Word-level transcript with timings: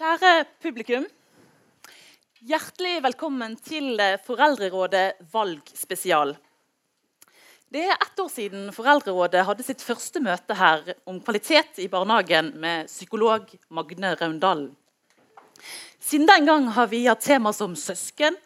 Kjære 0.00 0.46
publikum. 0.64 1.02
Hjertelig 2.48 3.02
velkommen 3.04 3.52
til 3.60 4.00
Foreldrerådet 4.24 5.18
valgspesial. 5.28 6.30
Det 7.68 7.82
er 7.84 7.98
ett 7.98 8.22
år 8.24 8.30
siden 8.32 8.70
Foreldrerådet 8.72 9.42
hadde 9.44 9.66
sitt 9.66 9.84
første 9.84 10.22
møte 10.24 10.56
her 10.56 10.94
om 11.04 11.18
kvalitet 11.20 11.82
i 11.84 11.90
barnehagen 11.92 12.48
med 12.62 12.88
psykolog 12.88 13.52
Magne 13.68 14.14
Raundalen. 14.16 14.70
Siden 16.00 16.24
den 16.32 16.48
gang 16.48 16.72
har 16.78 16.88
vi 16.88 17.02
hatt 17.04 17.20
tema 17.20 17.52
som 17.52 17.76
søsken, 17.76 18.40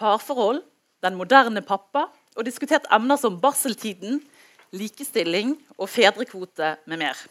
parforhold, 0.00 0.62
den 1.04 1.20
moderne 1.20 1.60
pappa 1.60 2.06
og 2.38 2.48
diskutert 2.48 2.88
emner 2.88 3.20
som 3.20 3.36
barseltiden, 3.44 4.22
likestilling 4.72 5.58
og 5.76 5.92
fedrekvote 5.92 6.78
med 6.88 7.04
mer. 7.04 7.26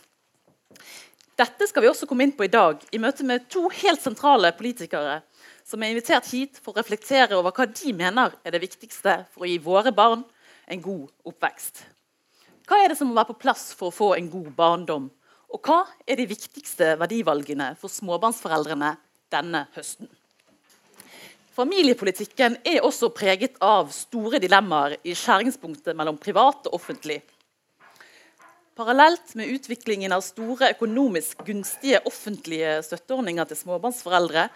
Dette 1.36 1.68
skal 1.68 1.84
vi 1.84 1.90
også 1.90 2.08
komme 2.08 2.24
inn 2.24 2.32
på 2.36 2.46
i 2.48 2.52
dag 2.52 2.80
i 2.96 3.00
møte 3.02 3.26
med 3.28 3.50
to 3.52 3.66
helt 3.82 4.00
sentrale 4.00 4.54
politikere 4.56 5.18
som 5.68 5.82
er 5.84 5.92
invitert 5.92 6.30
hit 6.32 6.62
for 6.62 6.72
å 6.72 6.80
reflektere 6.80 7.36
over 7.36 7.52
hva 7.52 7.66
de 7.68 7.92
mener 7.92 8.38
er 8.46 8.56
det 8.56 8.62
viktigste 8.64 9.18
for 9.34 9.44
å 9.44 9.50
gi 9.50 9.58
våre 9.60 9.92
barn 9.96 10.24
en 10.72 10.82
god 10.82 11.10
oppvekst. 11.28 11.84
Hva 12.66 12.80
er 12.80 12.90
det 12.90 12.98
som 12.98 13.12
må 13.12 13.18
være 13.18 13.34
på 13.34 13.42
plass 13.44 13.68
for 13.76 13.92
å 13.92 13.96
få 13.98 14.14
en 14.16 14.32
god 14.32 14.54
barndom? 14.56 15.10
Og 15.52 15.68
hva 15.68 15.82
er 16.08 16.22
de 16.22 16.30
viktigste 16.30 16.94
verdivalgene 17.02 17.74
for 17.82 17.92
småbarnsforeldrene 17.92 18.96
denne 19.34 19.66
høsten? 19.76 20.08
Familiepolitikken 21.56 22.58
er 22.68 22.84
også 22.84 23.12
preget 23.16 23.60
av 23.64 23.92
store 23.96 24.40
dilemmaer 24.44 24.98
i 25.04 25.14
skjæringspunktet 25.16 25.96
mellom 26.00 26.18
privat 26.20 26.68
og 26.68 26.80
offentlig. 26.80 27.20
Parallelt 28.76 29.36
med 29.40 29.48
utviklingen 29.48 30.12
av 30.12 30.20
store 30.20 30.74
økonomisk 30.74 31.46
gunstige 31.48 32.02
offentlige 32.10 32.82
støtteordninger 32.84 33.48
til 33.48 33.60
småbarnsforeldre, 33.62 34.50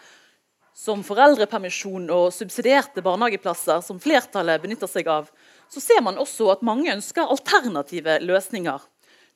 som 0.75 1.05
foreldrepermisjon 1.07 2.09
og 2.11 2.25
subsidierte 2.35 3.03
barnehageplasser, 3.03 3.79
som 3.79 3.99
flertallet 4.03 4.59
benytter 4.63 4.91
seg 4.91 5.07
av, 5.07 5.31
så 5.71 5.83
ser 5.83 6.03
man 6.03 6.19
også 6.19 6.49
at 6.51 6.67
mange 6.67 6.91
ønsker 6.91 7.31
alternative 7.31 8.19
løsninger. 8.25 8.83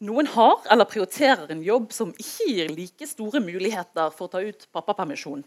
Noen 0.04 0.28
har 0.36 0.68
eller 0.76 0.92
prioriterer 0.92 1.48
en 1.56 1.64
jobb 1.64 1.92
som 1.96 2.12
ikke 2.20 2.52
gir 2.52 2.76
like 2.76 3.08
store 3.08 3.40
muligheter 3.40 4.12
for 4.12 4.28
å 4.28 4.34
ta 4.36 4.44
ut 4.44 4.68
pappapermisjon. 4.76 5.46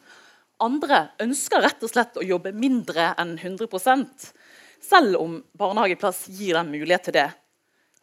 Andre 0.64 1.10
ønsker 1.20 1.60
rett 1.60 1.84
og 1.84 1.92
slett 1.92 2.16
å 2.16 2.24
jobbe 2.24 2.56
mindre 2.56 3.12
enn 3.20 3.36
100% 3.36 4.30
selv 4.80 5.20
om 5.20 5.42
barnehageplass 5.58 6.30
gir 6.32 6.56
dem 6.56 6.72
mulighet 6.72 7.10
til 7.10 7.20
det. 7.20 7.32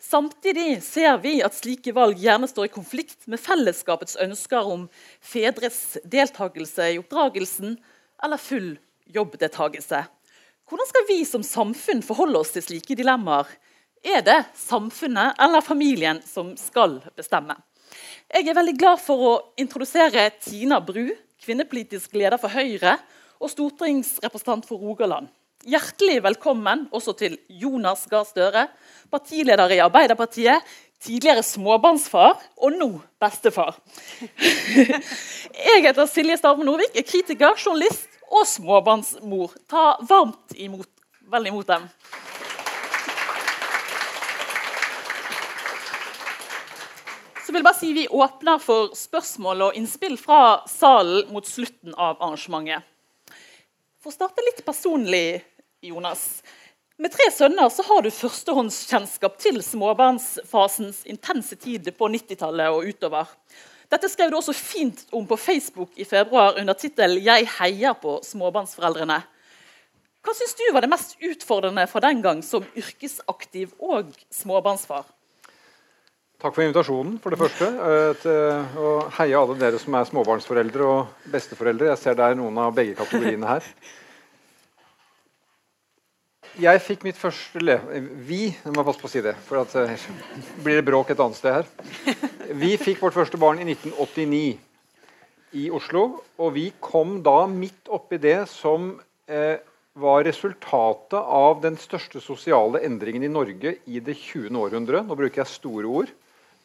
Samtidig 0.03 0.83
ser 0.83 1.17
vi 1.23 1.37
at 1.45 1.55
slike 1.55 1.93
valg 1.95 2.19
gjerne 2.19 2.47
står 2.49 2.67
i 2.67 2.73
konflikt 2.73 3.23
med 3.31 3.39
fellesskapets 3.39 4.17
ønsker 4.19 4.67
om 4.67 4.81
fedres 5.23 5.97
deltakelse 6.03 6.89
i 6.91 6.97
oppdragelsen 6.99 7.77
eller 8.23 8.41
full 8.41 8.73
jobbdeltakelse. 9.15 10.01
Hvordan 10.67 10.89
skal 10.89 11.07
vi 11.07 11.19
som 11.27 11.45
samfunn 11.47 12.03
forholde 12.03 12.41
oss 12.43 12.51
til 12.51 12.65
slike 12.65 12.97
dilemmaer? 12.99 13.47
Er 14.03 14.25
det 14.27 14.41
samfunnet 14.59 15.39
eller 15.39 15.63
familien 15.63 16.19
som 16.27 16.51
skal 16.59 16.99
bestemme? 17.15 17.55
Jeg 18.27 18.49
er 18.49 18.57
veldig 18.57 18.75
glad 18.75 18.99
for 18.99 19.23
å 19.23 19.33
introdusere 19.59 20.25
Tina 20.43 20.81
Bru, 20.83 21.13
kvinnepolitisk 21.43 22.15
leder 22.19 22.41
for 22.41 22.51
Høyre 22.51 22.97
og 23.39 23.51
stortingsrepresentant 23.55 24.67
for 24.67 24.83
Rogaland. 24.83 25.31
Hjertelig 25.63 26.17
velkommen 26.19 26.81
også 26.91 27.13
til 27.15 27.37
Jonas 27.47 28.01
Gahr 28.11 28.25
Støre, 28.27 28.65
partileder 29.07 29.71
i 29.71 29.77
Arbeiderpartiet, 29.79 30.59
tidligere 30.99 31.39
småbarnsfar 31.39 32.33
og 32.59 32.75
nå 32.75 32.89
bestefar. 33.23 33.77
Jeg 35.69 35.85
heter 35.85 36.09
Silje 36.11 36.35
Starve 36.41 36.67
Norvik, 36.67 36.91
er 36.99 37.07
kritiker, 37.07 37.55
journalist 37.55 38.11
og 38.27 38.43
småbarnsmor. 38.51 39.53
Ta 39.71 39.85
varmt 40.03 40.51
imot, 40.59 40.89
vel 41.31 41.47
imot 41.47 41.71
dem. 41.71 41.87
Så 47.39 47.55
vil 47.55 47.61
jeg 47.61 47.69
bare 47.69 47.79
si 47.79 47.93
Vi 47.95 48.05
åpner 48.11 48.59
for 48.59 48.91
spørsmål 48.99 49.69
og 49.69 49.79
innspill 49.79 50.19
fra 50.19 50.59
salen 50.67 51.31
mot 51.31 51.47
slutten 51.47 51.95
av 51.95 52.19
arrangementet. 52.19 52.83
For 54.03 54.11
å 54.11 54.17
starte 54.19 54.43
litt 54.43 54.59
personlig 54.67 55.39
Jonas. 55.83 56.43
Med 57.01 57.11
tre 57.11 57.25
sønner 57.33 57.69
så 57.73 57.83
har 57.87 58.03
du 58.05 58.11
førstehåndskjennskap 58.13 59.37
til 59.41 59.59
småbarnsfasens 59.65 61.03
intense 61.09 61.57
tid 61.57 61.89
på 61.97 62.09
90-tallet 62.13 62.75
og 62.75 62.85
utover. 62.85 63.31
Dette 63.91 64.09
skrev 64.09 64.31
du 64.31 64.37
også 64.37 64.53
fint 64.57 65.03
om 65.13 65.25
på 65.29 65.37
Facebook 65.37 65.97
i 66.01 66.05
februar 66.05 66.59
under 66.61 66.73
tittelen 66.73 67.21
'Jeg 67.23 67.49
heier 67.59 67.93
på 67.93 68.19
småbarnsforeldrene'. 68.25 69.21
Hva 70.23 70.33
syns 70.37 70.53
du 70.55 70.63
var 70.71 70.81
det 70.81 70.89
mest 70.89 71.17
utfordrende 71.19 71.87
fra 71.87 71.99
den 71.99 72.21
gang 72.21 72.43
som 72.43 72.63
yrkesaktiv 72.77 73.73
og 73.79 74.13
småbarnsfar? 74.31 75.03
Takk 76.43 76.55
for 76.55 76.63
invitasjonen, 76.63 77.19
for 77.23 77.29
det 77.29 77.39
første. 77.39 77.67
Og 77.67 78.17
til 78.21 78.79
å 78.79 78.93
heie 79.17 79.37
alle 79.39 79.57
dere 79.59 79.79
som 79.79 79.95
er 79.95 80.07
småbarnsforeldre 80.07 80.87
og 80.87 81.29
besteforeldre. 81.31 81.91
Jeg 81.91 81.97
ser 81.97 82.17
det 82.19 82.25
er 82.25 82.39
noen 82.39 82.57
av 82.57 82.73
begge 82.75 82.95
kategoriene 82.95 83.47
her 83.47 83.67
jeg 86.61 86.81
fikk 86.85 87.07
mitt 87.07 87.17
første 87.17 87.61
le... 87.63 87.79
Vi 88.27 88.43
jeg 88.51 88.75
må 88.75 88.83
passe 88.85 89.01
på 89.01 89.09
å 89.09 89.13
si 89.13 89.23
det, 89.25 89.33
for 89.47 89.63
at, 89.63 89.73
uh, 89.73 90.59
blir 90.65 90.79
det 90.79 90.85
bråk 90.87 91.13
et 91.13 91.23
annet 91.23 91.39
sted 91.39 91.61
her. 91.61 92.19
Vi 92.63 92.75
fikk 92.77 93.01
vårt 93.01 93.17
første 93.17 93.39
barn 93.41 93.61
i 93.61 93.65
1989 93.65 94.59
i 95.53 95.69
Oslo. 95.73 96.05
Og 96.41 96.53
vi 96.57 96.67
kom 96.83 97.19
da 97.25 97.43
midt 97.49 97.89
oppi 97.93 98.19
det 98.21 98.43
som 98.51 98.93
eh, 99.29 99.57
var 99.93 100.23
resultatet 100.25 101.19
av 101.19 101.61
den 101.63 101.77
største 101.77 102.21
sosiale 102.23 102.81
endringen 102.85 103.25
i 103.25 103.31
Norge 103.31 103.75
i 103.85 104.01
det 104.01 104.17
20. 104.17 104.53
århundre. 104.57 105.03
Nå 105.05 105.17
bruker 105.17 105.43
jeg 105.43 105.53
store 105.53 105.89
ord. 105.89 106.13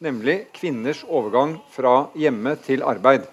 Nemlig 0.03 0.47
kvinners 0.55 1.03
overgang 1.05 1.57
fra 1.73 2.09
hjemme 2.17 2.55
til 2.65 2.85
arbeid. 2.87 3.27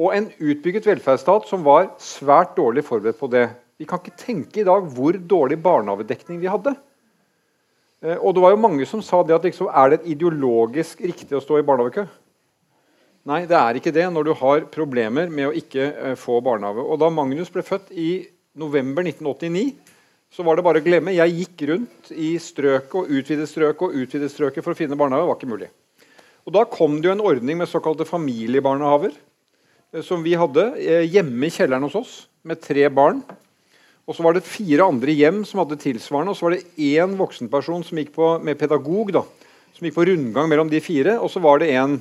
Og 0.00 0.14
en 0.14 0.28
utbygget 0.38 0.86
velferdsstat 0.86 1.48
som 1.50 1.64
var 1.66 1.90
svært 2.00 2.54
dårlig 2.56 2.84
forberedt 2.86 3.18
på 3.20 3.30
det. 3.32 3.48
Vi 3.80 3.88
kan 3.88 4.02
ikke 4.02 4.18
tenke 4.20 4.60
i 4.60 4.66
dag 4.68 4.84
hvor 4.92 5.16
dårlig 5.16 5.56
barnehagedekning 5.64 6.40
vi 6.42 6.50
hadde. 6.52 6.74
Eh, 8.04 8.16
og 8.16 8.34
det 8.36 8.42
var 8.44 8.52
jo 8.52 8.60
mange 8.60 8.88
som 8.88 9.00
sa 9.04 9.22
det 9.24 9.36
at 9.36 9.46
liksom, 9.48 9.70
er 9.72 9.94
det 9.94 10.04
ideologisk 10.12 11.00
riktig 11.04 11.36
å 11.36 11.40
stå 11.40 11.60
i 11.60 11.64
barnehagekø. 11.64 12.04
Nei, 13.28 13.42
det 13.48 13.56
er 13.56 13.76
ikke 13.76 13.92
det 13.92 14.06
når 14.12 14.30
du 14.30 14.32
har 14.36 14.66
problemer 14.72 15.32
med 15.32 15.50
å 15.50 15.56
ikke 15.56 15.88
uh, 15.92 16.12
få 16.16 16.38
barnehage. 16.44 16.80
Og 16.80 17.00
da 17.02 17.10
Magnus 17.12 17.52
ble 17.52 17.64
født 17.64 17.90
i 17.92 18.24
november 18.56 19.04
1989, 19.04 19.74
så 20.32 20.46
var 20.46 20.56
det 20.56 20.64
bare 20.64 20.80
å 20.80 20.84
glemme. 20.84 21.12
Jeg 21.12 21.36
gikk 21.36 21.66
rundt 21.68 22.12
i 22.16 22.30
strøket 22.40 22.96
og 22.96 23.12
utvidet 23.12 23.48
strøket 23.50 23.84
og 23.84 23.98
utvidet 24.00 24.32
strøket 24.32 24.64
for 24.64 24.72
å 24.72 24.78
finne 24.78 24.96
barnehage. 24.96 25.26
Det 25.26 25.32
var 25.32 25.40
ikke 25.40 25.52
mulig. 25.52 25.68
Og 26.48 26.56
Da 26.56 26.64
kom 26.72 26.96
det 26.96 27.10
jo 27.10 27.16
en 27.16 27.28
ordning 27.32 27.60
med 27.60 27.68
såkalte 27.68 28.08
familiebarnehaver, 28.08 29.12
uh, 29.12 30.00
som 30.04 30.24
vi 30.24 30.36
hadde 30.40 30.72
hjemme 31.04 31.48
i 31.48 31.52
kjelleren 31.52 31.84
hos 31.88 32.00
oss 32.00 32.16
med 32.40 32.64
tre 32.64 32.88
barn. 32.88 33.20
Og 34.10 34.16
så 34.16 34.24
var 34.26 34.34
det 34.34 34.42
fire 34.42 34.88
andre 34.90 35.14
hjem 35.14 35.44
som 35.46 35.60
hadde 35.62 35.78
tilsvarende. 35.78 36.32
Og 36.34 36.38
så 36.38 36.48
var 36.48 36.56
det 36.56 36.64
én 36.82 37.12
voksenperson 37.14 37.84
som 37.86 38.00
gikk 38.00 38.10
på, 38.16 38.32
med 38.42 38.58
pedagog 38.58 39.12
da, 39.14 39.22
som 39.76 39.86
gikk 39.86 39.94
på 39.94 40.06
rundgang 40.08 40.50
mellom 40.50 40.72
de 40.72 40.80
fire. 40.82 41.14
Og 41.22 41.30
så 41.30 41.42
var 41.44 41.62
det 41.62 41.70
en 41.78 42.00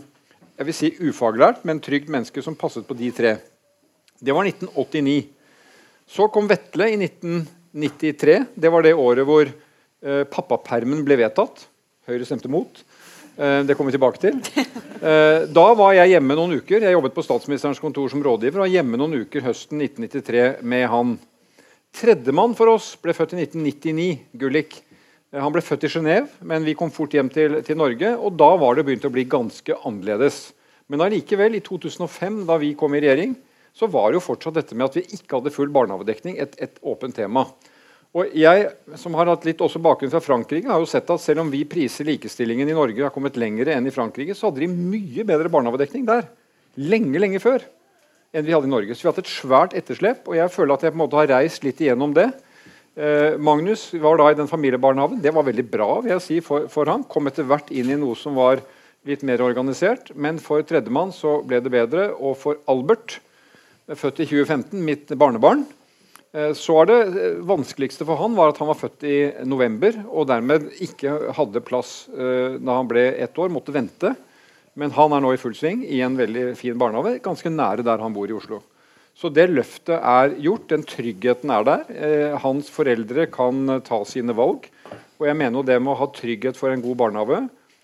jeg 0.60 0.68
vil 0.68 0.76
si 0.76 0.90
ufaglært, 1.08 1.62
men 1.64 1.78
trygt 1.80 2.10
menneske 2.12 2.42
som 2.44 2.58
passet 2.60 2.84
på 2.84 2.98
de 2.98 3.14
tre. 3.16 3.38
Det 4.20 4.34
var 4.36 4.50
1989. 4.50 5.30
Så 6.10 6.28
kom 6.34 6.50
Vetle 6.50 6.90
i 6.92 6.98
1993. 6.98 8.36
Det 8.60 8.72
var 8.74 8.84
det 8.84 8.98
året 8.98 9.30
hvor 9.30 9.46
eh, 9.48 10.26
pappapermen 10.28 11.06
ble 11.08 11.16
vedtatt. 11.22 11.64
Høyre 12.10 12.28
stemte 12.28 12.52
mot. 12.52 12.82
Eh, 13.40 13.62
det 13.64 13.78
kommer 13.78 13.94
vi 13.94 14.00
tilbake 14.00 14.24
til. 14.26 14.42
Eh, 15.00 15.46
da 15.48 15.64
var 15.80 15.94
jeg 15.96 16.12
hjemme 16.12 16.36
noen 16.36 16.58
uker. 16.60 16.84
Jeg 16.84 16.92
jobbet 16.92 17.14
på 17.16 17.24
statsministerens 17.24 17.80
kontor 17.80 18.10
som 18.12 18.20
rådgiver. 18.20 18.58
og 18.58 18.66
var 18.66 18.72
hjemme 18.74 18.98
noen 19.00 19.22
uker 19.22 19.46
høsten 19.46 19.80
1993 19.80 20.58
med 20.60 20.84
han. 20.92 21.14
Tredjemann 21.96 22.54
for 22.58 22.70
oss 22.76 22.94
ble 23.02 23.16
født 23.16 23.34
i 23.36 23.42
1999, 23.44 24.10
Gullik. 24.40 24.78
Eh, 25.34 25.42
han 25.42 25.54
ble 25.54 25.64
født 25.66 25.88
i 25.88 25.92
Genéve, 25.92 26.30
men 26.46 26.66
vi 26.68 26.76
kom 26.78 26.92
fort 26.94 27.14
hjem 27.16 27.32
til, 27.34 27.60
til, 27.66 27.80
Norge. 27.80 28.14
og 28.18 28.38
Da 28.40 28.50
var 28.62 28.78
det 28.78 28.86
begynt 28.88 29.08
å 29.08 29.14
bli 29.14 29.26
ganske 29.30 29.78
annerledes. 29.84 30.50
Men 30.90 31.06
allikevel, 31.06 31.58
i 31.58 31.64
2005, 31.66 32.44
da 32.50 32.58
vi 32.62 32.76
kom 32.78 32.96
i 32.96 33.02
regjering, 33.04 33.36
så 33.76 33.90
var 33.92 34.14
jo 34.14 34.24
fortsatt 34.24 34.58
dette 34.58 34.78
med 34.78 34.88
at 34.88 34.98
vi 34.98 35.06
ikke 35.18 35.38
hadde 35.38 35.54
full 35.54 35.70
barnehagedekning, 35.74 36.40
et, 36.42 36.56
et 36.62 36.80
åpent 36.82 37.16
tema. 37.16 37.46
Og 38.18 38.32
jeg, 38.34 38.70
som 38.98 39.14
har 39.20 39.30
hatt 39.30 39.44
litt 39.46 39.60
også 39.62 39.82
bakgrunn 39.86 40.10
fra 40.10 40.24
Frankrike, 40.24 40.70
har 40.72 40.82
jo 40.82 40.90
sett 40.90 41.10
at 41.14 41.22
selv 41.22 41.44
om 41.44 41.52
vi 41.54 41.62
priser 41.70 42.08
likestillingen 42.08 42.72
i 42.72 42.78
Norge 42.78 43.06
har 43.06 43.14
kommet 43.14 43.38
lenger 43.38 43.70
enn 43.76 43.86
i 43.86 43.94
Frankrike, 43.94 44.34
så 44.34 44.50
hadde 44.50 44.64
de 44.64 44.72
mye 44.72 45.26
bedre 45.30 45.52
barnehagedekning 45.54 46.08
der. 46.10 46.26
Lenge, 46.80 47.22
lenge 47.22 47.42
før 47.44 47.68
enn 48.34 48.46
vi 48.46 48.54
hadde 48.54 48.70
i 48.70 48.72
Norge. 48.72 48.96
Så 48.96 49.04
vi 49.04 49.10
har 49.10 49.16
hatt 49.16 49.24
et 49.26 49.32
svært 49.32 49.76
etterslep, 49.78 50.28
og 50.30 50.38
jeg 50.38 50.54
føler 50.54 50.76
at 50.76 50.86
jeg 50.86 50.94
på 50.94 51.00
en 51.00 51.04
måte 51.04 51.20
har 51.20 51.32
reist 51.34 51.66
litt 51.66 51.82
igjennom 51.82 52.14
det. 52.18 52.30
Eh, 53.00 53.38
Magnus 53.42 53.90
var 54.02 54.20
da 54.20 54.30
i 54.32 54.38
den 54.38 54.50
familiebarnehagen. 54.50 55.22
Det 55.24 55.34
var 55.34 55.48
veldig 55.48 55.66
bra 55.72 55.90
vil 56.04 56.14
jeg 56.16 56.26
si, 56.26 56.38
for, 56.46 56.68
for 56.72 56.90
han. 56.92 57.06
Kom 57.10 57.30
etter 57.30 57.48
hvert 57.48 57.72
inn 57.72 57.94
i 57.94 57.98
noe 58.00 58.18
som 58.20 58.38
var 58.38 58.62
litt 59.08 59.24
mer 59.26 59.42
organisert. 59.46 60.12
Men 60.16 60.42
for 60.44 60.66
tredjemann 60.68 61.14
så 61.16 61.40
ble 61.48 61.62
det 61.64 61.74
bedre. 61.74 62.10
Og 62.20 62.38
for 62.42 62.62
Albert, 62.70 63.20
født 63.90 64.24
i 64.26 64.30
2015, 64.30 64.82
mitt 64.86 65.14
barnebarn, 65.18 65.66
eh, 66.36 66.52
så 66.58 66.82
er 66.84 66.90
det 66.92 67.00
eh, 67.08 67.40
vanskeligste 67.50 68.06
for 68.06 68.20
han 68.22 68.38
var 68.38 68.54
at 68.54 68.62
han 68.62 68.70
var 68.70 68.78
født 68.78 69.08
i 69.10 69.20
november 69.48 69.96
og 70.10 70.28
dermed 70.30 70.70
ikke 70.86 71.34
hadde 71.38 71.66
plass 71.66 72.04
eh, 72.14 72.60
da 72.60 72.82
han 72.82 72.90
ble 72.90 73.08
ett 73.18 73.42
år, 73.42 73.50
måtte 73.54 73.74
vente. 73.74 74.14
Men 74.78 74.94
han 74.96 75.14
er 75.16 75.24
nå 75.24 75.34
i 75.34 75.40
full 75.42 75.56
sving 75.58 75.82
i 75.88 76.02
en 76.06 76.18
veldig 76.20 76.52
fin 76.60 76.78
barnehage, 76.80 77.22
ganske 77.26 77.50
nære 77.54 77.86
der 77.88 78.04
han 78.04 78.14
bor 78.16 78.30
i 78.30 78.36
Oslo. 78.38 78.62
Så 79.20 79.32
det 79.34 79.50
løftet 79.52 79.98
er 79.98 80.36
gjort. 80.40 80.70
Den 80.72 80.86
tryggheten 80.88 81.52
er 81.52 81.66
der. 81.68 81.82
Eh, 81.92 82.36
hans 82.40 82.70
foreldre 82.72 83.26
kan 83.32 83.82
ta 83.84 84.00
sine 84.08 84.36
valg. 84.38 84.70
Og 85.20 85.28
jeg 85.28 85.36
mener 85.36 85.60
jo 85.60 85.66
det 85.68 85.80
med 85.82 85.92
å 85.92 86.00
ha 86.00 86.08
trygghet 86.16 86.56
for 86.56 86.72
en 86.72 86.84
god 86.84 86.96
barnehage, 87.02 87.42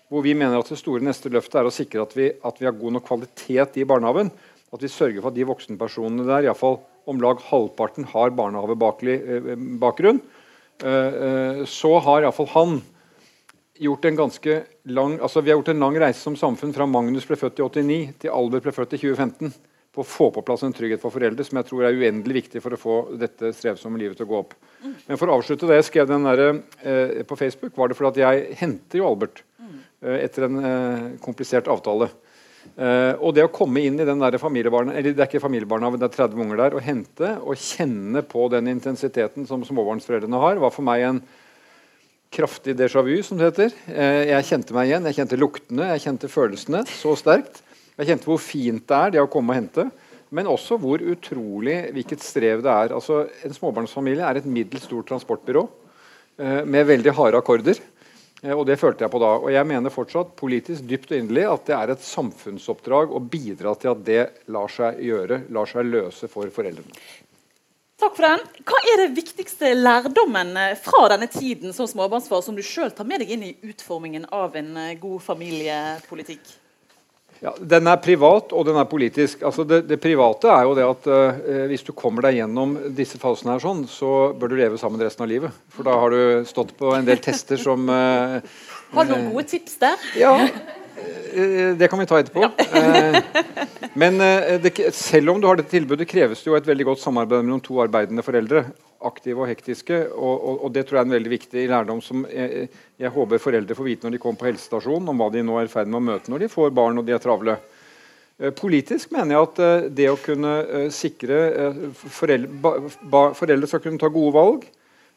hvor 0.08 0.22
vi 0.24 0.32
mener 0.38 0.56
at 0.56 0.70
det 0.70 0.78
store 0.80 1.04
neste 1.04 1.28
løftet 1.34 1.58
er 1.60 1.68
å 1.68 1.74
sikre 1.74 2.04
at 2.06 2.14
vi, 2.16 2.30
at 2.30 2.60
vi 2.60 2.68
har 2.68 2.78
god 2.78 2.96
nok 2.96 3.08
kvalitet 3.08 3.76
i 3.76 3.84
barnehagen. 3.88 4.30
At 4.72 4.82
vi 4.82 4.88
sørger 4.90 5.20
for 5.20 5.28
at 5.30 5.36
de 5.36 5.48
voksenpersonene 5.48 6.24
der, 6.24 6.46
iallfall 6.46 6.80
om 7.06 7.20
lag 7.22 7.42
halvparten, 7.50 8.08
har 8.14 8.34
barnehagebakgrunn. 8.38 10.20
Eh, 10.84 10.88
eh, 10.88 11.62
så 11.68 11.92
har 12.06 12.24
iallfall 12.24 12.50
han 12.54 12.78
gjort 13.78 14.04
en 14.04 14.16
ganske 14.16 14.58
lang 14.84 15.16
altså 15.20 15.42
Vi 15.42 15.50
har 15.50 15.58
gjort 15.58 15.72
en 15.72 15.82
lang 15.82 15.96
reise 16.00 16.20
som 16.20 16.36
samfunn 16.38 16.74
fra 16.74 16.86
Magnus 16.88 17.26
ble 17.28 17.38
født 17.40 17.60
i 17.60 17.64
89 17.64 17.98
til 18.22 18.34
Albert 18.34 18.66
ble 18.66 18.74
født 18.76 18.96
i 18.96 19.00
2015 19.02 19.54
på 19.96 20.04
å 20.04 20.08
få 20.08 20.28
på 20.34 20.44
plass 20.44 20.64
en 20.66 20.74
trygghet 20.76 21.00
for 21.00 21.14
foreldre, 21.14 21.44
som 21.46 21.56
jeg 21.56 21.68
tror 21.70 21.86
er 21.86 21.96
uendelig 21.96 22.42
viktig 22.42 22.60
for 22.60 22.76
å 22.76 22.80
få 22.80 22.96
dette 23.16 23.48
strevsomme 23.56 23.96
livet 23.96 24.18
til 24.18 24.26
å 24.26 24.28
gå 24.28 24.40
opp. 24.42 24.52
Men 25.06 25.16
for 25.16 25.32
å 25.32 25.38
avslutte 25.38 25.68
det 25.70 25.78
jeg 25.78 25.86
skrev 25.88 26.10
den 26.10 26.26
der, 26.28 26.42
eh, 26.84 27.22
på 27.24 27.38
Facebook, 27.40 27.72
var 27.78 27.88
det 27.88 27.96
fordi 27.96 28.12
at 28.12 28.20
jeg 28.20 28.58
henter 28.60 29.00
jo 29.00 29.06
Albert 29.08 29.40
eh, 30.02 30.18
etter 30.20 30.50
en 30.50 30.60
eh, 30.60 31.06
komplisert 31.24 31.70
avtale. 31.72 32.10
Eh, 32.74 33.14
og 33.22 33.32
det 33.36 33.46
å 33.46 33.52
komme 33.54 33.80
inn 33.86 33.96
i 33.96 34.04
den 34.04 34.20
der 34.20 34.36
familiebarna, 34.42 34.92
eller 34.92 35.14
det 35.14 35.22
er 35.22 35.30
ikke 35.30 35.44
familiebarnehagen, 35.46 36.02
det 36.02 36.10
er 36.10 36.16
30 36.18 36.44
unger 36.44 36.60
der, 36.60 36.76
og 36.76 36.84
hente 36.84 37.32
og 37.40 37.56
kjenne 37.56 38.20
på 38.26 38.50
den 38.52 38.68
intensiteten 38.74 39.48
som 39.48 39.64
småbarnsforeldrene 39.64 40.42
har, 40.42 40.60
var 40.60 40.74
for 40.74 40.84
meg 40.84 41.06
en 41.06 41.22
kraftig 42.32 42.76
déjà 42.76 43.02
vu, 43.04 43.14
som 43.22 43.38
det 43.38 43.50
heter. 43.50 43.76
Eh, 43.88 44.22
jeg 44.32 44.48
kjente 44.48 44.76
meg 44.76 44.90
igjen, 44.90 45.06
jeg 45.08 45.18
kjente 45.20 45.38
luktene, 45.40 45.90
jeg 45.94 46.04
kjente 46.06 46.30
følelsene 46.32 46.82
så 46.90 47.14
sterkt. 47.18 47.62
Jeg 47.96 48.10
kjente 48.10 48.28
hvor 48.28 48.40
fint 48.42 48.84
det 48.84 48.96
er 48.96 49.14
det 49.14 49.22
å 49.22 49.30
komme 49.32 49.54
og 49.54 49.60
hente, 49.60 49.86
men 50.36 50.50
også 50.50 50.76
hvor 50.82 51.00
utrolig 51.00 51.78
hvilket 51.96 52.24
strev 52.24 52.64
det 52.64 52.72
er. 52.72 52.94
Altså, 52.96 53.24
en 53.46 53.56
småbarnsfamilie 53.56 54.26
er 54.26 54.40
et 54.40 54.48
middels 54.48 54.84
stort 54.88 55.08
transportbyrå 55.08 55.64
eh, 55.64 56.62
med 56.66 56.88
veldig 56.90 57.14
harde 57.16 57.40
akkorder. 57.40 57.80
Eh, 58.42 58.52
og 58.52 58.66
det 58.68 58.78
følte 58.80 59.06
jeg 59.06 59.12
på 59.14 59.20
da. 59.22 59.32
Og 59.40 59.48
jeg 59.54 59.68
mener 59.68 59.94
fortsatt 59.94 60.34
politisk 60.38 60.84
dypt 60.88 61.12
og 61.12 61.20
inderlig 61.22 61.46
at 61.50 61.70
det 61.70 61.76
er 61.78 61.94
et 61.94 62.04
samfunnsoppdrag 62.04 63.14
å 63.14 63.22
bidra 63.22 63.76
til 63.80 63.94
at 63.94 64.04
det 64.06 64.22
lar 64.52 64.72
seg 64.72 65.00
gjøre, 65.06 65.44
lar 65.56 65.70
seg 65.70 65.88
løse 65.88 66.28
for 66.32 66.52
foreldrene. 66.52 67.00
Takk 67.96 68.12
for 68.12 68.26
den. 68.26 68.42
Hva 68.68 68.78
er 68.92 69.00
det 69.00 69.14
viktigste 69.16 69.70
lærdommen 69.72 70.52
eh, 70.60 70.74
fra 70.76 71.06
denne 71.14 71.30
tiden 71.32 71.72
som 71.72 71.88
småbarnsfar 71.88 72.42
som 72.44 72.56
du 72.56 72.60
sjøl 72.64 72.92
tar 72.92 73.08
med 73.08 73.22
deg 73.24 73.32
inn 73.32 73.46
i 73.46 73.54
utformingen 73.64 74.26
av 74.36 74.56
en 74.60 74.76
eh, 74.76 74.94
god 75.00 75.22
familiepolitikk? 75.24 76.44
Ja, 77.40 77.54
Den 77.60 77.88
er 77.88 77.96
privat, 78.00 78.52
og 78.52 78.68
den 78.68 78.76
er 78.80 78.88
politisk. 78.88 79.42
Altså 79.48 79.64
det, 79.68 79.82
det 79.88 80.00
private 80.00 80.48
er 80.52 80.62
jo 80.64 80.76
det 80.76 80.86
at 80.88 81.08
uh, 81.12 81.66
hvis 81.68 81.84
du 81.84 81.92
kommer 81.92 82.24
deg 82.24 82.38
gjennom 82.38 82.72
disse 82.96 83.20
fasene, 83.20 83.52
her 83.52 83.60
sånn, 83.60 83.82
så 83.92 84.32
bør 84.32 84.52
du 84.52 84.56
leve 84.56 84.80
sammen 84.80 85.02
resten 85.04 85.26
av 85.26 85.28
livet. 85.28 85.58
For 85.68 85.84
da 85.84 85.98
har 86.00 86.16
du 86.16 86.48
stått 86.48 86.72
på 86.78 86.94
en 86.96 87.04
del 87.04 87.20
tester 87.20 87.60
som 87.60 87.84
uh, 87.92 88.40
Har 88.94 89.04
du 89.04 89.12
noen 89.12 89.28
gode 89.34 89.44
tips 89.52 89.76
der? 89.84 90.08
Ja, 90.16 90.32
det 91.76 91.88
kan 91.92 92.00
vi 92.00 92.06
ta 92.08 92.18
etterpå. 92.20 92.42
Ja. 92.46 92.50
men 94.02 94.18
det, 94.62 94.72
selv 94.96 95.34
om 95.34 95.40
du 95.40 95.46
har 95.48 95.60
dette 95.60 95.74
tilbudet, 95.74 96.08
kreves 96.08 96.42
det 96.42 96.50
jo 96.50 96.56
et 96.58 96.68
veldig 96.68 96.86
godt 96.92 97.02
samarbeid 97.02 97.44
mellom 97.44 97.62
to 97.64 97.78
arbeidende 97.84 98.24
foreldre 98.24 98.64
aktive 99.04 99.44
og 99.44 99.50
hektiske. 99.50 99.98
Og, 100.14 100.34
og, 100.34 100.64
og, 100.64 100.72
det 100.74 100.86
tror 100.86 100.98
jeg 100.98 101.04
er 101.04 101.10
en 101.10 101.16
veldig 101.16 101.32
viktig 101.32 101.64
lærdom 101.70 102.02
som 102.04 102.24
jeg, 102.30 102.68
jeg, 102.96 103.12
håper 103.12 103.42
foreldre 103.42 103.76
får 103.78 103.88
vite 103.90 104.06
når 104.06 104.16
de 104.16 104.22
kommer 104.22 104.40
på 104.40 104.48
helsestasjonen, 104.50 105.10
om 105.12 105.20
hva 105.20 105.30
de 105.34 105.44
nå 105.46 105.58
er 105.60 105.68
i 105.68 105.72
ferd 105.72 105.90
med 105.90 106.00
å 106.00 106.06
møte 106.10 106.32
når 106.32 106.46
de 106.46 106.52
får 106.52 106.76
barn 106.76 107.00
og 107.00 107.06
de 107.06 107.16
er 107.16 107.22
travle. 107.22 107.58
Eh, 108.36 108.52
politisk 108.56 109.12
mener 109.16 109.36
jeg 109.36 109.48
at 109.48 109.62
eh, 109.64 109.86
det 110.00 110.08
å 110.12 110.18
kunne 110.20 110.56
eh, 110.64 110.88
sikre 110.92 111.38
foreldre, 111.94 113.30
foreldre 113.38 113.70
skal 113.70 113.84
kunne 113.86 114.02
ta 114.02 114.12
gode 114.12 114.36
valg, 114.36 114.66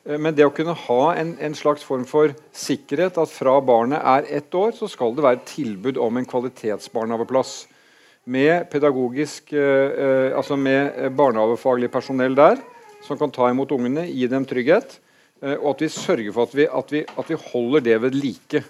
men 0.05 0.31
det 0.33 0.45
å 0.47 0.53
kunne 0.55 0.73
ha 0.87 1.01
en, 1.19 1.33
en, 1.43 1.55
slags 1.57 1.83
form 1.85 2.05
for 2.07 2.31
sikkerhet 2.55 3.17
at 3.19 3.31
fra 3.33 3.57
barnet 3.61 3.99
er 3.99 4.29
ett 4.39 4.55
år, 4.55 4.71
så 4.77 4.87
skal 4.89 5.11
det 5.13 5.25
være 5.25 5.43
tilbud 5.45 5.99
om 6.01 6.17
en 6.17 6.27
kvalitetsbarnehageplass. 6.29 7.67
Med 8.29 8.69
pedagogisk, 8.71 9.51
altså 9.53 10.55
med 10.59 11.11
barnehagefaglig 11.17 11.89
personell 11.91 12.35
der 12.37 12.59
som 13.05 13.19
kan 13.19 13.31
ta 13.31 13.49
imot 13.49 13.71
ungene, 13.75 14.07
gi 14.07 14.27
dem 14.31 14.45
trygghet. 14.47 14.97
Eh, 15.41 15.55
og 15.55 15.73
at 15.75 15.85
vi 15.85 15.93
sørger 15.93 16.35
for 16.35 16.49
at 16.49 16.57
vi, 16.57 16.67
at 16.67 16.93
vi, 16.93 17.05
at 17.07 17.31
vi 17.31 17.39
holder 17.51 17.85
det 17.85 18.01
ved 18.03 18.19
like. 18.19 18.63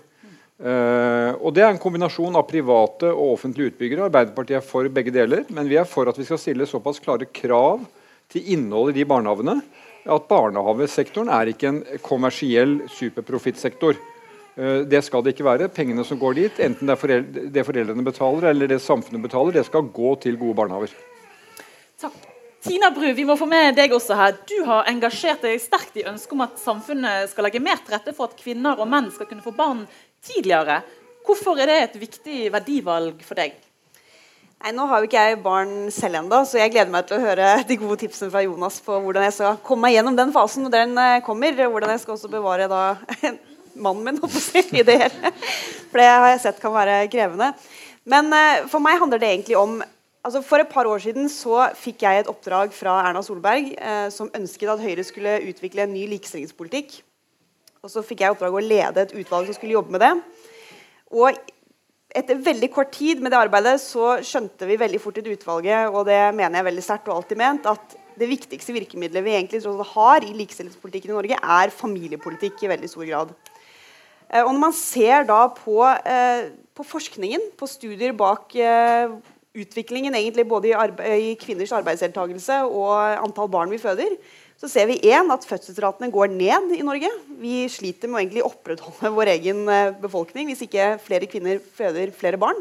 Og 0.59 1.53
Det 1.55 1.61
er 1.63 1.69
en 1.71 1.79
kombinasjon 1.79 2.35
av 2.35 2.43
private 2.49 3.07
og 3.13 3.37
offentlige 3.37 3.71
utbyggere. 3.71 4.09
Arbeiderpartiet 4.09 4.57
er 4.57 4.65
for 4.67 4.89
begge 4.91 5.13
deler, 5.15 5.45
men 5.55 5.69
vi 5.71 5.77
er 5.79 5.87
for 5.87 6.09
at 6.11 6.17
vi 6.19 6.25
skal 6.27 6.41
stille 6.41 6.67
såpass 6.67 6.99
klare 6.99 7.29
krav 7.31 7.85
til 8.27 8.49
innholdet 8.57 8.97
i 8.97 8.99
de 8.99 9.05
barnehagene 9.07 9.55
at 10.06 10.30
barnehagesektoren 10.30 11.31
er 11.34 11.51
ikke 11.51 11.69
en 11.72 11.81
kommersiell 12.06 12.80
superprofittsektor. 12.94 14.00
Uh, 14.60 14.81
det 14.90 15.04
skal 15.06 15.24
det 15.24 15.36
ikke 15.36 15.48
være. 15.48 15.69
Pengene 15.74 16.06
som 16.07 16.19
går 16.22 16.40
dit, 16.40 16.63
enten 16.63 16.88
det 16.88 16.96
er 16.96 17.01
foreldre, 17.01 17.46
det 17.51 17.66
foreldrene 17.68 18.06
betaler 18.07 18.50
eller 18.51 18.72
det 18.72 18.81
samfunnet 18.84 19.24
betaler, 19.28 19.60
det 19.60 19.68
skal 19.68 19.92
gå 19.94 20.16
til 20.24 20.40
gode 20.40 20.57
barnehager. 20.60 20.96
Takk. 22.00 22.18
Tina 22.60 22.90
Bru, 22.92 23.07
vi 23.16 23.24
må 23.24 23.38
få 23.40 23.46
med 23.48 23.78
deg 23.78 23.94
også 23.96 24.18
her. 24.19 24.34
Du 24.44 24.57
har 24.68 24.88
engasjert 24.92 25.46
deg 25.48 25.62
sterkt 25.63 25.96
i 25.96 26.04
ønsket 26.10 26.36
om 26.36 26.44
at 26.44 26.60
samfunnet 26.60 27.31
skal 27.31 27.48
legge 27.48 27.62
mer 27.63 27.80
til 27.80 27.96
rette 27.96 28.12
for 28.18 28.28
at 28.28 28.40
kvinner 28.40 28.80
og 28.80 28.90
menn 28.92 29.07
skal 29.16 29.30
kunne 29.30 29.46
få 29.46 29.54
barn 29.56 29.86
tidligere. 30.28 30.81
Hvorfor 31.24 31.60
er 31.62 31.72
det 31.72 31.78
et 31.86 31.98
viktig 32.01 32.50
verdivalg 32.51 33.24
for 33.24 33.40
deg? 33.40 33.56
Nei, 34.59 34.73
Nå 34.75 34.89
har 34.91 35.00
jo 35.00 35.07
ikke 35.07 35.21
jeg 35.23 35.38
barn 35.39 35.69
selv 35.95 36.19
ennå, 36.19 36.41
så 36.44 36.57
jeg 36.59 36.73
gleder 36.73 36.91
meg 36.91 37.06
til 37.07 37.15
å 37.15 37.23
høre 37.23 37.51
de 37.67 37.77
gode 37.79 37.95
tipsene 38.01 38.27
fra 38.33 38.41
Jonas 38.44 38.81
på 38.83 38.97
hvordan 39.06 39.23
jeg 39.23 39.35
skal 39.38 39.59
komme 39.63 39.88
meg 39.88 39.94
gjennom 39.95 40.17
den 40.17 40.33
fasen 40.35 40.65
når 40.65 40.73
den 40.73 40.97
eh, 41.00 41.19
kommer. 41.23 41.56
Hvordan 41.56 41.94
jeg 41.94 42.01
skal 42.03 42.17
også 42.17 42.31
bevare 42.33 42.65
da 42.67 42.81
mannen 43.85 44.03
min 44.03 44.19
jeg, 44.19 44.65
i 44.75 44.83
det 44.83 44.97
hele. 45.00 45.31
For 45.88 46.01
det 46.01 46.09
har 46.09 46.27
jeg 46.33 46.41
sett 46.44 46.59
kan 46.59 46.75
være 46.75 46.97
krevende. 47.13 47.53
Men 48.09 48.27
uh, 48.35 48.67
for 48.67 48.83
meg 48.83 49.00
handler 49.00 49.21
det 49.21 49.31
egentlig 49.31 49.57
om 49.59 49.79
Altså 50.19 50.41
for 50.44 50.59
et 50.59 50.67
par 50.67 50.83
år 50.83 51.00
siden 51.00 51.29
så 51.31 51.69
fikk 51.79 52.01
jeg 52.03 52.19
et 52.19 52.27
oppdrag 52.27 52.73
fra 52.75 52.97
Erna 53.07 53.21
Solberg 53.23 53.69
eh, 53.72 54.10
som 54.12 54.27
ønsket 54.36 54.67
at 54.67 54.81
Høyre 54.84 55.05
skulle 55.07 55.38
utvikle 55.48 55.86
en 55.86 55.93
ny 55.95 56.01
likestillingspolitikk. 56.12 56.98
Og 57.79 57.93
Så 57.93 58.03
fikk 58.03 58.25
jeg 58.25 58.36
oppdrag 58.36 58.57
å 58.60 58.62
lede 58.62 59.05
et 59.05 59.13
utvalg 59.15 59.48
som 59.48 59.55
skulle 59.55 59.77
jobbe 59.77 59.95
med 59.95 60.03
det. 60.03 60.12
Og 61.15 61.39
etter 62.10 62.39
veldig 62.42 62.72
kort 62.74 62.92
tid 62.96 63.22
med 63.22 63.34
det 63.34 63.39
arbeidet 63.39 63.75
så 63.84 64.18
skjønte 64.25 64.66
vi 64.66 64.80
veldig 64.82 65.00
fort 65.01 65.20
i 65.22 65.25
utvalget, 65.30 65.92
og 65.94 66.08
det 66.10 66.20
mener 66.34 66.60
jeg 66.60 66.68
veldig 66.70 66.86
sterkt 66.86 67.10
og 67.12 67.20
alltid 67.20 67.39
ment, 67.42 67.70
at 67.70 67.98
det 68.20 68.28
viktigste 68.28 68.74
virkemidlet 68.75 69.24
vi 69.24 69.36
egentlig 69.38 69.62
har 69.94 70.25
i 70.25 70.34
likestillingspolitikken 70.36 71.13
i 71.13 71.18
Norge, 71.18 71.38
er 71.38 71.75
familiepolitikk 71.75 72.66
i 72.66 72.72
veldig 72.74 72.89
stor 72.89 73.06
grad. 73.06 73.34
Eh, 74.30 74.44
og 74.44 74.51
når 74.51 74.62
man 74.66 74.75
ser 74.75 75.28
da 75.30 75.46
på, 75.54 75.84
eh, 75.86 76.50
på 76.75 76.86
forskningen, 76.86 77.51
på 77.58 77.70
studier 77.70 78.13
bak 78.18 78.56
eh, 78.56 79.13
utviklingen 79.56 80.16
egentlig 80.16 80.48
både 80.50 80.74
i, 80.74 81.32
i 81.32 81.38
kvinners 81.39 81.74
arbeidsdeltakelse 81.78 82.63
og 82.66 82.94
antall 83.24 83.50
barn 83.50 83.72
vi 83.72 83.82
føder, 83.82 84.18
så 84.60 84.68
ser 84.68 84.89
vi 84.89 84.98
en, 85.13 85.30
at 85.32 85.46
fødselsratene 85.48 86.10
går 86.12 86.34
ned 86.34 86.74
i 86.75 86.84
Norge. 86.84 87.10
Vi 87.39 87.63
sliter 87.72 88.12
med 88.12 88.36
å 88.42 88.50
opprettholde 88.50 89.13
vår 89.18 89.32
egen 89.38 89.63
eh, 89.72 89.94
befolkning 90.01 90.50
hvis 90.51 90.66
ikke 90.66 90.98
flere 91.04 91.30
kvinner 91.32 91.62
føder 91.78 92.12
flere 92.16 92.39
barn. 92.42 92.60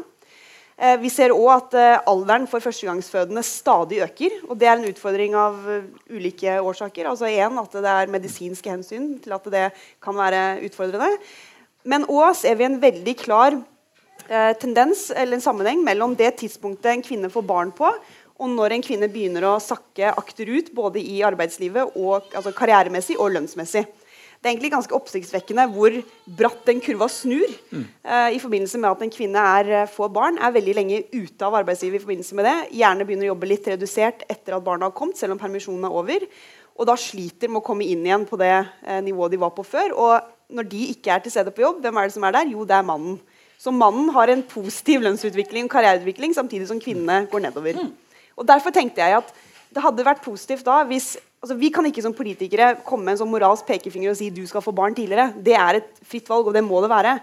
Eh, 0.79 0.95
vi 1.01 1.11
ser 1.11 1.35
òg 1.35 1.49
at 1.57 1.75
eh, 1.75 1.97
alderen 2.07 2.47
for 2.47 2.63
førstegangsfødende 2.63 3.43
stadig 3.43 3.99
øker. 4.05 4.37
og 4.47 4.55
Det 4.61 4.69
er 4.69 4.77
en 4.77 4.87
utfordring 4.87 5.35
av 5.35 5.59
ulike 6.07 6.55
årsaker. 6.63 7.09
Altså 7.11 7.27
en, 7.27 7.59
At 7.59 7.75
det 7.75 7.95
er 7.97 8.15
medisinske 8.15 8.71
hensyn 8.71 9.17
til 9.19 9.35
at 9.35 9.51
det 9.51 9.65
kan 9.99 10.15
være 10.15 10.63
utfordrende. 10.69 11.19
Men 11.83 12.07
òg 12.07 12.31
ser 12.39 12.55
vi 12.59 12.67
en 12.69 12.79
veldig 12.79 13.17
klar 13.19 13.59
tendens 14.61 15.07
eller 15.09 15.39
en 15.39 15.41
sammenheng 15.41 15.79
mellom 15.81 16.11
det 16.13 16.35
tidspunktet 16.37 16.91
en 16.91 17.01
kvinne 17.01 17.31
får 17.33 17.45
barn 17.49 17.71
på, 17.73 17.87
og 18.39 18.51
når 18.55 18.75
en 18.75 18.83
kvinne 18.83 19.09
begynner 19.11 19.45
å 19.49 19.57
sakke 19.61 20.13
akterut 20.15 20.71
både 20.75 21.01
i 21.03 21.19
arbeidslivet 21.27 21.97
og 21.99 22.29
altså 22.31 22.53
karrieremessig 22.55 23.17
og 23.19 23.33
lønnsmessig. 23.35 23.83
Det 24.39 24.47
er 24.47 24.53
egentlig 24.53 24.71
ganske 24.71 24.95
oppsiktsvekkende 24.95 25.65
hvor 25.73 25.95
bratt 26.39 26.61
den 26.69 26.79
kurva 26.79 27.09
snur 27.11 27.49
mm. 27.73 27.81
uh, 28.07 28.29
i 28.31 28.39
forbindelse 28.39 28.79
med 28.79 28.93
at 28.93 29.03
en 29.03 29.11
kvinne 29.11 29.43
er, 29.59 29.71
eh, 29.81 29.89
får 29.91 30.13
barn, 30.15 30.39
er 30.39 30.53
veldig 30.55 30.75
lenge 30.77 31.01
ute 31.11 31.43
av 31.43 31.57
arbeidslivet 31.59 31.99
i 31.99 32.03
forbindelse 32.05 32.37
med 32.39 32.47
det. 32.47 32.55
Gjerne 32.79 33.07
begynner 33.09 33.27
å 33.27 33.33
jobbe 33.33 33.51
litt 33.51 33.67
redusert 33.67 34.23
etter 34.31 34.55
at 34.55 34.63
barna 34.63 34.87
har 34.87 34.95
kommet, 34.95 35.19
selv 35.19 35.35
om 35.35 35.41
permisjonen 35.41 35.83
er 35.89 35.99
over. 36.01 36.23
Og 36.79 36.87
da 36.87 36.95
sliter 36.95 37.51
med 37.51 37.59
å 37.59 37.65
komme 37.67 37.83
inn 37.83 38.07
igjen 38.07 38.23
på 38.29 38.39
det 38.39 38.53
uh, 38.63 39.01
nivået 39.03 39.35
de 39.35 39.43
var 39.43 39.51
på 39.59 39.67
før. 39.67 39.91
Og 39.91 40.55
når 40.55 40.71
de 40.71 40.87
ikke 40.95 41.11
er 41.17 41.25
til 41.25 41.35
stede 41.35 41.51
på 41.51 41.65
jobb, 41.65 41.83
hvem 41.83 41.99
er 41.99 42.07
det 42.07 42.15
som 42.15 42.29
er 42.29 42.39
der? 42.39 42.55
Jo, 42.55 42.63
det 42.63 42.79
er 42.79 42.87
mannen. 42.87 43.19
Så 43.59 43.75
mannen 43.75 44.07
har 44.15 44.31
en 44.31 44.47
positiv 44.47 45.03
lønnsutvikling 45.03 45.67
og 45.67 45.73
karriereutvikling 45.75 46.31
samtidig 46.37 46.71
som 46.71 46.79
kvinnene 46.79 47.25
går 47.27 47.49
nedover. 47.49 47.83
Og 48.39 48.47
Derfor 48.47 48.73
tenkte 48.75 49.03
jeg 49.03 49.19
at 49.19 49.33
det 49.69 49.83
hadde 49.83 50.05
vært 50.05 50.23
positivt 50.25 50.65
da 50.65 50.81
hvis 50.89 51.17
altså 51.39 51.55
Vi 51.55 51.69
kan 51.71 51.85
ikke 51.87 52.03
som 52.03 52.11
politikere 52.15 52.73
komme 52.83 53.05
med 53.07 53.13
en 53.13 53.19
sånn 53.21 53.31
moralsk 53.31 53.67
pekefinger 53.67 54.11
og 54.11 54.17
si 54.19 54.25
du 54.33 54.41
skal 54.47 54.63
få 54.63 54.73
barn 54.75 54.95
tidligere. 54.95 55.29
Det 55.39 55.53
er 55.55 55.77
et 55.79 56.01
fritt 56.03 56.27
valg, 56.27 56.49
og 56.49 56.55
det 56.55 56.65
må 56.65 56.81
det 56.83 56.89
være. 56.91 57.13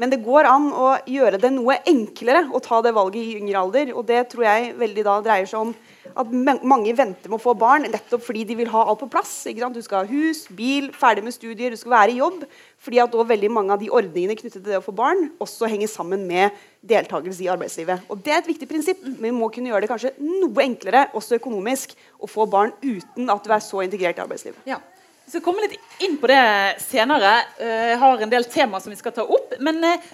Men 0.00 0.08
det 0.08 0.22
går 0.24 0.48
an 0.48 0.70
å 0.72 0.94
gjøre 1.08 1.38
det 1.40 1.50
noe 1.52 1.76
enklere 1.88 2.46
å 2.56 2.60
ta 2.64 2.78
det 2.80 2.94
valget 2.96 3.20
i 3.20 3.36
yngre 3.36 3.60
alder. 3.60 3.90
Og 3.92 4.06
det 4.08 4.22
tror 4.32 4.46
jeg 4.46 4.70
veldig 4.80 5.02
da 5.04 5.16
dreier 5.24 5.48
seg 5.50 5.60
om 5.60 5.74
at 6.10 6.30
mange 6.66 6.94
venter 6.96 7.28
med 7.28 7.36
å 7.36 7.42
få 7.42 7.52
barn 7.58 7.84
nettopp 7.84 8.24
fordi 8.24 8.46
de 8.48 8.56
vil 8.58 8.70
ha 8.72 8.86
alt 8.88 9.02
på 9.02 9.10
plass. 9.12 9.34
Du 9.44 9.82
skal 9.84 10.00
ha 10.00 10.08
hus, 10.08 10.46
bil, 10.56 10.88
ferdig 10.96 11.26
med 11.26 11.36
studier, 11.36 11.70
du 11.70 11.78
skal 11.78 11.92
være 11.98 12.14
i 12.14 12.20
jobb. 12.22 12.46
Fordi 12.80 13.02
at 13.04 13.18
veldig 13.32 13.50
mange 13.52 13.76
av 13.76 13.82
de 13.82 13.90
ordningene 13.92 14.38
knyttet 14.38 14.62
til 14.62 14.70
det 14.70 14.78
å 14.80 14.84
få 14.84 14.94
barn 14.96 15.26
også 15.42 15.68
henger 15.68 15.92
sammen 15.92 16.24
med 16.28 16.56
deltakelse 16.80 17.44
i 17.44 17.50
arbeidslivet. 17.52 18.08
Og 18.08 18.24
Det 18.24 18.32
er 18.32 18.40
et 18.40 18.48
viktig 18.48 18.70
prinsipp, 18.70 19.04
men 19.04 19.20
vi 19.28 19.34
må 19.36 19.50
kunne 19.52 19.68
gjøre 19.68 19.84
det 19.84 19.92
kanskje 19.92 20.14
noe 20.16 20.64
enklere 20.64 21.10
også 21.12 21.36
økonomisk 21.36 21.92
å 22.16 22.30
få 22.30 22.48
barn 22.48 22.72
uten 22.80 23.28
at 23.28 23.44
du 23.44 23.52
er 23.52 23.60
så 23.60 23.84
integrert 23.84 24.16
i 24.16 24.24
arbeidslivet. 24.24 24.64
Ja. 24.64 24.80
Vi 25.30 25.36
skal 25.36 25.44
komme 25.46 25.62
litt 25.62 25.76
inn 26.02 26.16
på 26.18 26.26
det 26.26 26.82
senere. 26.82 27.28
Eh, 27.62 27.90
jeg 27.92 27.98
har 28.02 28.22
en 28.24 28.30
del 28.32 28.48
temaer 28.50 28.82
som 28.82 28.90
vi 28.90 28.96
skal 28.98 29.12
ta 29.14 29.22
opp. 29.22 29.52
Men 29.62 29.76
eh, 29.86 30.08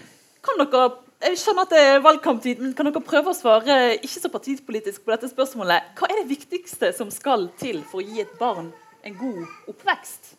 kan 0.44 0.60
dere 0.60 0.90
jeg 1.24 1.38
skjønner 1.40 1.64
at 1.64 1.72
det 1.72 1.78
er 1.80 2.02
valgkamptid, 2.04 2.60
men 2.60 2.74
kan 2.76 2.84
dere 2.84 3.00
prøve 3.00 3.32
å 3.32 3.38
svare 3.38 3.78
ikke 3.96 4.20
så 4.20 4.28
partipolitisk 4.28 5.06
på 5.06 5.14
dette 5.14 5.30
spørsmålet? 5.30 5.94
Hva 5.96 6.10
er 6.12 6.20
det 6.20 6.26
viktigste 6.34 6.90
som 6.92 7.08
skal 7.08 7.46
til 7.56 7.80
for 7.88 8.02
å 8.02 8.04
gi 8.04 8.20
et 8.26 8.34
barn 8.36 8.68
en 9.08 9.16
god 9.16 9.72
oppvekst? 9.72 10.34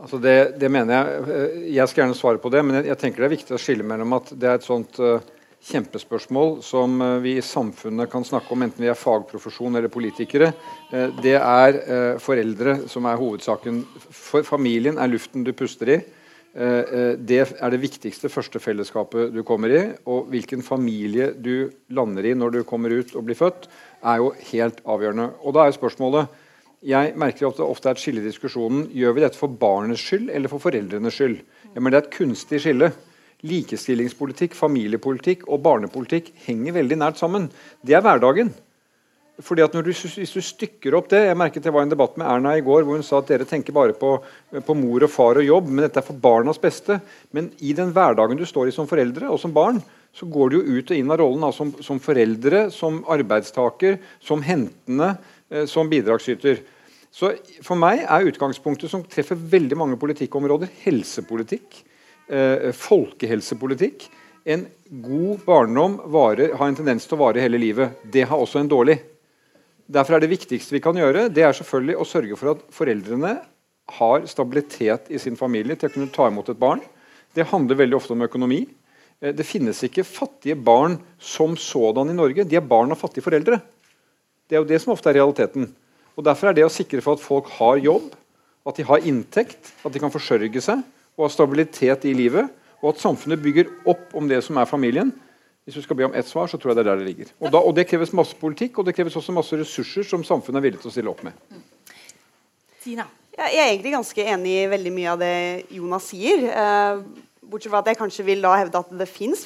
Altså 0.00 0.16
det, 0.24 0.38
det, 0.56 0.72
mener 0.72 0.96
Jeg 0.96 1.36
eh, 1.36 1.60
Jeg 1.74 1.92
skal 1.92 2.06
gjerne 2.06 2.16
svare 2.16 2.40
på 2.40 2.54
det, 2.56 2.64
men 2.64 2.80
jeg, 2.80 2.88
jeg, 2.94 3.00
tenker 3.04 3.20
det 3.20 3.28
er 3.28 3.36
viktig 3.36 3.58
å 3.58 3.60
skille 3.60 3.90
mellom 3.92 4.16
at 4.22 4.32
det 4.32 4.48
er 4.48 4.56
et 4.56 4.70
sånt 4.70 5.04
uh, 5.04 5.20
kjempespørsmål 5.68 6.60
som 6.64 7.00
uh, 7.02 7.18
vi 7.24 7.36
i 7.38 7.44
samfunnet 7.44 8.10
kan 8.12 8.24
snakke 8.24 8.54
om, 8.54 8.62
enten 8.64 8.84
vi 8.84 8.88
er 8.92 8.98
fagprofesjon 8.98 9.76
eller 9.76 9.92
politikere. 9.92 10.52
Uh, 10.92 11.10
det 11.20 11.36
er 11.40 11.82
foreldre 12.22 12.80
som 12.88 13.08
er 13.10 13.20
hovedsaken. 13.20 13.84
For 14.08 14.46
familien 14.46 14.98
er 14.98 15.12
luften 15.12 15.44
du 15.44 15.52
puster 15.56 15.96
i. 15.96 16.00
Eh, 16.50 16.66
eh, 16.66 17.12
det 17.14 17.44
er 17.46 17.70
det 17.70 17.78
viktigste 17.78 18.26
første 18.28 18.58
fellesskapet 18.58 19.30
du 19.34 19.42
kommer 19.46 19.70
i. 19.70 19.82
Og 20.10 20.30
hvilken 20.32 20.64
familie 20.66 21.30
du 21.32 21.70
lander 21.94 22.26
i 22.26 22.34
når 22.34 22.56
du 22.56 22.62
kommer 22.66 22.90
ut 22.90 23.14
og 23.14 23.26
blir 23.28 23.38
født, 23.38 23.68
er 24.02 24.18
jo 24.18 24.32
helt 24.50 24.80
avgjørende. 24.84 25.30
Og 25.44 25.54
da 25.54 25.66
er 25.66 25.76
spørsmålet 25.76 26.46
jeg 26.80 27.12
merker 27.20 27.50
at 27.50 27.58
det 27.60 27.66
ofte 27.66 27.90
er 27.90 27.98
et 27.98 28.00
skille 28.00 28.22
i 28.22 28.24
diskusjonen. 28.24 28.86
Gjør 28.96 29.12
vi 29.12 29.22
dette 29.22 29.36
for 29.36 29.52
barnets 29.52 30.00
skyld 30.00 30.30
eller 30.32 30.48
for 30.48 30.62
foreldrenes 30.64 31.18
skyld? 31.18 31.42
Ja, 31.74 31.80
men 31.80 31.92
Det 31.92 31.98
er 31.98 32.06
et 32.06 32.14
kunstig 32.16 32.60
skille. 32.64 32.92
Likestillingspolitikk, 33.46 34.56
familiepolitikk 34.58 35.46
og 35.48 35.62
barnepolitikk 35.64 36.32
henger 36.46 36.76
veldig 36.76 36.98
nært 37.00 37.20
sammen. 37.20 37.48
Det 37.80 37.96
er 37.96 38.04
hverdagen 38.04 38.52
fordi 39.44 39.62
at 39.64 39.72
du, 39.72 39.90
Hvis 39.90 40.34
du 40.34 40.40
stykker 40.44 40.94
opp 40.98 41.10
det 41.12 41.22
Jeg 41.24 41.38
merket 41.38 41.64
det 41.64 41.72
var 41.72 41.86
en 41.86 41.92
debatt 41.92 42.18
med 42.20 42.28
Erna 42.28 42.56
i 42.58 42.64
går 42.64 42.84
hvor 42.84 42.98
hun 42.98 43.06
sa 43.06 43.20
at 43.20 43.30
dere 43.30 43.48
tenker 43.48 43.72
bare 43.76 43.94
på, 43.96 44.18
på, 44.66 44.76
mor 44.76 45.06
og 45.06 45.12
far 45.12 45.40
og 45.40 45.46
jobb, 45.46 45.70
men 45.70 45.86
dette 45.86 46.00
er 46.02 46.06
for 46.06 46.20
barnas 46.20 46.60
beste. 46.60 46.98
Men 47.32 47.50
i 47.60 47.72
den 47.76 47.94
hverdagen 47.96 48.38
du 48.38 48.46
står 48.48 48.68
i 48.68 48.74
som 48.74 48.88
foreldre 48.90 49.30
og 49.30 49.40
som 49.40 49.54
barn, 49.54 49.80
så 50.12 50.26
går 50.26 50.50
du 50.50 50.58
jo 50.58 50.78
ut 50.80 50.90
og 50.90 50.96
inn 50.98 51.12
av 51.12 51.20
rollen 51.22 51.46
da, 51.46 51.52
som, 51.54 51.70
som, 51.84 52.00
foreldre, 52.02 52.66
som 52.74 53.00
arbeidstaker, 53.08 54.00
som 54.24 54.42
hentende, 54.42 55.14
eh, 55.50 55.66
som 55.70 55.88
bidragsyter. 55.90 56.60
Så 57.14 57.32
For 57.66 57.78
meg 57.78 58.04
er 58.04 58.28
utgangspunktet 58.30 58.90
som 58.90 59.06
treffer 59.06 59.38
veldig 59.38 59.78
mange 59.78 59.98
politikkområder, 60.02 60.70
helsepolitikk, 60.84 61.84
eh, 62.30 62.70
folkehelsepolitikk. 62.76 64.06
En 64.44 64.64
god 65.02 65.44
barndom 65.44 65.98
varer, 66.10 66.54
har 66.56 66.70
en 66.70 66.78
tendens 66.78 67.06
til 67.06 67.18
å 67.18 67.24
vare 67.26 67.42
hele 67.42 67.60
livet. 67.60 68.00
Det 68.04 68.24
har 68.28 68.40
også 68.40 68.62
en 68.62 68.70
dårlig. 68.70 68.96
Derfor 69.90 70.16
er 70.16 70.22
det 70.22 70.30
viktigste 70.30 70.76
vi 70.76 70.82
kan 70.82 70.96
gjøre, 70.96 71.28
det 71.34 71.42
er 71.42 71.56
selvfølgelig 71.56 71.98
å 71.98 72.06
sørge 72.06 72.36
for 72.38 72.52
at 72.54 72.62
foreldrene 72.72 73.34
har 73.98 74.26
stabilitet 74.30 75.10
i 75.10 75.18
sin 75.18 75.38
familie 75.38 75.74
til 75.76 75.90
å 75.90 75.94
kunne 75.94 76.12
ta 76.14 76.28
imot 76.30 76.52
et 76.52 76.60
barn. 76.60 76.82
Det 77.34 77.48
handler 77.50 77.78
veldig 77.80 77.98
ofte 77.98 78.14
om 78.14 78.22
økonomi. 78.22 78.62
Eh, 79.20 79.34
det 79.34 79.46
finnes 79.46 79.82
ikke 79.86 80.06
fattige 80.06 80.56
barn 80.56 80.96
som 81.18 81.56
sådan 81.58 82.12
i 82.12 82.16
Norge. 82.16 82.46
De 82.46 82.58
er 82.58 82.64
barn 82.66 82.94
av 82.94 83.02
fattige 83.02 83.26
foreldre. 83.26 83.60
Det 84.46 84.56
er 84.56 84.62
jo 84.62 84.70
det 84.70 84.80
som 84.82 84.94
ofte 84.94 85.10
er 85.10 85.20
realiteten. 85.20 85.68
Og 86.16 86.24
Derfor 86.26 86.50
er 86.50 86.56
det 86.56 86.66
å 86.66 86.72
sikre 86.72 87.02
for 87.02 87.18
at 87.18 87.24
folk 87.24 87.50
har 87.58 87.82
jobb, 87.82 88.14
at 88.66 88.76
de 88.76 88.84
har 88.86 89.06
inntekt, 89.08 89.74
at 89.82 89.92
de 89.92 90.02
kan 90.02 90.12
forsørge 90.12 90.62
seg 90.62 90.82
og 91.20 91.28
av 91.28 91.34
stabilitet 91.34 92.06
i 92.08 92.14
livet, 92.16 92.48
og 92.80 92.94
at 92.94 93.02
samfunnet 93.02 93.42
bygger 93.44 93.68
opp 93.92 94.14
om 94.16 94.28
det 94.28 94.40
som 94.46 94.56
er 94.56 94.68
familien, 94.68 95.12
hvis 95.68 95.76
du 95.76 95.84
skal 95.84 95.98
be 95.98 96.06
om 96.08 96.14
ett 96.16 96.26
svar, 96.26 96.48
så 96.48 96.58
tror 96.58 96.72
jeg 96.72 96.80
det 96.80 96.86
er 96.86 96.90
der 96.90 97.02
det 97.02 97.10
ligger. 97.10 97.32
Og, 97.38 97.50
da, 97.52 97.60
og, 97.60 97.74
Det 97.76 97.86
kreves 97.86 98.14
masse 98.16 98.34
politikk 98.40 98.80
og 98.80 98.88
det 98.88 98.96
kreves 98.96 99.16
også 99.16 99.34
masse 99.36 99.56
ressurser 99.60 100.06
som 100.08 100.24
samfunnet 100.24 100.58
er 100.58 100.64
villig 100.64 100.80
til 100.80 100.90
å 100.90 100.94
stille 100.94 101.12
opp 101.12 101.20
med. 101.26 101.36
Tina? 102.80 103.04
Jeg 103.36 103.60
er 103.60 103.68
egentlig 103.68 103.92
ganske 103.94 104.24
enig 104.32 104.54
i 104.56 104.70
veldig 104.72 104.92
mye 104.92 105.12
av 105.12 105.20
det 105.20 105.34
Jonas 105.76 106.08
sier. 106.10 106.48
Eh, 106.48 107.04
bortsett 107.50 107.72
fra 107.72 107.80
at 107.82 107.90
jeg 107.90 107.98
kanskje 107.98 108.26
vil 108.26 108.44
da 108.44 108.54
hevde 108.58 108.80
at 108.80 108.92
det 109.00 109.08
fins 109.10 109.42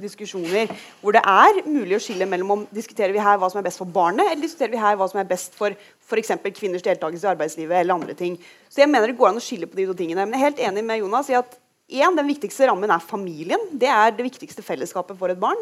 diskusjoner 0.00 0.72
hvor 1.00 1.16
det 1.16 1.22
er 1.22 1.60
mulig 1.66 1.98
å 1.98 2.02
skille 2.02 2.28
mellom 2.28 2.54
om 2.54 2.62
diskuterer 2.74 3.14
vi 3.14 3.22
her 3.22 3.38
hva 3.40 3.50
som 3.52 3.60
er 3.60 3.66
best 3.66 3.80
for 3.82 3.90
barnet, 3.90 4.26
eller 4.30 4.42
diskuterer 4.42 4.72
vi 4.72 4.82
her 4.82 4.96
hva 5.00 5.08
som 5.10 5.20
er 5.22 5.28
best 5.28 5.56
for 5.58 5.74
f.eks. 5.74 6.32
kvinners 6.56 6.84
deltakelse 6.86 7.26
i 7.26 7.32
arbeidslivet 7.34 7.80
eller 7.80 7.96
andre 7.96 8.16
ting. 8.18 8.38
Så 8.68 8.82
jeg 8.82 8.90
mener 8.92 9.12
det 9.12 9.18
går 9.18 9.32
an 9.32 9.40
å 9.40 9.44
skille 9.44 9.68
på 9.70 9.78
de 9.80 9.88
to 9.90 9.96
tingene. 9.98 10.26
Men 10.26 10.36
jeg 10.36 10.42
er 10.42 10.48
helt 10.50 10.64
enig 10.70 10.86
med 10.86 11.02
Jonas 11.02 11.30
i 11.32 11.38
at 11.38 11.60
en, 11.94 12.16
Den 12.16 12.26
viktigste 12.26 12.66
rammen 12.66 12.90
er 12.90 13.02
familien. 13.04 13.60
Det 13.70 13.90
er 13.92 14.14
det 14.16 14.24
viktigste 14.24 14.64
fellesskapet 14.64 15.18
for 15.20 15.30
et 15.30 15.40
barn. 15.40 15.60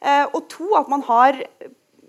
Eh, 0.00 0.24
og 0.32 0.48
to, 0.48 0.70
at 0.78 0.88
man 0.88 1.04
har 1.04 1.36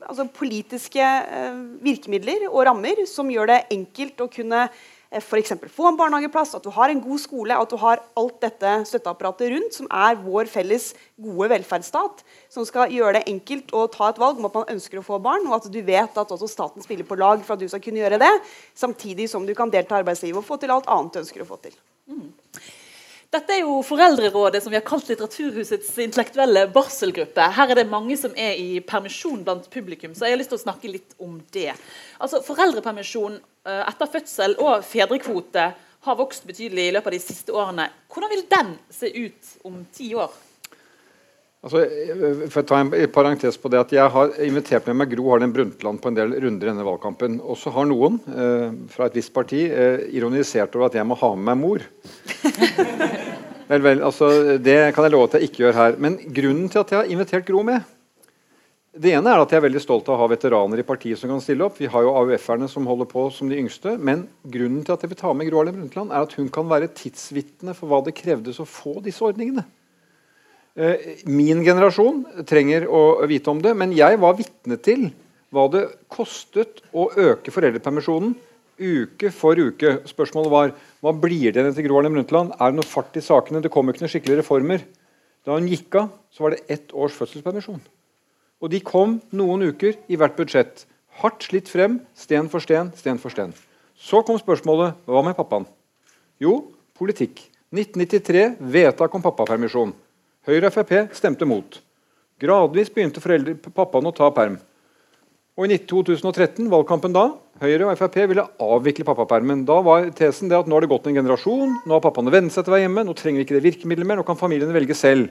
altså, 0.07 0.25
politiske 0.33 1.03
eh, 1.03 1.59
virkemidler 1.83 2.47
og 2.49 2.63
rammer 2.69 3.03
som 3.09 3.29
gjør 3.31 3.51
det 3.51 3.59
enkelt 3.75 4.23
å 4.23 4.29
kunne 4.31 4.69
f.eks. 5.19 5.53
få 5.75 5.89
en 5.89 5.97
barnehageplass, 5.99 6.53
at 6.55 6.63
du 6.63 6.71
har 6.71 6.91
en 6.91 7.01
god 7.03 7.19
skole, 7.19 7.55
at 7.55 7.69
du 7.69 7.75
har 7.81 7.99
alt 8.15 8.37
dette 8.43 8.75
støtteapparatet 8.87 9.51
rundt, 9.51 9.75
som 9.75 9.89
er 9.91 10.19
vår 10.23 10.47
felles 10.51 10.91
gode 11.19 11.49
velferdsstat, 11.51 12.23
som 12.51 12.67
skal 12.67 12.93
gjøre 12.95 13.19
det 13.19 13.25
enkelt 13.31 13.73
å 13.75 13.87
ta 13.91 14.07
et 14.11 14.21
valg 14.21 14.39
om 14.39 14.47
at 14.47 14.55
man 14.55 14.71
ønsker 14.77 15.01
å 15.01 15.05
få 15.05 15.19
barn, 15.23 15.43
og 15.49 15.57
at 15.59 15.67
du 15.71 15.81
vet 15.83 16.15
at 16.15 16.31
også 16.31 16.47
staten 16.47 16.85
spiller 16.85 17.07
på 17.07 17.19
lag 17.19 17.43
for 17.43 17.57
at 17.57 17.63
du 17.63 17.67
skal 17.67 17.83
kunne 17.83 17.99
gjøre 17.99 18.21
det, 18.21 18.31
samtidig 18.73 19.27
som 19.31 19.43
du 19.47 19.51
kan 19.57 19.73
delta 19.73 19.97
i 19.97 20.05
arbeidslivet 20.05 20.39
og 20.39 20.47
få 20.47 20.59
til 20.61 20.71
alt 20.71 20.87
annet 20.91 21.17
du 21.17 21.23
ønsker 21.25 21.43
å 21.43 21.49
få 21.49 21.59
til. 21.65 21.75
Mm. 22.07 22.31
Dette 23.31 23.53
er 23.55 23.61
jo 23.63 23.77
Foreldrerådet, 23.87 24.59
som 24.59 24.73
vi 24.73 24.75
har 24.75 24.83
kalt 24.83 25.07
Litteraturhusets 25.07 25.93
intellektuelle 26.03 26.65
barselgruppe. 26.75 27.45
Her 27.55 27.71
er 27.71 27.79
det 27.79 27.85
mange 27.87 28.17
som 28.19 28.33
er 28.35 28.57
i 28.59 28.81
permisjon 28.83 29.45
blant 29.47 29.69
publikum, 29.71 30.11
så 30.11 30.27
jeg 30.27 30.35
har 30.35 30.41
lyst 30.41 30.51
til 30.51 30.59
å 30.59 30.63
snakke 30.65 30.91
litt 30.91 31.15
om 31.15 31.37
det. 31.55 31.69
Altså, 32.19 32.41
Foreldrepermisjon 32.43 33.37
eh, 33.39 33.85
etter 33.85 34.11
fødsel 34.17 34.57
og 34.59 34.83
fedrekvote 34.83 35.69
har 36.09 36.19
vokst 36.19 36.43
betydelig 36.49 36.89
i 36.89 36.93
løpet 36.97 37.07
av 37.07 37.15
de 37.15 37.23
siste 37.23 37.55
årene. 37.55 37.87
Hvordan 38.11 38.33
vil 38.33 38.43
den 38.51 38.75
se 38.91 39.13
ut 39.15 39.55
om 39.69 39.79
ti 39.95 40.11
år? 40.19 40.35
Altså, 41.61 41.83
for 42.49 42.63
å 42.63 42.65
ta 42.65 42.79
en 42.81 42.89
parentes 43.13 43.57
på 43.61 43.69
det 43.69 43.77
at 43.77 43.91
Jeg 43.93 44.09
har 44.09 44.31
invitert 44.41 44.87
med 44.89 44.97
meg 44.97 45.11
Gro 45.11 45.27
Harlem 45.29 45.51
Brundtland 45.53 46.01
på 46.01 46.09
en 46.09 46.15
del 46.17 46.33
runder 46.33 46.65
i 46.65 46.71
denne 46.71 46.85
valgkampen. 46.87 47.37
Og 47.45 47.59
så 47.61 47.69
har 47.75 47.85
noen 47.85 48.17
eh, 48.33 48.71
fra 48.89 49.05
et 49.05 49.17
visst 49.19 49.33
parti 49.35 49.67
eh, 49.69 50.07
ironisert 50.17 50.73
over 50.73 50.87
at 50.87 50.97
jeg 50.97 51.05
må 51.05 51.17
ha 51.21 51.29
med 51.35 51.51
meg 51.51 51.59
mor. 51.61 51.83
vel, 53.69 53.83
vel, 53.85 54.01
altså, 54.01 54.57
Det 54.57 54.77
kan 54.95 55.05
jeg 55.05 55.13
love 55.13 55.29
at 55.29 55.37
jeg 55.37 55.51
ikke 55.51 55.67
gjør 55.67 55.77
her. 55.77 55.97
Men 56.01 56.15
grunnen 56.33 56.65
til 56.65 56.81
at 56.81 56.93
jeg 56.95 56.97
har 57.03 57.11
invitert 57.13 57.45
Gro 57.45 57.61
med 57.67 57.85
Det 58.97 59.13
ene 59.13 59.29
er 59.29 59.43
at 59.43 59.53
jeg 59.53 59.61
er 59.61 59.67
veldig 59.67 59.83
stolt 59.83 60.09
av 60.09 60.17
å 60.17 60.23
ha 60.23 60.29
veteraner 60.31 60.81
i 60.81 60.87
partiet 60.87 61.21
som 61.21 61.29
kan 61.29 61.43
stille 61.45 61.67
opp. 61.67 61.77
Vi 61.77 61.91
har 61.93 62.07
jo 62.07 62.15
AUF-erne 62.23 62.71
som 62.73 62.89
holder 62.89 63.09
på 63.11 63.27
som 63.35 63.53
de 63.53 63.61
yngste. 63.61 63.99
Men 64.01 64.25
grunnen 64.41 64.81
til 64.81 64.97
at 64.97 65.05
jeg 65.05 65.13
vil 65.13 65.21
ta 65.21 65.35
med 65.37 65.51
Gro 65.51 65.61
Harlem 65.61 65.77
Brundtland, 65.77 66.09
er 66.09 66.25
at 66.25 66.33
hun 66.41 66.49
kan 66.49 66.65
være 66.73 66.89
tidsvitne 66.89 67.77
for 67.77 67.93
hva 67.93 68.01
det 68.09 68.17
krevdes 68.17 68.57
å 68.57 68.65
få 68.65 68.97
disse 69.05 69.21
ordningene. 69.29 69.67
Eh, 70.75 71.23
min 71.27 71.65
generasjon 71.65 72.23
trenger 72.47 72.85
å 72.87 73.25
vite 73.27 73.51
om 73.51 73.59
det, 73.59 73.73
men 73.75 73.91
jeg 73.95 74.19
var 74.21 74.37
vitne 74.37 74.77
til 74.79 75.09
hva 75.51 75.65
det 75.71 75.83
kostet 76.11 76.79
å 76.95 77.09
øke 77.11 77.51
foreldrepermisjonen 77.51 78.37
uke 78.81 79.31
for 79.35 79.59
uke. 79.59 79.97
Spørsmålet 80.07 80.51
var 80.51 80.71
hva 81.03 81.13
blir 81.13 81.51
det 81.51 81.65
etter 81.67 81.85
Gro 81.85 81.99
Harlem 81.99 82.15
Brundtland? 82.15 82.53
Er 82.55 82.71
det 82.71 82.79
noe 82.79 82.87
fart 82.87 83.17
i 83.19 83.23
sakene? 83.23 83.61
Det 83.61 83.71
kommer 83.73 83.93
ikke 83.93 84.05
noen 84.05 84.13
skikkelige 84.13 84.41
reformer. 84.41 84.85
Da 85.45 85.57
hun 85.57 85.67
gikk 85.69 85.97
av, 85.99 86.13
så 86.31 86.45
var 86.45 86.55
det 86.55 86.63
ett 86.71 86.93
års 86.93 87.17
fødselspermisjon. 87.17 87.81
Og 88.61 88.71
de 88.71 88.79
kom 88.85 89.17
noen 89.35 89.65
uker 89.73 89.97
i 90.07 90.17
hvert 90.19 90.37
budsjett. 90.37 90.85
Hardt 91.21 91.43
slitt 91.49 91.69
frem, 91.69 91.99
sten 92.15 92.47
for 92.49 92.63
sten, 92.63 92.93
sten 92.95 93.19
for 93.19 93.33
sten. 93.33 93.51
Så 93.97 94.21
kom 94.25 94.39
spørsmålet 94.39 95.01
hva 95.09 95.23
med 95.25 95.35
pappaen? 95.37 95.67
Jo, 96.41 96.71
politikk. 96.97 97.43
1993 97.75 98.55
vedtak 98.71 99.13
om 99.17 99.23
pappapermisjon. 99.23 99.91
Høyre 100.47 100.71
og 100.71 100.73
Frp 100.73 101.13
stemte 101.13 101.45
mot. 101.45 101.75
Gradvis 102.41 102.89
begynte 102.89 103.21
foreldre, 103.21 103.53
pappaen 103.61 104.09
å 104.09 104.13
ta 104.17 104.31
perm. 104.33 104.55
Og 105.53 105.69
I 105.69 105.77
2013, 105.85 106.65
valgkampen 106.71 107.13
da, 107.13 107.27
Høyre 107.61 107.91
og 107.91 107.99
Frp 107.99 108.17
ville 108.31 108.47
avvikle 108.57 109.05
pappapermen. 109.05 109.61
Da 109.67 109.77
var 109.85 110.07
tesen 110.17 110.49
det 110.49 110.57
at 110.57 110.65
nå 110.65 110.73
har 110.73 110.81
det 110.81 110.89
gått 110.89 111.05
en 111.11 111.19
generasjon, 111.19 111.75
nå 111.85 111.93
har 111.93 112.01
pappaene 112.01 112.33
vent 112.33 112.55
seg 112.55 112.65
til 112.65 112.73
å 112.73 112.77
være 112.77 112.87
hjemme, 112.87 113.05
nå 113.05 113.13
trenger 113.19 113.37
vi 113.37 113.45
ikke 113.45 113.59
det 113.59 113.65
virkemidlet 113.67 114.09
mer, 114.09 114.17
nå 114.17 114.25
kan 114.25 114.39
familiene 114.39 114.73
velge 114.73 114.97
selv. 114.97 115.29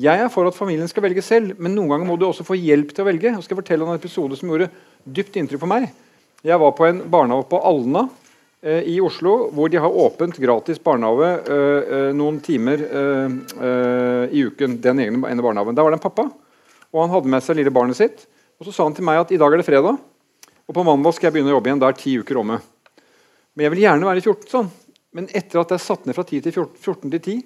Jeg 0.00 0.24
er 0.24 0.32
for 0.32 0.48
at 0.48 0.56
familien 0.56 0.88
skal 0.88 1.04
velge 1.04 1.24
selv, 1.24 1.52
men 1.60 1.76
noen 1.76 1.92
ganger 1.92 2.08
må 2.08 2.16
du 2.16 2.24
også 2.24 2.44
få 2.48 2.56
hjelp 2.56 2.96
til 2.96 3.04
å 3.04 3.10
velge. 3.10 3.34
Jeg 3.34 3.44
skal 3.44 3.60
fortelle 3.60 3.84
om 3.84 3.92
en 3.92 4.00
episode 4.00 4.40
som 4.40 4.48
gjorde 4.48 4.70
dypt 5.04 5.36
inntrykk 5.36 5.66
på 5.66 5.68
meg. 5.68 5.90
Jeg 6.44 6.64
var 6.64 6.72
på 6.76 6.88
en 6.88 7.04
barnehage 7.12 7.48
på 7.52 7.60
Alna 7.60 8.06
i 8.66 8.96
Oslo, 9.04 9.50
hvor 9.54 9.70
de 9.70 9.78
har 9.78 9.98
åpent 10.04 10.38
gratis 10.42 10.80
barnehage 10.82 11.28
eh, 11.46 11.90
eh 11.96 12.08
noen 12.16 12.40
timer 12.42 12.82
eh, 12.82 13.36
eh, 13.68 14.24
i 14.34 14.42
uken. 14.48 14.80
den 14.82 15.00
ene 15.00 15.42
barnehagen. 15.42 15.74
Der 15.76 15.86
var 15.86 15.94
det 15.94 16.00
en 16.00 16.06
pappa, 16.08 16.30
og 16.90 17.02
han 17.02 17.12
hadde 17.12 17.30
med 17.30 17.44
seg 17.44 17.60
lille 17.60 17.70
barnet 17.70 17.96
sitt. 17.96 18.26
Og 18.58 18.66
Så 18.66 18.72
sa 18.72 18.84
han 18.88 18.94
til 18.94 19.04
meg 19.04 19.20
at 19.20 19.30
i 19.30 19.38
dag 19.38 19.52
er 19.52 19.62
det 19.62 19.68
fredag, 19.68 19.98
og 20.66 20.74
på 20.74 20.84
mandag 20.84 21.14
skal 21.14 21.28
jeg 21.28 21.36
begynne 21.36 21.52
å 21.52 21.58
jobbe 21.58 21.70
igjen. 21.70 21.82
Da 21.82 21.92
er 21.92 22.00
ti 22.00 22.16
uker 22.18 22.40
omme. 22.40 22.58
Men 23.54 23.68
jeg 23.68 23.74
vil 23.76 23.84
gjerne 23.84 24.08
være 24.08 24.24
14 24.24 24.50
sånn. 24.50 24.72
Men 25.14 25.28
etter 25.32 25.60
at 25.60 25.68
det 25.70 25.78
er 25.78 25.86
satt 25.86 26.06
ned 26.06 26.16
fra 26.16 26.24
10 26.26 26.42
til 26.44 26.52
14, 26.52 26.74
14 26.82 27.12
til 27.14 27.20
10 27.20 27.44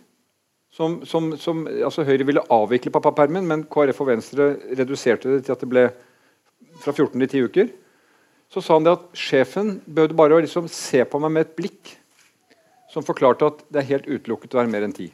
som, 0.70 1.00
som, 1.06 1.36
som, 1.38 1.64
altså 1.66 2.04
Høyre 2.06 2.26
ville 2.26 2.42
avvikle 2.54 2.92
pappapermen, 2.94 3.46
men 3.46 3.64
KrF 3.70 4.00
og 4.04 4.08
Venstre 4.12 4.52
reduserte 4.78 5.32
det 5.32 5.44
til 5.46 5.54
at 5.54 5.62
det 5.64 5.68
ble 5.70 5.84
fra 6.80 6.94
14 6.94 7.18
til 7.18 7.28
10 7.28 7.46
uker. 7.50 7.72
Så 8.50 8.62
sa 8.64 8.76
han 8.76 8.86
det 8.86 8.96
at 8.96 9.08
sjefen 9.14 9.76
behøvde 9.86 10.18
bare 10.18 10.36
å 10.36 10.42
liksom 10.42 10.66
se 10.72 11.04
på 11.06 11.20
meg 11.22 11.34
med 11.34 11.46
et 11.46 11.56
blikk 11.58 11.94
som 12.90 13.06
forklarte 13.06 13.46
at 13.46 13.60
det 13.70 13.82
er 13.82 13.90
helt 13.92 14.08
utelukket 14.10 14.56
å 14.56 14.60
være 14.60 14.72
mer 14.72 14.86
enn 14.86 14.94
ti. 14.96 15.08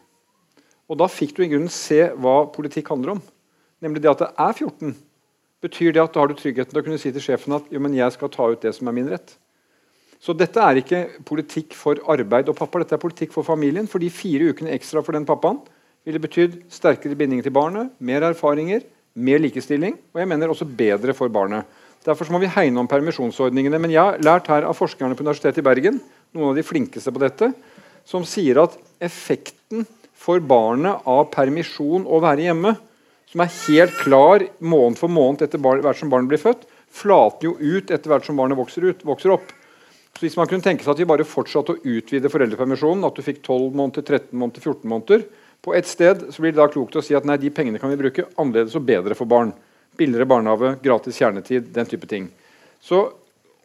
Og 0.89 0.97
da 1.01 1.09
fikk 1.11 1.35
du 1.37 1.43
i 1.45 1.51
grunnen 1.51 1.73
se 1.73 2.07
hva 2.17 2.47
politikk 2.55 2.89
handler 2.95 3.17
om. 3.17 3.25
Nemlig 3.85 4.01
det 4.03 4.13
at 4.13 4.23
det 4.25 4.31
er 4.33 4.55
14 4.55 4.95
betyr 5.65 5.93
det 5.93 6.03
at 6.05 6.15
da 6.15 6.23
har 6.23 6.31
du 6.31 6.39
tryggheten 6.39 6.73
til 6.73 6.81
å 6.81 6.85
kunne 6.87 7.01
si 7.01 7.13
til 7.13 7.25
sjefen 7.25 7.57
at 7.59 7.69
jo, 7.73 7.81
men 7.83 7.97
jeg 7.97 8.15
skal 8.15 8.33
ta 8.33 8.49
ut 8.53 8.63
det 8.63 8.73
som 8.77 8.89
er 8.89 8.97
min 8.97 9.11
rett. 9.11 9.35
Så 10.23 10.33
dette 10.33 10.63
er 10.63 10.81
ikke 10.81 11.01
politikk 11.29 11.75
for 11.77 12.01
arbeid 12.09 12.49
og 12.49 12.57
pappa, 12.57 12.81
dette 12.81 12.97
er 12.97 13.03
politikk 13.03 13.35
for 13.35 13.45
familien. 13.45 13.89
For 13.91 14.01
de 14.01 14.09
fire 14.13 14.49
ukene 14.53 14.73
ekstra 14.73 15.03
for 15.05 15.17
den 15.17 15.27
pappaen 15.29 15.61
ville 16.07 16.23
betydd 16.23 16.63
sterkere 16.73 17.19
bindinger 17.19 17.49
til 17.49 17.55
barnet, 17.57 17.93
mer 17.99 18.25
erfaringer, 18.25 18.87
mer 19.17 19.43
likestilling, 19.43 19.99
og 20.15 20.23
jeg 20.23 20.31
mener 20.31 20.53
også 20.53 20.69
bedre 20.79 21.15
for 21.17 21.33
barnet. 21.33 21.67
Derfor 22.07 22.31
må 22.31 22.39
vi 22.39 22.51
hegne 22.51 22.79
om 22.79 22.89
permisjonsordningene. 22.91 23.81
Men 23.83 23.93
jeg 23.95 24.03
har 24.03 24.23
lært 24.23 24.51
her 24.53 24.67
av 24.69 24.77
forskerne 24.79 25.17
på 25.19 25.27
Universitetet 25.27 25.59
i 25.63 25.67
Bergen, 25.67 26.01
noen 26.37 26.53
av 26.53 26.59
de 26.59 26.67
flinkeste 26.67 27.13
på 27.13 27.23
dette, 27.23 27.51
som 28.07 28.23
sier 28.27 28.63
at 28.63 28.77
effekten 29.03 29.83
for 30.17 30.43
barnet 30.43 31.03
av 31.09 31.27
permisjon 31.35 32.07
å 32.07 32.21
være 32.23 32.47
hjemme 32.47 32.77
som 33.31 33.43
er 33.43 33.53
helt 33.67 33.97
klar 34.01 34.45
måned 34.63 34.99
for 35.01 35.13
måned 35.13 35.43
etter 35.45 35.61
hvert 35.61 35.99
som 35.99 36.11
barnet 36.13 36.31
blir 36.31 36.41
født, 36.41 36.63
flater 36.95 37.49
jo 37.49 37.57
ut 37.59 37.91
etter 37.91 38.11
hvert 38.11 38.25
som 38.25 38.39
barnet 38.39 38.59
vokser, 38.59 38.87
ut, 38.87 39.03
vokser 39.05 39.35
opp. 39.35 39.51
Så 40.17 40.23
Hvis 40.23 40.39
man 40.39 40.49
kunne 40.49 40.65
tenke 40.65 40.87
seg 40.87 40.95
at 40.95 41.03
vi 41.03 41.09
bare 41.11 41.27
fortsatte 41.29 41.75
å 41.75 41.83
utvide 41.83 42.31
foreldrepermisjonen, 42.33 43.05
at 43.05 43.19
du 43.19 43.27
fikk 43.27 43.43
12 43.43 43.75
måneder, 43.77 44.07
13 44.07 44.31
måneder, 44.33 44.63
14 44.63 44.89
måneder 44.89 45.27
På 45.61 45.75
ett 45.75 45.89
sted 45.91 46.23
så 46.31 46.43
blir 46.43 46.55
det 46.55 46.61
da 46.63 46.69
klokt 46.71 46.97
å 46.97 47.03
si 47.03 47.17
at 47.17 47.27
nei, 47.27 47.37
de 47.43 47.51
pengene 47.51 47.81
kan 47.83 47.91
vi 47.91 47.99
bruke 47.99 48.29
annerledes 48.39 48.77
og 48.79 48.87
bedre 48.87 49.17
for 49.19 49.27
barn. 49.27 49.51
Billigere 49.97 50.29
barnehage, 50.29 50.77
gratis 50.85 51.19
kjernetid, 51.21 51.71
den 51.75 51.89
type 51.89 52.09
ting. 52.11 52.29
Så 52.81 53.03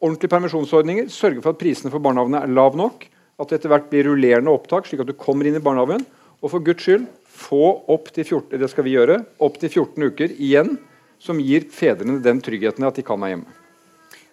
ordentlige 0.01 0.31
permisjonsordninger 0.31 1.09
sørge 1.13 1.43
for 1.43 1.53
at 1.53 1.61
prisene 1.61 1.91
for 1.93 2.03
barnehagene 2.03 2.43
er 2.43 2.53
lav 2.53 2.77
nok. 2.79 3.07
At 3.41 3.49
det 3.49 3.61
etter 3.61 3.71
hvert 3.73 3.89
blir 3.89 4.05
rullerende 4.09 4.53
opptak, 4.53 4.87
slik 4.87 5.03
at 5.03 5.09
du 5.09 5.17
kommer 5.17 5.47
inn 5.47 5.57
i 5.57 5.63
barnehagen. 5.63 6.03
Og 6.41 6.53
for 6.53 6.63
Guds 6.65 6.85
skyld, 6.85 7.07
få 7.41 7.65
opp 7.89 8.11
til 8.13 8.25
14, 8.25 8.59
det 8.61 8.69
skal 8.69 8.85
vi 8.85 8.95
gjøre, 8.95 9.21
opp 9.41 9.57
til 9.61 9.71
14 9.71 10.11
uker 10.11 10.35
igjen, 10.35 10.75
som 11.21 11.39
gir 11.41 11.67
fedrene 11.73 12.19
den 12.21 12.41
tryggheten 12.43 12.85
at 12.85 12.97
de 12.97 13.05
kan 13.05 13.19
være 13.21 13.35
hjemme. 13.35 13.57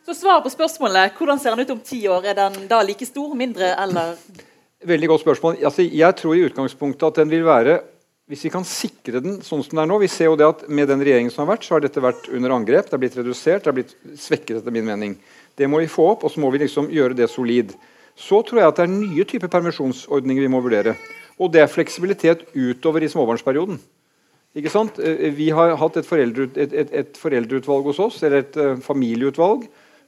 Så 0.08 0.16
Svaret 0.16 0.44
på 0.46 0.52
spørsmålet 0.54 1.16
hvordan 1.18 1.40
ser 1.40 1.52
den 1.52 1.66
ut 1.66 1.74
om 1.74 1.80
ti 1.84 2.00
år, 2.08 2.30
er 2.30 2.36
den 2.38 2.62
da 2.70 2.80
like 2.80 3.04
stor, 3.04 3.34
mindre 3.36 3.74
eller 3.76 4.16
Veldig 4.78 5.08
godt 5.10 5.24
spørsmål. 5.24 5.56
Altså, 5.58 5.82
jeg 5.82 6.14
tror 6.20 6.36
i 6.38 6.44
utgangspunktet 6.46 7.02
at 7.08 7.16
den 7.18 7.30
vil 7.32 7.42
være 7.42 7.80
hvis 8.28 8.44
vi 8.44 8.50
kan 8.52 8.64
sikre 8.68 9.22
den 9.24 9.38
sånn 9.44 9.62
som 9.64 9.78
det 9.78 9.82
er 9.82 9.88
nå 9.88 9.98
Vi 10.02 10.10
ser 10.12 10.28
jo 10.28 10.36
det 10.36 10.48
at 10.48 10.64
med 10.68 10.90
den 10.90 11.00
regjeringen 11.00 11.32
som 11.32 11.46
har 11.46 11.54
vært, 11.54 11.64
så 11.64 11.76
har 11.76 11.84
dette 11.84 12.02
vært 12.04 12.28
under 12.28 12.52
angrep. 12.52 12.88
Det 12.88 12.92
har 12.92 13.00
blitt 13.00 13.16
redusert, 13.16 13.62
det 13.64 13.70
har 13.70 13.76
blitt 13.78 13.94
svekket, 14.20 14.58
etter 14.60 14.74
min 14.74 14.84
mening. 14.84 15.14
Det 15.56 15.68
må 15.70 15.80
vi 15.80 15.88
få 15.88 16.10
opp, 16.12 16.26
og 16.28 16.34
så 16.34 16.42
må 16.42 16.50
vi 16.52 16.60
liksom 16.60 16.90
gjøre 16.92 17.16
det 17.16 17.30
solid. 17.32 17.72
Så 18.18 18.42
tror 18.44 18.60
jeg 18.60 18.68
at 18.68 18.80
det 18.80 18.84
er 18.84 18.92
nye 18.92 19.26
typer 19.30 19.48
permisjonsordninger 19.52 20.44
vi 20.44 20.52
må 20.52 20.60
vurdere. 20.60 20.98
Og 21.40 21.54
det 21.54 21.62
er 21.62 21.72
fleksibilitet 21.72 22.44
utover 22.52 23.06
i 23.06 23.08
småbarnsperioden. 23.08 23.80
Ikke 24.58 24.72
sant? 24.72 25.00
Eh, 25.00 25.30
vi 25.32 25.48
har 25.54 25.76
hatt 25.80 25.96
et, 25.96 26.08
foreldre, 26.08 26.50
et, 26.52 26.72
et, 26.84 26.94
et 27.00 27.20
foreldreutvalg 27.20 27.88
hos 27.88 28.00
oss, 28.02 28.22
eller 28.26 28.42
et 28.42 28.60
uh, 28.60 28.74
familieutvalg, 28.84 29.64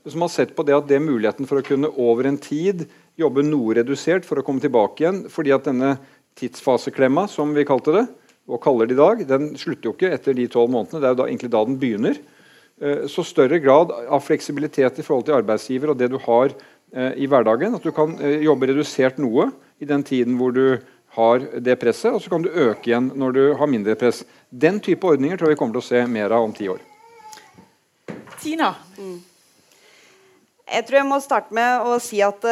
som 0.09 0.25
har 0.25 0.33
sett 0.33 0.53
på 0.57 0.65
det 0.67 0.77
at 0.77 0.89
det 0.89 0.97
er 0.97 1.05
muligheten 1.05 1.49
for 1.49 1.61
å 1.61 1.65
kunne 1.65 1.89
over 2.01 2.29
en 2.29 2.41
tid 2.41 2.87
jobbe 3.21 3.45
noe 3.45 3.77
redusert 3.81 4.25
for 4.29 4.41
å 4.41 4.45
komme 4.45 4.63
tilbake 4.63 5.05
igjen. 5.05 5.27
fordi 5.29 5.53
at 5.57 5.69
denne 5.69 5.99
tidsfaseklemma, 6.41 7.27
som 7.31 7.55
vi 7.57 7.67
kalte 7.69 7.95
det, 7.95 8.05
og 8.51 8.63
kaller 8.65 8.89
det 8.89 8.97
i 8.97 9.01
dag, 9.01 9.25
den 9.29 9.51
slutter 9.61 9.91
jo 9.91 9.95
ikke 9.95 10.13
etter 10.17 10.37
de 10.37 10.49
tolv 10.51 10.73
månedene. 10.73 11.01
Det 11.01 11.09
er 11.09 11.15
jo 11.15 11.21
da, 11.21 11.27
egentlig 11.29 11.53
da 11.55 11.65
den 11.69 11.81
begynner. 11.81 12.21
Uh, 12.81 13.07
så 13.13 13.25
større 13.27 13.61
grad 13.63 13.93
av 13.93 14.25
fleksibilitet 14.25 14.99
i 14.99 15.07
forhold 15.07 15.29
til 15.29 15.39
arbeidsgiver 15.39 15.93
og 15.93 16.01
det 16.01 16.11
du 16.13 16.19
har 16.25 16.55
uh, 16.57 17.13
i 17.15 17.29
hverdagen. 17.31 17.77
At 17.77 17.87
du 17.87 17.93
kan 17.95 18.17
jobbe 18.43 18.73
redusert 18.73 19.21
noe 19.23 19.51
i 19.81 19.89
den 19.89 20.03
tiden 20.07 20.41
hvor 20.41 20.57
du 20.57 20.81
har 21.17 21.43
det 21.59 21.75
presset, 21.81 22.13
og 22.15 22.23
så 22.23 22.31
kan 22.31 22.45
du 22.45 22.51
øke 22.51 22.91
igjen 22.91 23.11
når 23.19 23.35
du 23.35 23.43
har 23.59 23.71
mindre 23.71 23.97
press. 23.99 24.23
Den 24.51 24.79
type 24.83 25.07
ordninger 25.07 25.39
tror 25.39 25.51
jeg 25.51 25.57
vi 25.57 25.61
kommer 25.63 25.79
til 25.79 25.83
å 25.83 25.89
se 25.89 26.05
mer 26.07 26.35
av 26.37 26.47
om 26.47 26.55
ti 26.55 26.69
år. 26.71 26.79
Tina? 28.41 28.71
Mm. 28.99 29.19
Jeg 30.71 30.87
tror 30.87 31.01
jeg 31.01 31.09
må 31.09 31.19
starte 31.23 31.57
med 31.57 31.89
å 31.91 31.97
si 32.03 32.21
at 32.23 32.47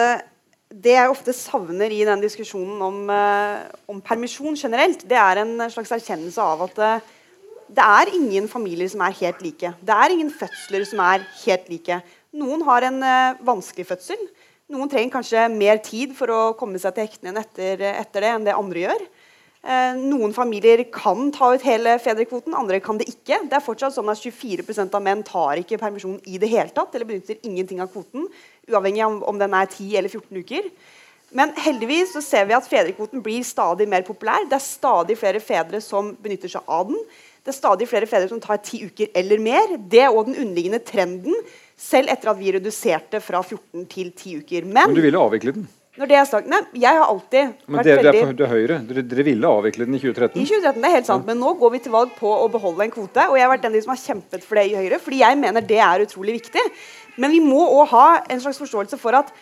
det 0.68 0.94
jeg 0.94 1.11
ofte 1.11 1.33
savner 1.33 1.92
i 1.94 2.02
den 2.04 2.20
diskusjonen 2.20 2.83
om, 2.85 2.98
uh, 3.09 3.68
om, 3.88 4.02
permisjon 4.04 4.57
generelt, 4.59 5.04
det 5.09 5.16
er 5.16 5.42
en 5.42 5.54
slags 5.72 5.94
erkjennelse 5.96 6.44
av 6.44 6.66
at 6.66 6.83
uh, 6.83 7.14
det 7.68 7.85
er 7.85 8.12
ingen 8.16 8.48
familier 8.48 8.88
som 8.92 9.02
er 9.04 9.16
helt 9.20 9.40
like. 9.44 9.72
Det 9.81 9.94
er 9.94 10.12
ingen 10.14 10.33
fødsler 10.33 10.85
som 10.88 11.00
er 11.04 11.24
helt 11.44 11.68
like. 11.72 12.00
Noen 12.37 12.64
har 12.64 12.87
en 12.87 13.02
vanskelig 13.44 13.85
fødsel. 13.90 14.22
Noen 14.72 14.88
trenger 14.88 15.12
kanskje 15.12 15.42
mer 15.52 15.81
tid 15.85 16.14
for 16.16 16.33
å 16.33 16.40
komme 16.57 16.81
seg 16.81 16.96
til 16.96 17.09
hektene 17.09 17.44
etter, 17.44 17.85
etter 17.92 18.24
det 18.24 18.33
enn 18.33 18.46
det 18.48 18.57
andre 18.57 18.87
gjør. 18.87 19.04
Eh, 19.68 19.96
noen 19.98 20.31
familier 20.33 20.85
kan 20.94 21.33
ta 21.35 21.50
ut 21.52 21.64
hele 21.66 21.96
fedrekvoten, 22.00 22.54
andre 22.54 22.78
kan 22.81 22.98
det 23.00 23.09
ikke. 23.11 23.40
Det 23.50 23.57
er 23.59 23.64
fortsatt 23.64 23.96
sånn 23.96 24.11
at 24.12 24.20
24% 24.22 24.94
av 24.94 25.02
menn 25.02 25.24
tar 25.26 25.59
ikke 25.59 25.81
permisjon 25.81 26.20
i 26.31 26.38
det 26.38 26.50
hele 26.52 26.70
tatt, 26.74 26.94
eller 26.94 27.09
benytter 27.09 27.40
ingenting 27.42 27.83
av 27.83 27.90
kvoten, 27.92 28.28
uavhengig 28.68 29.04
av 29.04 29.18
om 29.28 29.40
den 29.40 29.57
er 29.57 29.68
10 29.70 29.98
eller 30.00 30.12
14 30.12 30.44
uker. 30.44 30.70
Men 31.37 31.52
heldigvis 31.61 32.14
så 32.16 32.22
ser 32.24 32.46
vi 32.48 32.57
at 32.57 32.68
fedrekvoten 32.68 33.20
blir 33.24 33.44
stadig 33.44 33.88
mer 33.90 34.04
populær. 34.07 34.46
Det 34.48 34.57
er 34.57 34.64
stadig 34.64 35.18
flere 35.20 35.42
fedre 35.44 35.81
som 35.85 36.14
benytter 36.22 36.54
seg 36.54 36.70
av 36.72 36.88
den. 36.88 37.00
Det 37.44 37.52
er 37.52 37.59
stadig 37.59 37.88
flere 37.88 38.09
fedre 38.09 38.31
som 38.31 38.40
tar 38.40 38.61
ti 38.64 38.81
uker 38.88 39.11
eller 39.16 39.40
mer. 39.40 39.74
Det 39.78 40.07
òg 40.09 40.31
den 40.31 40.38
underliggende 40.40 40.81
trenden 40.85 41.37
selv 41.78 42.11
etter 42.12 42.33
at 42.33 42.40
vi 42.40 42.54
reduserte 42.57 43.20
fra 43.24 43.42
14 43.44 43.85
til 43.92 44.11
10 44.11 44.40
uker. 44.42 44.64
Men, 44.64 44.88
Men 44.90 44.96
du 44.96 45.04
ville 45.04 45.20
avvikle 45.20 45.54
den? 45.57 45.68
Når 45.98 46.07
det 46.07 46.14
er 46.14 46.26
sagt, 46.31 46.46
nei, 46.46 46.61
jeg 46.78 46.94
har 46.94 47.09
alltid 47.11 47.54
Men 47.66 47.83
det, 47.83 47.94
veldig... 47.98 48.12
det, 48.12 48.20
er, 48.22 48.35
det 48.38 48.44
er 48.46 48.50
Høyre. 48.52 48.74
Dere, 48.87 49.02
dere, 49.11 49.24
ville 49.26 49.50
avvikle 49.50 49.87
den 49.88 49.96
i 49.96 50.00
2013? 50.02 50.37
I 50.38 50.44
2013, 50.46 50.78
det 50.78 50.88
er 50.88 50.94
helt 50.94 51.09
sant. 51.09 51.24
Ja. 51.24 51.28
Men 51.33 51.42
nå 51.42 51.54
går 51.59 51.72
vi 51.74 51.81
til 51.83 51.94
valg 51.94 52.12
på 52.18 52.31
å 52.31 52.44
beholde 52.52 52.87
en 52.87 52.92
kvote. 52.94 53.24
Og 53.26 53.35
jeg 53.35 53.44
har 53.44 53.50
vært 53.50 53.66
den 53.66 53.74
som 53.83 53.92
har 53.92 54.00
kjempet 54.04 54.46
for 54.46 54.61
det 54.61 54.68
i 54.70 54.76
Høyre, 54.78 55.00
fordi 55.02 55.18
jeg 55.24 55.40
mener 55.40 55.66
det 55.66 55.81
er 55.83 56.04
utrolig 56.07 56.37
viktig. 56.38 56.64
Men 57.18 57.35
vi 57.35 57.40
må 57.42 57.61
òg 57.81 57.88
ha 57.92 58.09
en 58.31 58.42
slags 58.42 58.61
forståelse 58.62 58.98
for 59.00 59.18
at 59.18 59.33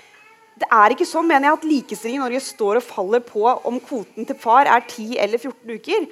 det 0.57 0.69
er 0.73 0.95
ikke 0.95 1.05
sånn, 1.05 1.27
mener 1.29 1.51
jeg, 1.51 1.59
at 1.59 1.67
likestilling 1.69 2.17
i 2.17 2.23
Norge 2.23 2.41
står 2.41 2.79
og 2.79 2.87
faller 2.87 3.21
på 3.25 3.45
om 3.45 3.77
kvoten 3.85 4.25
til 4.25 4.39
far 4.41 4.65
er 4.73 4.87
10 4.89 5.19
eller 5.21 5.43
14 5.43 5.75
uker. 5.77 6.07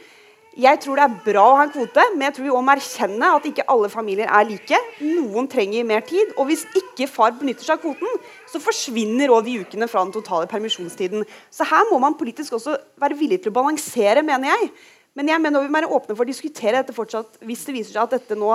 Jeg 0.55 0.79
tror 0.85 1.01
det 1.01 1.05
er 1.09 1.15
bra 1.25 1.45
å 1.49 1.55
ha 1.59 1.63
en 1.65 1.73
kvote, 1.75 2.03
men 2.15 2.29
jeg 2.29 2.37
tror 2.37 2.45
vi 2.45 2.51
også 2.53 2.67
må 2.67 2.75
erkjenne 2.77 3.31
at 3.39 3.47
ikke 3.49 3.65
alle 3.73 3.89
familier 3.91 4.29
er 4.31 4.45
like. 4.47 4.79
Noen 5.01 5.49
trenger 5.51 5.89
mer 5.89 6.05
tid. 6.07 6.31
Og 6.39 6.47
hvis 6.51 6.63
ikke 6.79 7.09
far 7.11 7.33
benytter 7.41 7.67
seg 7.67 7.81
av 7.81 7.83
kvoten, 7.83 8.21
så 8.53 8.61
forsvinner 8.63 9.33
også 9.33 9.49
de 9.49 9.57
ukene 9.65 9.89
fra 9.91 10.05
den 10.05 10.15
totale 10.15 10.47
permisjonstiden. 10.51 11.27
Så 11.51 11.67
her 11.67 11.89
må 11.91 11.99
man 12.05 12.15
politisk 12.21 12.55
også 12.61 12.77
være 13.03 13.19
villig 13.19 13.41
til 13.43 13.51
å 13.51 13.57
balansere, 13.57 14.23
mener 14.23 14.53
jeg. 14.53 14.71
Men 15.19 15.33
jeg 15.33 15.43
mener 15.43 15.65
vi 15.65 15.73
må 15.73 15.81
være 15.81 15.91
åpne 15.97 16.15
for 16.15 16.27
å 16.27 16.31
diskutere 16.31 16.79
dette 16.83 16.95
fortsatt 16.95 17.41
hvis 17.47 17.67
det 17.67 17.75
viser 17.75 17.97
seg 17.97 18.05
at 18.05 18.17
dette 18.19 18.39
nå 18.39 18.53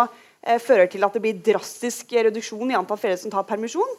fører 0.64 0.88
til 0.88 1.04
at 1.04 1.16
det 1.16 1.22
blir 1.24 1.40
drastisk 1.44 2.14
reduksjon 2.16 2.72
i 2.72 2.78
antall 2.78 3.00
fedre 3.02 3.20
som 3.20 3.34
tar 3.34 3.48
permisjon. 3.48 3.96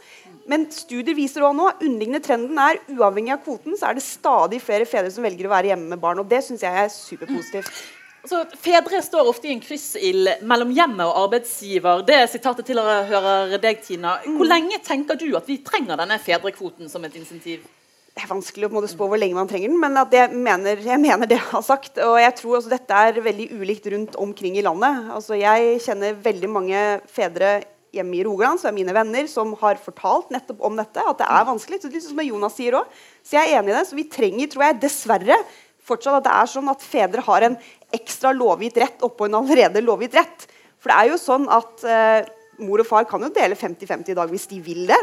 Men 0.51 0.67
studier 0.73 1.17
viser 1.17 1.45
også 1.45 1.59
nå 1.59 1.69
underliggende 1.77 2.23
trenden 2.25 2.59
er 2.59 2.81
uavhengig 2.97 3.35
av 3.37 3.43
kvoten, 3.45 3.77
så 3.79 3.91
er 3.91 3.99
det 3.99 4.07
stadig 4.07 4.61
flere 4.65 4.89
fedre 4.89 5.13
som 5.13 5.27
velger 5.27 5.49
å 5.49 5.55
være 5.55 5.73
hjemme 5.75 5.93
med 5.93 6.03
barn. 6.03 6.23
og 6.23 6.31
Det 6.31 6.43
syns 6.47 6.65
jeg 6.65 6.85
er 6.85 6.93
superpositivt. 6.93 7.73
Altså, 8.21 8.43
fedre 8.61 9.01
står 9.01 9.29
ofte 9.31 9.49
i 9.49 9.55
en 9.55 9.63
kryssild 9.65 10.29
mellom 10.45 10.73
hjemmet 10.77 11.07
og 11.07 11.23
arbeidsgiver. 11.23 12.03
Det 12.05 12.19
sitatet 12.29 12.69
til 12.69 12.81
å 12.81 12.85
høre 13.09 13.61
deg, 13.63 13.81
Tina. 13.85 14.19
Hvor 14.27 14.45
mm. 14.45 14.51
lenge 14.51 14.81
tenker 14.85 15.17
du 15.21 15.31
at 15.39 15.49
vi 15.49 15.63
trenger 15.65 15.97
denne 16.01 16.19
fedrekvoten 16.21 16.91
som 16.93 17.05
et 17.09 17.17
insentiv? 17.17 17.65
Det 18.11 18.25
er 18.25 18.31
vanskelig 18.31 18.69
å 18.69 18.83
spå 18.91 19.07
hvor 19.07 19.21
lenge 19.21 19.39
man 19.39 19.49
trenger 19.49 19.71
den, 19.71 19.79
men 19.81 19.95
jeg 20.11 20.35
mener, 20.35 20.81
jeg, 20.83 20.99
mener, 21.01 21.29
det 21.31 21.39
jeg 21.39 21.49
har 21.53 21.63
sagt. 21.65 22.01
Og 22.03 22.17
jeg 22.19 22.35
tror 22.41 22.57
også 22.59 22.73
dette 22.73 23.03
er 23.07 23.21
veldig 23.23 23.47
ulikt 23.55 23.87
rundt 23.95 24.17
omkring 24.21 24.59
i 24.59 24.65
landet. 24.67 25.07
Altså, 25.15 25.37
jeg 25.39 25.79
kjenner 25.85 26.19
veldig 26.25 26.51
mange 26.51 26.83
fedre 27.11 27.61
hjemme 27.95 28.19
i 28.19 28.25
Rogaland, 28.27 28.61
som 28.61 28.71
er 28.71 28.77
mine 28.77 28.95
venner, 28.95 29.27
som 29.31 29.55
har 29.63 29.79
fortalt 29.83 30.31
nettopp 30.35 30.63
om 30.67 30.77
dette. 30.79 31.07
At 31.07 31.23
det 31.23 31.31
er 31.31 31.49
vanskelig. 31.49 31.81
Så, 31.83 31.91
liksom 31.95 32.19
som 32.19 32.27
Jonas 32.27 32.59
sier 32.59 32.77
også. 32.81 33.03
så 33.23 33.39
jeg 33.39 33.47
er 33.47 33.61
enig 33.61 33.73
i 33.73 33.79
det. 33.79 33.87
Så 33.89 33.99
vi 33.99 34.07
trenger, 34.19 34.51
tror 34.51 34.67
jeg, 34.67 34.81
dessverre 34.85 35.39
fortsatt 35.87 36.21
at 36.21 36.27
det 36.27 36.35
er 36.35 36.51
sånn 36.51 36.71
at 36.71 36.85
fedre 36.87 37.25
har 37.27 37.47
en 37.47 37.59
ekstra 37.95 38.35
lovgitt 38.37 38.79
rett 38.79 39.07
oppå 39.07 39.27
en 39.27 39.41
allerede 39.41 39.83
lovgitt 39.85 40.19
rett. 40.19 40.47
For 40.81 40.93
det 40.93 40.99
er 40.99 41.11
jo 41.13 41.21
sånn 41.21 41.49
at 41.51 41.87
eh, 41.87 42.29
mor 42.63 42.83
og 42.83 42.89
far 42.89 43.09
kan 43.09 43.23
jo 43.25 43.33
dele 43.35 43.59
50-50 43.59 44.13
i 44.13 44.19
dag 44.19 44.31
hvis 44.33 44.49
de 44.51 44.61
vil 44.65 44.87
det. 44.91 45.01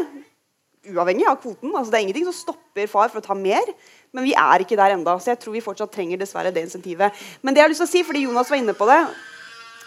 Uavhengig 0.94 1.28
av 1.30 1.40
kvoten. 1.42 1.72
Altså, 1.74 1.92
det 1.92 2.00
er 2.00 2.06
ingenting 2.08 2.28
som 2.30 2.36
stopper 2.36 2.92
far 2.92 3.10
for 3.14 3.22
å 3.22 3.26
ta 3.26 3.38
mer. 3.38 3.72
Men 4.16 4.28
vi 4.28 4.36
er 4.38 4.64
ikke 4.64 4.78
der 4.80 4.96
enda, 4.96 5.18
så 5.20 5.34
jeg 5.34 5.42
tror 5.42 5.58
vi 5.58 5.64
fortsatt 5.64 5.92
trenger 5.94 6.20
dessverre 6.22 6.54
det 6.56 6.64
insentivet. 6.66 7.26
Men 7.42 7.54
det 7.54 7.62
jeg 7.62 7.68
har 7.68 7.74
lyst 7.74 7.84
til 7.84 7.90
å 7.90 7.96
si, 7.96 8.06
fordi 8.08 8.24
Jonas 8.24 8.52
var 8.52 8.62
inne 8.62 8.76
på 8.78 8.88
det, 8.90 9.02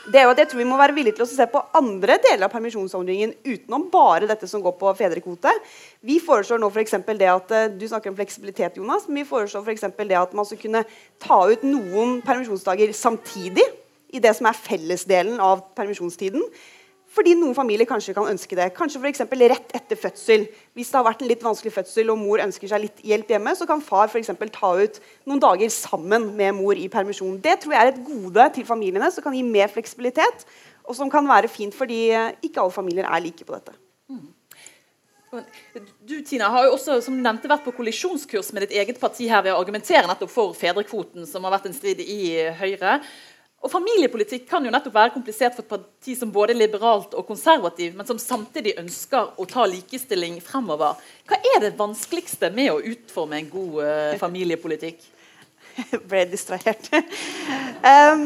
det 0.08 0.16
er 0.16 0.24
jo 0.24 0.32
at 0.32 0.40
jeg 0.40 0.48
tror 0.50 0.60
vi 0.62 0.68
må 0.70 0.78
være 0.80 0.94
villige 0.96 1.18
til 1.18 1.26
å 1.26 1.28
se 1.28 1.44
på 1.50 1.60
andre 1.76 2.16
deler 2.24 2.46
av 2.46 2.52
permisjonsordningen 2.54 3.34
utenom 3.44 3.84
bare 3.92 4.28
dette 4.30 4.48
som 4.48 4.62
går 4.64 4.72
på 4.80 4.92
fedrekvote. 4.96 5.52
Vi 6.06 6.16
foreslår 6.24 6.62
nå 6.62 6.70
for 6.72 7.20
det 7.20 7.28
at 7.28 7.52
eh, 7.52 7.68
Du 7.68 7.86
snakker 7.88 8.10
om 8.10 8.16
fleksibilitet, 8.16 8.78
Jonas. 8.80 9.06
Men 9.08 9.22
vi 9.22 9.28
foreslår 9.28 9.64
for 9.64 10.04
det 10.08 10.16
at 10.16 10.32
man 10.32 10.48
skal 10.48 10.58
kunne 10.62 10.84
ta 11.20 11.40
ut 11.50 11.62
noen 11.68 12.20
permisjonsdager 12.24 12.92
samtidig 12.96 13.66
i 14.10 14.18
det 14.18 14.32
som 14.36 14.48
er 14.48 14.56
fellesdelen 14.56 15.40
av 15.40 15.66
permisjonstiden. 15.76 16.42
Fordi 17.10 17.32
noen 17.34 17.56
familier 17.56 17.88
kanskje 17.90 18.14
kan 18.14 18.28
ønske 18.30 18.54
det. 18.54 18.68
Kanskje 18.76 19.00
for 19.02 19.42
rett 19.50 19.72
etter 19.74 19.98
fødsel. 19.98 20.46
Hvis 20.78 20.92
det 20.92 20.98
har 20.98 21.06
vært 21.08 21.24
en 21.24 21.30
litt 21.30 21.42
vanskelig 21.42 21.72
fødsel 21.74 22.12
og 22.12 22.20
mor 22.20 22.42
ønsker 22.44 22.70
seg 22.70 22.84
litt 22.84 23.02
hjelp 23.02 23.32
hjemme, 23.34 23.54
så 23.58 23.66
kan 23.66 23.82
far 23.82 24.06
for 24.12 24.22
ta 24.22 24.70
ut 24.78 25.00
noen 25.26 25.42
dager 25.42 25.72
sammen 25.74 26.30
med 26.38 26.54
mor 26.54 26.78
i 26.78 26.86
permisjon. 26.88 27.40
Det 27.42 27.58
tror 27.62 27.74
jeg 27.74 27.82
er 27.82 27.92
et 27.92 28.04
gode 28.06 28.50
til 28.54 28.68
familiene 28.68 29.10
som 29.10 29.26
kan 29.26 29.34
gi 29.34 29.42
mer 29.42 29.72
fleksibilitet, 29.72 30.46
og 30.86 30.94
som 30.94 31.10
kan 31.10 31.26
være 31.26 31.50
fint 31.50 31.74
fordi 31.74 32.10
eh, 32.14 32.36
ikke 32.46 32.62
alle 32.62 32.74
familier 32.74 33.10
er 33.10 33.24
like 33.26 33.46
på 33.46 33.58
dette. 33.58 33.74
Mm. 34.10 34.28
Du 35.30 36.16
Tina, 36.26 36.48
har 36.50 36.64
jo 36.66 36.72
også 36.74 36.96
som 37.04 37.14
du 37.14 37.22
nevnte, 37.22 37.46
vært 37.50 37.62
på 37.62 37.74
kollisjonskurs 37.76 38.48
med 38.50 38.64
ditt 38.66 38.72
eget 38.80 38.98
parti 38.98 39.28
her 39.30 39.44
ved 39.46 39.54
å 39.54 39.60
argumentere 39.60 40.08
nettopp 40.10 40.32
for 40.32 40.56
fedrekvoten, 40.58 41.22
som 41.30 41.46
har 41.46 41.54
vært 41.54 41.68
en 41.70 41.76
strid 41.76 42.02
i 42.02 42.48
Høyre. 42.58 42.96
Og 43.60 43.68
Familiepolitikk 43.68 44.46
kan 44.48 44.64
jo 44.64 44.72
nettopp 44.72 44.94
være 44.96 45.12
komplisert 45.12 45.52
for 45.52 45.66
et 45.66 45.72
parti 45.74 46.14
som 46.16 46.30
både 46.32 46.54
er 46.54 46.62
liberalt 46.62 47.12
og 47.12 47.26
konservativ, 47.28 47.92
men 47.96 48.08
som 48.08 48.20
samtidig 48.20 48.78
ønsker 48.80 49.34
å 49.36 49.44
ta 49.48 49.66
likestilling 49.68 50.38
fremover. 50.44 50.96
Hva 51.28 51.36
er 51.52 51.66
det 51.66 51.74
vanskeligste 51.76 52.48
med 52.56 52.72
å 52.72 52.80
utforme 52.80 53.36
en 53.36 53.50
god 53.52 53.74
uh, 53.84 54.14
familiepolitikk? 54.20 55.04
Jeg 55.76 56.00
ble 56.08 56.24
distrahert. 56.32 56.88
um, 57.92 58.24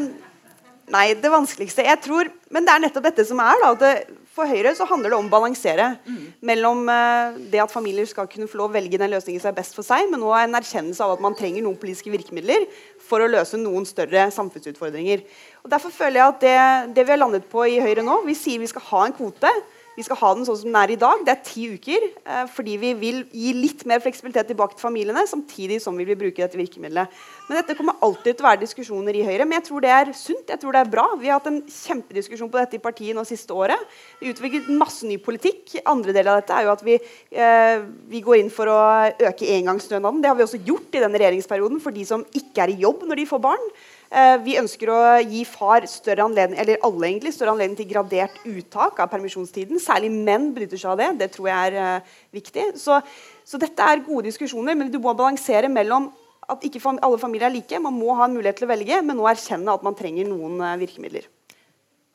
nei, 0.95 1.05
det 1.19 1.29
vanskeligste 1.29 1.83
Jeg 1.85 1.99
tror 2.03 2.27
Men 2.51 2.65
det 2.65 2.73
er 2.73 2.81
nettopp 2.83 3.05
dette 3.05 3.25
som 3.27 3.39
er. 3.43 3.59
da, 3.61 3.69
at 3.75 4.15
For 4.33 4.49
Høyre 4.49 4.73
så 4.75 4.87
handler 4.89 5.13
det 5.13 5.19
om 5.19 5.27
å 5.27 5.33
balansere 5.35 5.91
mm. 6.07 6.23
mellom 6.47 6.87
uh, 6.87 7.35
det 7.51 7.59
at 7.59 7.75
familier 7.75 8.07
skal 8.07 8.31
kunne 8.31 8.47
få 8.47 8.63
lov 8.63 8.71
å 8.71 8.77
velge 8.79 9.03
den 9.03 9.11
løsningen 9.11 9.43
som 9.43 9.51
er 9.51 9.59
best 9.59 9.75
for 9.75 9.83
seg, 9.83 10.07
men 10.11 10.23
òg 10.23 10.39
en 10.45 10.57
erkjennelse 10.63 11.03
av 11.03 11.17
at 11.17 11.27
man 11.27 11.35
trenger 11.35 11.67
noen 11.67 11.79
politiske 11.79 12.15
virkemidler 12.15 12.69
for 13.05 13.23
å 13.23 13.29
løse 13.29 13.59
noen 13.61 13.85
større 13.87 14.27
samfunnsutfordringer. 14.33 15.23
Og 15.63 15.71
Derfor 15.71 15.93
føler 15.93 16.19
jeg 16.19 16.33
at 16.33 16.43
det, 16.43 16.57
det, 16.97 17.05
vi 17.05 17.13
har 17.13 17.21
landet 17.21 17.47
på 17.51 17.65
i 17.69 17.81
Høyre 17.83 18.05
nå 18.05 18.21
Vi 18.25 18.37
sier 18.37 18.61
vi 18.61 18.69
skal 18.71 18.85
ha 18.89 19.05
en 19.05 19.15
kvote. 19.17 19.51
Vi 19.95 20.03
skal 20.03 20.19
ha 20.19 20.31
den 20.35 20.43
sånn 20.43 20.57
som 20.59 20.67
den 20.67 20.77
er 20.79 20.91
i 20.91 20.97
dag. 20.99 21.21
Det 21.23 21.31
er 21.31 21.43
ti 21.45 21.65
uker. 21.71 22.05
Eh, 22.27 22.43
fordi 22.51 22.75
vi 22.81 22.91
vil 22.99 23.21
gi 23.31 23.53
litt 23.55 23.85
mer 23.87 24.01
fleksibilitet 24.03 24.49
tilbake 24.51 24.75
til 24.75 24.83
familiene, 24.83 25.23
samtidig 25.29 25.79
som 25.83 25.95
vi 25.95 26.07
vil 26.09 26.19
bruke 26.19 26.43
dette 26.43 26.59
virkemidlet. 26.59 27.13
Men 27.47 27.59
dette 27.61 27.77
kommer 27.77 27.95
alltid 28.03 28.35
til 28.35 28.43
å 28.43 28.49
være 28.49 28.63
diskusjoner 28.65 29.15
i 29.15 29.23
Høyre. 29.23 29.47
Men 29.47 29.61
jeg 29.61 29.67
tror 29.69 29.85
det 29.85 29.93
er 29.95 30.11
sunt. 30.11 30.51
jeg 30.51 30.59
tror 30.59 30.75
det 30.75 30.83
er 30.83 30.91
bra. 30.91 31.07
Vi 31.19 31.31
har 31.31 31.39
hatt 31.39 31.47
en 31.51 31.61
kjempediskusjon 31.63 32.51
på 32.51 32.59
dette 32.59 32.75
i 32.75 32.83
partiet 32.83 33.15
nå 33.15 33.23
siste 33.23 33.55
året. 33.55 33.79
Vi 34.19 34.33
utviklet 34.33 34.67
masse 34.75 35.07
ny 35.07 35.17
politikk. 35.17 35.77
Andre 35.87 36.11
del 36.11 36.27
av 36.27 36.41
dette 36.41 36.53
er 36.53 36.67
jo 36.67 36.75
at 36.75 36.83
vi, 36.83 36.99
eh, 37.31 37.79
vi 38.11 38.21
går 38.21 38.43
inn 38.43 38.51
for 38.51 38.67
å 38.67 38.79
øke 39.15 39.47
engangsstønaden. 39.47 40.21
Det 40.21 40.27
har 40.27 40.35
vi 40.35 40.43
også 40.43 40.63
gjort 40.65 40.91
i 40.93 40.99
denne 40.99 41.19
regjeringsperioden 41.19 41.79
for 41.81 41.91
de 41.91 42.03
som 42.03 42.25
ikke 42.35 42.63
er 42.63 42.75
i 42.75 42.81
jobb 42.83 43.07
når 43.07 43.15
de 43.15 43.31
får 43.31 43.41
barn. 43.41 43.71
Eh, 44.13 44.35
vi 44.45 44.57
ønsker 44.59 44.89
å 44.93 44.99
gi 45.25 45.41
far 45.49 45.85
større 45.89 46.25
anledning, 46.27 46.59
eller 46.61 46.81
alle 46.85 47.07
egentlig, 47.09 47.33
større 47.33 47.55
anledning 47.55 47.79
til 47.79 47.89
gradert 47.89 48.37
uttak 48.45 48.99
av 49.01 49.09
permisjonstiden. 49.11 49.81
Særlig 49.81 50.11
menn 50.13 50.51
benytter 50.55 50.79
seg 50.81 50.93
av 50.93 51.01
det. 51.01 51.09
Det 51.23 51.29
tror 51.33 51.49
jeg 51.49 51.71
er 51.71 51.79
uh, 51.79 52.11
viktig. 52.35 52.67
Så, 52.79 52.99
så, 53.47 53.59
dette 53.61 53.87
er 53.89 54.03
gode 54.05 54.27
diskusjoner, 54.29 54.77
men 54.77 54.91
du 54.93 54.99
må 55.01 55.15
balansere 55.17 55.71
mellom 55.71 56.11
at 56.45 56.61
ikke 56.67 56.83
alle 56.93 57.17
familier 57.17 57.49
er 57.49 57.55
like. 57.55 57.81
Man 57.81 57.97
må 57.97 58.13
ha 58.19 58.27
en 58.27 58.37
mulighet 58.37 58.61
til 58.61 58.69
å 58.69 58.73
velge, 58.75 59.01
men 59.01 59.17
nå 59.17 59.25
erkjenne 59.31 59.73
at 59.73 59.85
man 59.85 59.97
trenger 59.97 60.29
noen 60.29 60.61
uh, 60.61 60.75
virkemidler. 60.81 61.25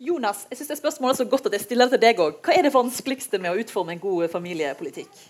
Jonas, 0.00 0.46
jeg 0.48 0.60
synes 0.60 0.70
det 0.70 0.80
spørsmålet 0.80 1.18
er 1.18 1.24
så 1.24 1.28
godt 1.28 1.50
at 1.50 1.58
jeg 1.58 1.66
stiller 1.66 1.90
det 1.90 1.98
til 1.98 2.06
deg 2.06 2.22
òg. 2.22 2.38
Hva 2.40 2.54
er 2.56 2.64
det 2.64 2.72
vanskeligste 2.72 3.42
med 3.42 3.52
å 3.52 3.60
utforme 3.60 3.96
en 3.96 4.00
god 4.00 4.30
familiepolitikk? 4.32 5.26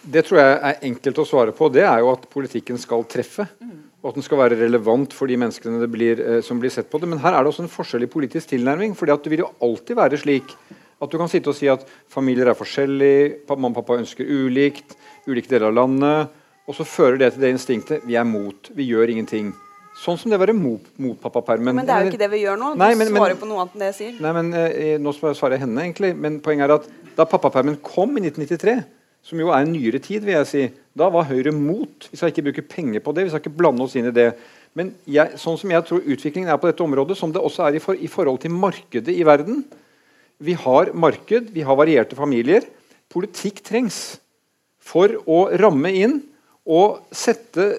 Det 0.00 0.22
tror 0.24 0.40
jeg 0.40 0.56
er 0.70 0.80
enkelt 0.88 1.20
å 1.20 1.26
svare 1.28 1.52
på. 1.56 1.68
Det 1.72 1.84
er 1.84 2.00
jo 2.04 2.14
at 2.14 2.24
politikken 2.30 2.80
skal 2.80 3.04
treffe. 3.08 3.50
Mm 3.58 3.87
og 4.02 4.10
at 4.12 4.18
den 4.18 4.26
skal 4.26 4.38
være 4.38 4.58
relevant 4.60 5.14
for 5.16 5.30
de 5.30 5.36
menneskene 5.40 5.88
blir, 5.90 6.20
eh, 6.22 6.40
som 6.44 6.60
blir 6.60 6.70
sett 6.70 6.90
på 6.90 7.00
det. 7.00 7.08
Men 7.10 7.18
her 7.18 7.34
er 7.34 7.42
det 7.42 7.50
også 7.50 7.64
en 7.64 7.72
forskjell 7.72 8.06
i 8.06 8.10
politisk 8.10 8.50
tilnærming. 8.54 8.94
fordi 8.94 9.22
Det 9.22 9.30
vil 9.30 9.44
jo 9.44 9.54
alltid 9.60 9.96
være 9.96 10.18
slik 10.18 10.54
at 11.00 11.10
du 11.10 11.18
kan 11.18 11.28
sitte 11.28 11.48
og 11.48 11.54
si 11.54 11.66
at 11.66 11.84
familier 12.08 12.48
er 12.48 12.54
forskjellige, 12.54 13.46
mamma 13.48 13.68
og 13.68 13.74
pappa 13.74 13.98
ønsker 13.98 14.24
ulikt, 14.24 14.96
ulike 15.26 15.48
deler 15.48 15.66
av 15.66 15.74
landet. 15.74 16.28
Og 16.68 16.74
så 16.74 16.84
fører 16.84 17.18
det 17.18 17.32
til 17.32 17.42
det 17.42 17.54
instinktet 17.54 18.02
vi 18.06 18.14
er 18.14 18.24
mot, 18.24 18.70
vi 18.74 18.84
gjør 18.84 19.10
ingenting. 19.10 19.54
Sånn 19.98 20.18
som 20.18 20.30
det 20.30 20.38
å 20.38 20.42
være 20.44 20.54
mot, 20.54 20.82
mot 20.96 21.18
pappapermen. 21.18 21.74
Men 21.74 21.86
det 21.86 21.94
er 21.94 22.04
jo 22.04 22.12
ikke 22.12 22.22
det 22.22 22.30
vi 22.30 22.44
gjør 22.44 22.58
nå. 22.58 22.74
Du 22.74 22.78
nei, 22.78 22.94
men, 22.94 23.08
svarer 23.08 23.34
men, 23.34 23.40
på 23.40 23.48
noe 23.50 23.64
annet 23.64 23.74
enn 23.74 23.80
det 23.80 23.88
jeg 23.88 23.96
sier. 23.96 24.20
Nei, 24.22 24.32
men 24.36 24.52
eh, 24.54 24.98
Nå 25.02 25.14
svarer 25.16 25.56
jeg 25.56 25.64
henne, 25.64 25.82
egentlig. 25.82 26.12
Men 26.14 26.38
poenget 26.44 26.68
er 26.68 26.74
at 26.76 26.86
da 27.16 27.26
pappapermen 27.26 27.80
kom 27.82 28.14
i 28.14 28.22
1993 28.22 28.76
som 29.28 29.40
jo 29.42 29.50
er 29.52 29.64
en 29.64 29.74
nyere 29.74 30.00
tid, 30.00 30.24
vil 30.24 30.38
jeg 30.38 30.48
si. 30.48 30.62
Da 30.96 31.10
var 31.12 31.26
Høyre 31.28 31.52
mot. 31.52 32.08
Vi 32.08 32.16
skal 32.16 32.32
ikke 32.32 32.46
bruke 32.46 32.64
penger 32.70 33.02
på 33.04 33.12
det. 33.12 33.26
vi 33.26 33.32
skal 33.32 33.42
ikke 33.42 33.58
blande 33.58 33.84
oss 33.84 33.96
inn 33.98 34.08
i 34.08 34.14
det. 34.14 34.30
Men 34.78 34.94
jeg, 35.04 35.36
sånn 35.40 35.58
som 35.60 35.72
jeg 35.72 35.84
tror 35.84 36.06
utviklingen 36.06 36.48
er 36.52 36.60
på 36.60 36.70
dette 36.70 36.84
området, 36.84 37.16
som 37.18 37.32
det 37.34 37.42
også 37.42 37.66
er 37.66 37.76
i, 37.76 37.82
for, 37.82 37.98
i 37.98 38.08
forhold 38.08 38.40
til 38.42 38.54
markedet 38.54 39.14
i 39.14 39.26
verden 39.26 39.64
Vi 40.38 40.54
har 40.54 40.92
marked, 40.94 41.50
vi 41.50 41.64
har 41.66 41.76
varierte 41.76 42.16
familier. 42.16 42.62
Politikk 43.10 43.58
trengs 43.66 44.20
for 44.78 45.10
å 45.26 45.48
ramme 45.58 45.90
inn 45.90 46.20
og 46.68 47.00
sette 47.10 47.72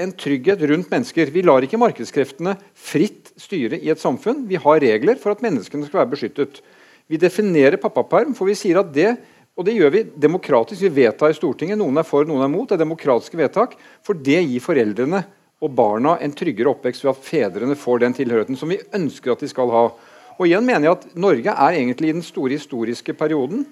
en 0.00 0.12
trygghet 0.16 0.62
rundt 0.70 0.90
mennesker. 0.92 1.28
Vi 1.32 1.44
lar 1.44 1.64
ikke 1.64 1.80
markedskreftene 1.80 2.56
fritt 2.72 3.34
styre 3.40 3.78
i 3.78 3.92
et 3.92 4.00
samfunn. 4.00 4.46
Vi 4.48 4.58
har 4.60 4.80
regler 4.80 5.20
for 5.20 5.34
at 5.34 5.44
menneskene 5.44 5.86
skal 5.86 6.02
være 6.02 6.12
beskyttet. 6.14 6.60
Vi 7.06 7.20
definerer 7.20 7.78
pappaperm, 7.80 8.34
for 8.34 8.48
vi 8.48 8.56
sier 8.58 8.80
at 8.80 8.90
det 8.94 9.12
og 9.56 9.64
det 9.64 9.72
gjør 9.78 9.92
vi 9.94 10.02
demokratisk. 10.20 10.82
Vi 10.84 10.92
vedtar 10.98 11.32
i 11.32 11.36
Stortinget. 11.36 11.78
Noen 11.80 11.96
er 11.96 12.04
for, 12.04 12.28
noen 12.28 12.44
er 12.44 12.52
mot. 12.52 12.68
Det 12.68 12.76
er 12.76 12.82
demokratiske 12.82 13.38
vedtak. 13.40 13.78
For 14.04 14.18
det 14.18 14.42
gir 14.44 14.60
foreldrene 14.60 15.22
og 15.64 15.72
barna 15.72 16.18
en 16.20 16.34
tryggere 16.36 16.74
oppvekst 16.74 17.06
ved 17.06 17.14
at 17.14 17.24
fedrene 17.24 17.78
får 17.80 18.02
den 18.02 18.16
tilhørigheten 18.18 18.58
som 18.60 18.68
vi 18.68 18.82
ønsker 18.94 19.32
at 19.32 19.40
de 19.40 19.48
skal 19.48 19.72
ha. 19.72 19.86
Og 20.36 20.44
igjen 20.44 20.66
mener 20.66 20.90
jeg 20.90 20.98
at 20.98 21.06
Norge 21.16 21.54
er 21.54 21.78
egentlig 21.78 22.12
i 22.12 22.16
den 22.18 22.26
store 22.26 22.52
historiske 22.52 23.16
perioden 23.16 23.64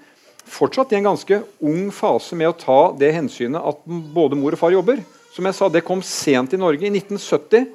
fortsatt 0.49 0.92
i 0.92 0.99
en 0.99 1.11
ganske 1.11 1.40
ung 1.64 1.90
fase 1.92 2.37
med 2.37 2.49
å 2.49 2.57
ta 2.57 2.79
det 2.97 3.12
hensynet 3.16 3.61
at 3.61 3.85
både 3.85 4.40
mor 4.40 4.57
og 4.57 4.61
far 4.61 4.73
jobber. 4.73 5.05
Som 5.35 5.49
jeg 5.49 5.57
sa, 5.59 5.68
Det 5.68 5.85
kom 5.85 6.01
sent 6.01 6.55
i 6.55 6.61
Norge. 6.61 6.87
I 6.87 6.92
1970 6.92 7.68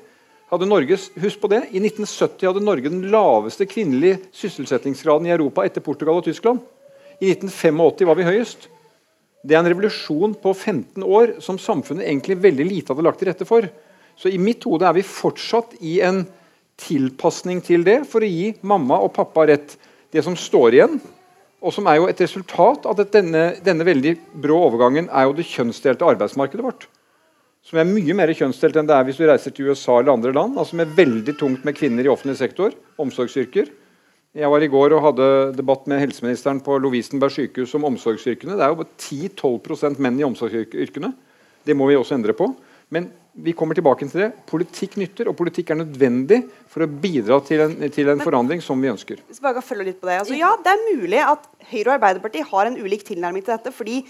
hadde 0.50 0.65
Norge 0.65 0.98
husk 0.98 1.41
på 1.41 1.50
det, 1.52 1.67
i 1.69 1.78
1970 1.78 2.48
hadde 2.48 2.65
Norge 2.65 2.89
den 2.89 3.06
laveste 3.13 3.67
kvinnelige 3.69 4.17
sysselsettingsgraden 4.34 5.28
i 5.28 5.34
Europa 5.36 5.65
etter 5.65 5.84
Portugal 5.86 6.17
og 6.17 6.26
Tyskland. 6.26 6.63
I 7.19 7.34
1985 7.36 8.08
var 8.08 8.15
vi 8.19 8.27
høyest. 8.27 8.69
Det 9.43 9.55
er 9.55 9.62
en 9.62 9.69
revolusjon 9.71 10.34
på 10.39 10.53
15 10.53 11.03
år 11.03 11.38
som 11.43 11.60
samfunnet 11.60 12.08
egentlig 12.08 12.39
veldig 12.43 12.65
lite 12.67 12.93
hadde 12.93 13.05
lagt 13.08 13.21
til 13.21 13.29
rette 13.32 13.47
for. 13.47 13.67
Så 14.19 14.32
i 14.32 14.39
mitt 14.41 14.63
hode 14.67 14.88
er 14.88 14.95
vi 14.97 15.05
fortsatt 15.08 15.77
i 15.79 15.99
en 16.03 16.25
tilpasning 16.79 17.62
til 17.63 17.84
det 17.88 18.01
for 18.08 18.23
å 18.23 18.29
gi 18.29 18.53
mamma 18.67 18.99
og 19.03 19.13
pappa 19.15 19.47
rett. 19.47 19.75
Det 20.12 20.23
som 20.25 20.36
står 20.39 20.75
igjen, 20.75 20.99
og 21.60 21.75
som 21.75 21.88
er 21.91 21.99
jo 21.99 22.08
et 22.10 22.21
resultat 22.23 22.88
av 22.88 22.99
denne, 23.12 23.43
denne 23.63 23.88
veldig 23.88 24.15
brå 24.43 24.62
overgangen, 24.69 25.10
er 25.12 25.27
jo 25.27 25.36
det 25.36 25.47
kjønnsdelte 25.47 26.08
arbeidsmarkedet 26.08 26.65
vårt. 26.65 26.88
Som 27.67 27.82
er 27.82 27.89
mye 27.89 28.15
mer 28.15 28.32
kjønnsdelt 28.32 28.79
enn 28.79 28.88
det 28.88 28.95
er 28.95 29.05
hvis 29.08 29.19
du 29.19 29.25
reiser 29.27 29.53
til 29.53 29.69
USA 29.69 29.99
eller 29.99 30.15
andre 30.15 30.32
land. 30.36 30.55
altså 30.58 30.79
Med 30.79 30.95
veldig 30.95 31.36
tungt 31.39 31.67
med 31.67 31.75
kvinner 31.77 32.08
i 32.08 32.12
offentlig 32.12 32.39
sektor, 32.39 32.73
omsorgsyrker. 32.97 33.67
Jeg 34.37 34.49
var 34.53 34.61
i 34.61 34.69
går 34.69 34.93
og 34.93 35.01
hadde 35.07 35.27
debatt 35.57 35.87
med 35.89 36.03
helseministeren 36.03 36.59
på 36.61 36.75
Lovisenberg 36.77 37.33
sykehus 37.33 37.71
om 37.79 37.87
omsorgsyrkene. 37.89 38.53
Det 38.59 38.65
er 38.65 38.75
jo 38.75 38.85
10-12% 38.85 39.97
menn 40.05 40.19
i 40.21 40.25
omsorgsyrkene. 40.27 41.09
Det 41.65 41.73
må 41.73 41.87
vi 41.89 41.97
også 41.97 42.13
endre 42.13 42.35
på. 42.37 42.51
Men 42.93 43.07
vi 43.33 43.55
kommer 43.57 43.77
tilbake 43.77 44.05
til 44.05 44.21
det. 44.21 44.29
Politikk 44.49 44.99
nytter, 45.01 45.31
og 45.31 45.37
politikk 45.39 45.73
er 45.73 45.79
nødvendig 45.81 46.43
for 46.69 46.85
å 46.85 46.89
bidra 46.89 47.39
til 47.45 47.63
en, 47.65 47.75
til 47.89 48.13
en 48.13 48.21
forandring 48.21 48.61
som 48.61 48.77
vi 48.81 48.91
ønsker. 48.91 49.23
Bare 49.41 49.65
følge 49.65 49.87
litt 49.89 49.99
på 50.01 50.11
det. 50.11 50.19
Altså, 50.21 50.37
ja, 50.37 50.53
Det 50.61 50.75
er 50.75 50.85
mulig 50.91 51.23
at 51.25 51.49
Høyre 51.71 51.87
og 51.87 51.95
Arbeiderpartiet 51.97 52.51
har 52.51 52.69
en 52.69 52.77
ulik 52.77 53.07
tilnærming 53.09 53.45
til 53.45 53.55
dette. 53.55 53.73
fordi 53.73 54.03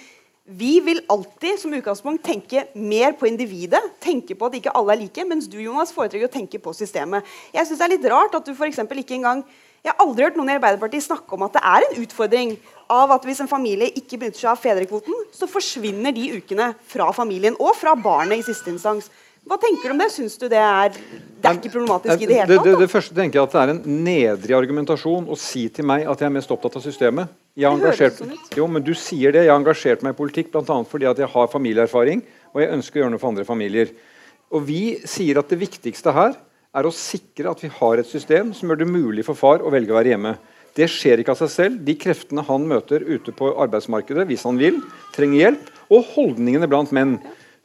vi 0.49 0.79
vil 0.81 0.99
alltid 1.13 1.59
som 1.61 1.73
utgangspunkt 1.77 2.23
tenke 2.25 2.65
mer 2.73 3.13
på 3.13 3.27
individet. 3.29 3.83
Tenke 4.01 4.35
på 4.35 4.47
at 4.49 4.55
ikke 4.57 4.73
alle 4.75 4.95
er 4.95 5.03
like, 5.03 5.25
mens 5.29 5.47
du 5.47 5.59
Jonas, 5.61 5.93
foretrekker 5.93 6.25
å 6.25 6.33
tenke 6.33 6.59
på 6.59 6.73
systemet. 6.73 7.23
Jeg 7.53 7.69
synes 7.69 7.79
det 7.79 7.85
er 7.85 7.93
litt 7.93 8.07
rart 8.09 8.35
at 8.35 8.47
du 8.47 8.55
for 8.57 8.65
ikke 8.65 9.19
engang 9.19 9.43
jeg 9.83 9.93
har 9.93 10.03
aldri 10.03 10.27
hørt 10.27 10.37
noen 10.39 10.51
i 10.51 10.57
Arbeiderpartiet 10.57 11.05
snakke 11.05 11.37
om 11.37 11.45
at 11.47 11.55
det 11.55 11.63
er 11.63 11.85
en 11.87 11.97
utfordring 12.03 12.57
av 12.91 13.13
at 13.15 13.25
hvis 13.27 13.39
en 13.43 13.49
familie 13.51 13.91
ikke 13.95 14.17
benytter 14.19 14.41
seg 14.43 14.51
av 14.51 14.59
fedrekvoten, 14.59 15.25
så 15.35 15.47
forsvinner 15.47 16.13
de 16.15 16.25
ukene 16.39 16.73
fra 16.89 17.09
familien 17.15 17.57
og 17.61 17.75
fra 17.77 17.93
barnet 17.95 18.41
i 18.41 18.47
siste 18.49 18.71
instans. 18.73 19.07
Hva 19.47 19.55
tenker 19.61 19.89
du 19.89 19.95
om 19.95 20.01
det? 20.01 20.09
Syns 20.13 20.35
du 20.37 20.47
det 20.51 20.59
er 20.59 20.91
Det 20.91 21.47
er 21.47 21.55
ikke 21.55 21.71
problematisk 21.77 22.21
i 22.21 22.27
det 22.27 22.35
hele 22.41 22.47
tatt? 22.49 22.65
det, 22.65 22.73
det, 22.73 22.81
det 22.83 22.89
første 22.91 23.15
tenker 23.15 23.39
jeg 23.39 23.47
at 23.47 23.53
det 23.55 23.61
er 23.61 23.71
en 23.71 24.03
nedrig 24.03 24.57
argumentasjon 24.57 25.29
å 25.31 25.37
si 25.39 25.63
til 25.73 25.87
meg 25.87 26.03
at 26.03 26.19
jeg 26.19 26.27
er 26.27 26.35
mest 26.35 26.51
opptatt 26.51 26.75
av 26.75 26.83
systemet. 26.83 27.31
Jeg 27.57 27.79
Det 27.79 27.93
høres 27.95 28.19
sånn 28.19 28.35
ut. 28.35 28.51
jo, 28.59 28.67
men 28.67 28.83
du 28.83 28.91
sier 28.93 29.33
det. 29.33 29.45
Jeg 29.47 29.53
har 29.53 29.61
engasjert 29.61 30.03
meg 30.05 30.13
i 30.13 30.19
politikk 30.19 30.51
bl.a. 30.51 30.77
fordi 30.91 31.07
at 31.09 31.23
jeg 31.23 31.31
har 31.31 31.49
familieerfaring 31.55 32.21
og 32.51 32.61
jeg 32.61 32.73
ønsker 32.75 32.99
å 32.99 33.03
gjøre 33.03 33.13
noe 33.15 33.21
for 33.23 33.31
andre 33.31 33.47
familier. 33.47 33.95
Og 34.51 34.65
Vi 34.67 34.83
sier 35.07 35.39
at 35.39 35.49
det 35.49 35.61
viktigste 35.61 36.13
her 36.13 36.35
er 36.77 36.85
å 36.85 36.93
sikre 36.93 37.49
at 37.49 37.63
vi 37.63 37.71
har 37.79 37.99
et 37.99 38.09
system 38.09 38.53
som 38.53 38.69
gjør 38.69 38.83
det 38.83 38.89
mulig 38.89 39.25
for 39.25 39.37
far 39.37 39.63
å 39.63 39.71
velge 39.73 39.93
å 39.93 39.97
være 39.97 40.13
hjemme. 40.13 40.35
Det 40.77 40.85
skjer 40.91 41.21
ikke 41.21 41.33
av 41.33 41.41
seg 41.41 41.51
selv. 41.51 41.81
De 41.85 41.95
kreftene 41.97 42.45
han 42.45 42.67
møter 42.69 43.03
ute 43.07 43.33
på 43.35 43.49
arbeidsmarkedet, 43.65 44.27
hvis 44.29 44.45
han 44.47 44.59
vil, 44.61 44.79
trenger 45.15 45.41
hjelp. 45.43 45.69
Og 45.89 46.05
holdningene 46.13 46.69
blant 46.69 46.93
menn. 46.95 47.17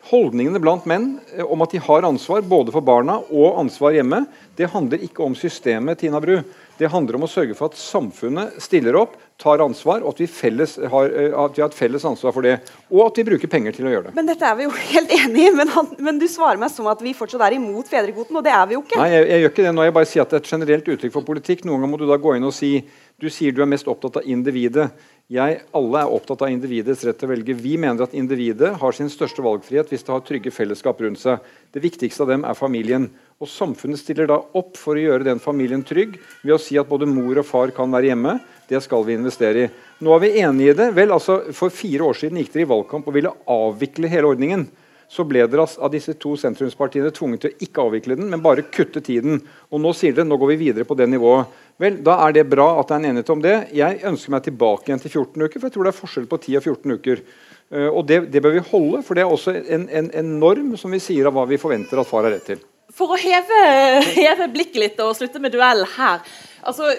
Holdningene 0.08 0.60
blant 0.60 0.84
menn 0.88 1.14
eh, 1.32 1.44
om 1.44 1.62
at 1.64 1.72
de 1.72 1.80
har 1.84 2.04
ansvar 2.08 2.44
både 2.48 2.72
for 2.74 2.84
barna 2.84 3.18
og 3.28 3.60
ansvar 3.60 3.94
hjemme, 3.96 4.24
det 4.56 4.68
handler 4.72 5.04
ikke 5.04 5.24
om 5.24 5.36
systemet. 5.36 6.00
Tina 6.00 6.20
Bru. 6.20 6.38
Det 6.76 6.90
handler 6.90 7.16
om 7.16 7.24
å 7.24 7.30
sørge 7.30 7.56
for 7.56 7.70
at 7.70 7.78
samfunnet 7.78 8.56
stiller 8.62 8.98
opp, 8.98 9.14
tar 9.40 9.62
ansvar, 9.64 10.05
og 10.05 10.14
at 10.14 10.20
vi, 10.23 10.29
felles 10.31 10.77
har, 10.79 11.09
eh, 11.11 11.33
at 11.35 11.57
vi 11.57 11.62
har 11.62 11.70
et 11.70 11.77
felles 11.77 12.05
ansvar 12.07 12.35
for 12.35 12.47
det. 12.47 12.55
Og 12.92 13.03
at 13.07 13.18
vi 13.18 13.27
bruker 13.27 13.51
penger 13.51 13.75
til 13.77 13.88
å 13.88 13.94
gjøre 13.94 14.09
det. 14.09 14.14
Men 14.16 14.29
dette 14.31 14.47
er 14.47 14.59
vi 14.59 14.68
jo 14.68 14.75
helt 14.92 15.14
enig 15.18 15.49
i. 15.49 15.55
Men, 15.59 15.73
men 16.07 16.20
du 16.23 16.27
svarer 16.31 16.61
meg 16.61 16.73
som 16.75 16.88
at 16.90 17.03
vi 17.05 17.16
fortsatt 17.16 17.42
er 17.49 17.59
imot 17.59 17.90
fedrekvoten, 17.90 18.38
og 18.38 18.47
det 18.47 18.55
er 18.55 18.68
vi 18.70 18.79
jo 18.79 18.85
ikke. 18.85 19.01
Nei, 19.01 19.11
jeg, 19.12 19.27
jeg 19.33 19.44
gjør 19.44 19.55
ikke 19.55 19.66
det 19.66 19.75
nå. 19.75 19.88
Jeg 19.88 19.97
bare 19.99 20.11
sier 20.11 20.27
at 20.27 20.35
det 20.35 20.38
er 20.38 20.44
et 20.44 20.53
generelt 20.55 20.92
uttrykk 20.94 21.16
for 21.16 21.31
politikk. 21.33 21.66
Noen 21.66 21.83
ganger 21.83 21.92
må 21.94 22.01
du 22.01 22.07
da 22.11 22.20
gå 22.20 22.37
inn 22.38 22.47
og 22.49 22.55
si 22.55 22.77
du 23.23 23.29
sier 23.31 23.55
du 23.55 23.61
er 23.62 23.70
mest 23.70 23.87
opptatt 23.90 24.18
av 24.18 24.25
individet. 24.27 24.88
Jeg, 25.33 25.61
alle 25.73 26.01
er 26.03 26.11
opptatt 26.12 26.42
av 26.44 26.51
individets 26.53 27.05
rett 27.07 27.16
til 27.20 27.31
å 27.31 27.33
velge. 27.33 27.55
Vi 27.57 27.77
mener 27.81 28.05
at 28.05 28.16
individet 28.18 28.75
har 28.81 28.97
sin 28.97 29.09
største 29.09 29.40
valgfrihet 29.44 29.92
hvis 29.92 30.03
det 30.05 30.12
har 30.12 30.25
trygge 30.27 30.53
fellesskap 30.53 30.99
rundt 31.01 31.23
seg. 31.23 31.47
Det 31.73 31.81
viktigste 31.85 32.27
av 32.27 32.33
dem 32.35 32.44
er 32.44 32.59
familien. 32.59 33.07
Og 33.40 33.49
Samfunnet 33.49 34.03
stiller 34.03 34.29
da 34.29 34.40
opp 34.59 34.77
for 34.81 34.99
å 34.99 35.05
gjøre 35.05 35.29
den 35.31 35.40
familien 35.42 35.87
trygg 35.87 36.18
ved 36.42 36.57
å 36.57 36.61
si 36.61 36.77
at 36.81 36.90
både 36.90 37.09
mor 37.09 37.40
og 37.40 37.49
far 37.49 37.73
kan 37.77 37.94
være 37.94 38.11
hjemme. 38.11 38.37
Det 38.68 38.81
skal 38.85 39.05
vi 39.05 39.16
investere 39.18 39.66
i. 39.66 39.72
Nå 40.05 40.14
er 40.14 40.22
vi 40.22 40.33
enige 40.40 40.72
i 40.72 40.79
det. 40.79 40.90
Vel, 40.96 41.12
altså, 41.12 41.40
For 41.53 41.72
fire 41.72 42.09
år 42.09 42.18
siden 42.18 42.40
gikk 42.40 42.55
dere 42.55 42.66
i 42.66 42.72
valgkamp 42.72 43.09
og 43.09 43.16
ville 43.16 43.35
avvikle 43.50 44.11
hele 44.11 44.33
ordningen 44.33 44.66
så 45.14 45.24
ble 45.29 45.44
dere 45.50 45.66
av 45.66 45.92
disse 45.92 46.14
to 46.20 46.35
sentrumspartiene 46.40 47.12
tvunget 47.14 47.44
til 47.44 47.53
å 47.53 47.66
ikke 47.66 47.85
avvikle 47.85 48.16
den, 48.18 48.31
men 48.33 48.42
bare 48.42 48.66
kutte 48.74 49.03
tiden. 49.05 49.40
Og 49.70 49.83
nå 49.83 49.92
sier 49.96 50.14
dere 50.16 50.27
nå 50.27 50.38
går 50.40 50.55
vi 50.55 50.61
videre 50.64 50.88
på 50.88 50.96
det 50.98 51.07
nivået. 51.11 51.61
Vel, 51.79 52.00
Da 52.07 52.16
er 52.27 52.33
det 52.33 52.46
bra 52.50 52.81
at 52.81 52.88
det 52.88 52.94
er 52.94 53.03
en 53.03 53.09
enighet 53.11 53.31
om 53.35 53.42
det. 53.42 53.55
Jeg 53.74 54.00
ønsker 54.11 54.35
meg 54.35 54.44
tilbake 54.46 54.88
igjen 54.88 55.03
til 55.03 55.11
14 55.11 55.42
uker, 55.42 55.59
for 55.59 55.68
jeg 55.68 55.74
tror 55.77 55.85
det 55.85 55.92
er 55.92 56.00
forskjell 56.00 56.29
på 56.31 56.40
10 56.40 56.57
og 56.59 56.62
14 56.62 56.96
uker. 56.98 57.24
Eh, 57.70 57.88
og 57.88 58.07
det, 58.07 58.20
det 58.31 58.42
bør 58.42 58.57
vi 58.57 58.68
holde, 58.70 59.03
for 59.03 59.14
det 59.14 59.24
er 59.24 59.35
også 59.35 59.57
en, 59.59 59.88
en, 59.90 60.11
en 60.14 60.38
norm 60.40 60.77
som 60.81 60.94
vi 60.94 61.03
sier 61.03 61.29
av 61.29 61.37
hva 61.37 61.46
vi 61.50 61.61
forventer 61.61 62.00
at 62.00 62.11
far 62.11 62.27
har 62.27 62.37
rett 62.37 62.48
til. 62.55 62.62
For 62.94 63.14
å 63.14 63.18
heve, 63.18 63.62
heve 64.20 64.50
blikket 64.55 64.83
litt 64.83 65.05
og 65.05 65.16
slutte 65.18 65.42
med 65.42 65.55
duell 65.55 65.83
her. 65.96 66.22
Altså, 66.64 66.94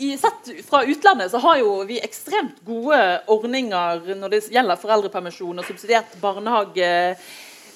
i, 0.00 0.10
sett 0.18 0.48
fra 0.66 0.80
utlandet 0.88 1.30
så 1.32 1.38
har 1.44 1.60
jo 1.60 1.74
vi 1.88 1.98
ekstremt 2.02 2.62
gode 2.66 2.98
ordninger 3.30 4.10
når 4.16 4.32
det 4.34 4.40
gjelder 4.54 4.80
foreldrepermisjon 4.80 5.60
og 5.60 5.66
subsidiert 5.68 6.16
barnehage. 6.22 6.90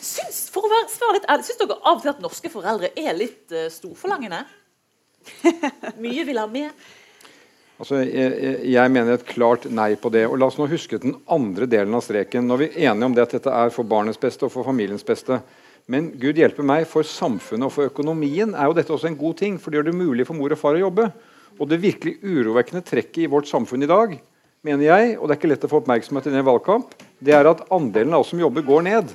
Syns, 0.05 0.43
for 0.53 0.67
å 0.67 0.73
være, 0.73 0.91
svare 0.93 1.19
litt 1.19 1.29
ærlig, 1.33 1.47
syns 1.49 1.61
dere 1.63 1.79
av 1.81 1.99
og 1.99 2.03
til 2.05 2.13
at 2.13 2.23
norske 2.25 2.51
foreldre 2.53 2.91
er 3.01 3.17
litt 3.17 3.55
uh, 3.57 3.67
storforlangende? 3.73 4.43
Mye 6.05 6.27
vil 6.29 6.41
ha 6.43 6.47
med. 6.51 6.85
Altså, 7.81 8.03
jeg, 8.07 8.57
jeg- 8.71 8.93
mener 8.93 9.17
et 9.17 9.27
klart 9.27 9.65
nei 9.73 9.95
på 9.99 10.13
det. 10.15 10.27
Og 10.29 10.37
La 10.39 10.47
oss 10.51 10.59
nå 10.61 10.69
huske 10.71 11.01
den 11.03 11.17
andre 11.33 11.67
delen 11.67 11.97
av 11.97 12.05
streken. 12.07 12.47
Når 12.49 12.61
vi 12.61 12.69
er 12.71 12.91
enige 12.93 13.09
om 13.11 13.17
det 13.17 13.25
at 13.25 13.37
dette 13.39 13.55
er 13.65 13.73
for 13.75 13.89
barnets 13.89 14.21
beste 14.21 14.47
og 14.47 14.53
for 14.55 14.69
familiens 14.69 15.05
beste. 15.07 15.41
Men 15.91 16.13
Gud 16.21 16.39
hjelpe 16.41 16.65
meg, 16.65 16.87
for 16.89 17.05
samfunnet 17.05 17.67
og 17.69 17.75
for 17.75 17.91
økonomien 17.91 18.55
er 18.57 18.71
jo 18.71 18.77
dette 18.79 18.95
også 18.95 19.11
en 19.11 19.19
god 19.21 19.41
ting. 19.41 19.57
For 19.61 19.69
det 19.73 19.81
gjør 19.81 19.89
det 19.91 19.97
mulig 19.99 20.29
for 20.29 20.39
mor 20.39 20.55
og 20.55 20.61
far 20.61 20.79
å 20.79 20.85
jobbe. 20.87 21.09
Og 21.61 21.69
det 21.71 21.83
virkelig 21.83 22.17
urovekkende 22.25 22.83
trekket 22.87 23.25
i 23.25 23.31
vårt 23.31 23.49
samfunn 23.51 23.85
i 23.85 23.91
dag, 23.91 24.17
mener 24.65 24.87
jeg, 24.87 25.19
og 25.19 25.29
det 25.29 25.35
er 25.35 25.39
ikke 25.39 25.51
lett 25.53 25.67
å 25.67 25.71
få 25.71 25.83
oppmerksomhet 25.83 26.27
i 26.31 26.33
en 26.35 26.47
valgkamp, 26.47 26.97
det 27.25 27.37
er 27.37 27.51
at 27.51 27.63
andelen 27.75 28.17
av 28.17 28.25
oss 28.25 28.33
som 28.33 28.41
jobber, 28.41 28.65
går 28.67 28.87
ned. 28.89 29.13